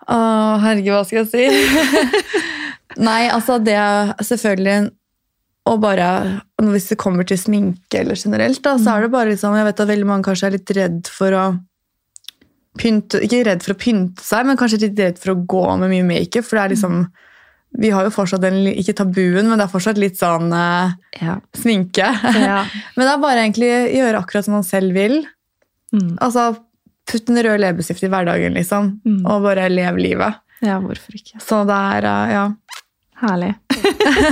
Å, 0.10 0.16
herregud, 0.64 0.96
hva 0.96 1.04
skal 1.06 1.22
jeg 1.22 1.30
si? 1.30 1.46
Nei, 3.00 3.30
altså 3.32 3.60
det 3.64 3.76
er 3.80 4.12
selvfølgelig 4.26 4.92
og 5.70 5.78
bare, 5.84 6.42
Hvis 6.58 6.88
det 6.90 6.98
kommer 6.98 7.24
til 7.30 7.38
sminke 7.38 8.00
eller 8.00 8.16
generelt, 8.18 8.64
da, 8.66 8.78
så 8.82 8.96
er 8.98 9.02
det 9.06 9.12
bare 9.14 9.30
liksom 9.30 9.54
Jeg 9.56 9.68
vet 9.68 9.80
at 9.84 9.88
veldig 9.92 10.08
mange 10.10 10.26
kanskje 10.26 10.48
er 10.48 10.56
litt 10.56 10.72
redd 10.74 11.08
for 11.14 11.36
å 11.38 11.44
pynte 12.82 13.20
Ikke 13.26 13.44
redd 13.46 13.62
for 13.66 13.76
å 13.76 13.80
pynte 13.82 14.24
seg, 14.26 14.48
men 14.48 14.58
kanskje 14.60 14.80
litt 14.88 15.00
redd 15.00 15.20
for 15.22 15.34
å 15.36 15.42
gå 15.46 15.62
med 15.84 15.92
mye 15.92 16.08
makeup. 16.08 16.48
For 16.48 16.58
det 16.58 16.64
er 16.64 16.74
liksom 16.74 16.98
Vi 17.86 17.92
har 17.94 18.08
jo 18.08 18.14
fortsatt 18.16 18.42
den 18.44 18.58
Ikke 18.74 18.96
tabuen, 18.98 19.48
men 19.52 19.54
det 19.62 19.68
er 19.68 19.74
fortsatt 19.76 20.02
litt 20.02 20.18
sånn 20.20 20.50
eh, 20.56 20.98
Ja. 21.22 21.38
sminke. 21.56 22.10
Ja. 22.42 22.64
men 22.98 23.06
det 23.06 23.14
er 23.14 23.22
bare 23.24 23.46
egentlig 23.46 23.72
gjøre 24.00 24.24
akkurat 24.24 24.48
som 24.50 24.58
man 24.58 24.66
selv 24.68 24.98
vil. 24.98 25.22
Mm. 25.94 26.16
Altså 26.20 26.50
Putt 27.12 27.30
en 27.30 27.38
rød 27.44 27.60
leppestift 27.60 28.04
i 28.06 28.10
hverdagen, 28.12 28.54
liksom. 28.56 28.92
Mm. 29.04 29.24
Og 29.28 29.42
bare 29.44 29.66
lev 29.72 29.98
livet. 30.00 30.36
ja, 30.64 30.78
hvorfor 30.80 31.16
ikke? 31.18 31.40
Så 31.44 31.64
det 31.68 31.78
er 31.98 32.06
eh, 32.10 32.34
Ja. 32.40 32.44
Herlig. 33.22 33.54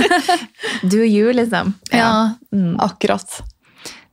Do 0.90 1.04
you, 1.04 1.32
liksom. 1.32 1.74
Mm. 2.52 2.76
Akkurat. 2.80 3.40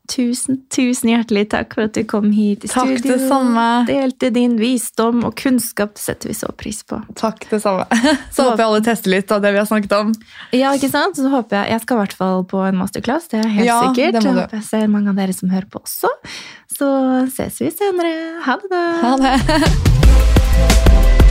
Tusen, 0.07 0.61
tusen 0.71 1.09
hjertelig 1.11 1.49
takk 1.51 1.73
for 1.75 1.83
at 1.89 1.97
du 1.97 2.05
kom 2.07 2.29
hit 2.31 2.63
i 2.63 2.69
Takk, 2.71 2.93
studio. 3.01 3.17
det 3.17 3.25
samme. 3.27 3.63
Delte 3.89 4.29
din 4.31 4.53
visdom 4.55 5.25
og 5.27 5.33
kunnskap. 5.35 5.97
Det 5.97 6.03
setter 6.05 6.31
vi 6.31 6.35
så 6.37 6.47
pris 6.55 6.79
på. 6.87 7.01
Takk, 7.19 7.43
det 7.49 7.59
samme. 7.65 7.83
Så 8.31 8.45
håper 8.47 8.61
jeg 8.63 8.67
alle 8.69 8.85
tester 8.85 9.11
litt 9.11 9.33
av 9.35 9.43
det 9.43 9.51
vi 9.51 9.59
har 9.59 9.67
snakket 9.67 9.97
om. 9.97 10.13
Ja, 10.55 10.71
ikke 10.77 10.87
sant? 10.93 11.19
Så 11.19 11.27
håper 11.33 11.59
jeg, 11.59 11.73
jeg 11.75 11.83
skal 11.83 11.99
i 11.99 12.01
hvert 12.05 12.15
fall 12.21 12.45
på 12.47 12.63
en 12.69 12.79
masterclass, 12.79 13.27
det 13.33 13.41
er 13.43 13.51
helt 13.57 13.67
Ja, 13.67 13.81
sikkert. 13.89 14.21
Jeg 14.23 14.37
håper 14.39 14.61
jeg 14.61 14.67
ser 14.69 14.87
mange 14.95 15.11
av 15.11 15.19
dere 15.19 15.35
som 15.35 15.51
hører 15.51 15.67
på 15.75 15.83
også. 15.83 16.13
Så 16.77 16.87
ses 17.35 17.59
vi 17.65 17.73
senere. 17.75 18.15
Ha 18.47 18.55
det 18.63 18.71
da. 18.71 18.83
Ha 19.03 19.11
det. 19.25 19.35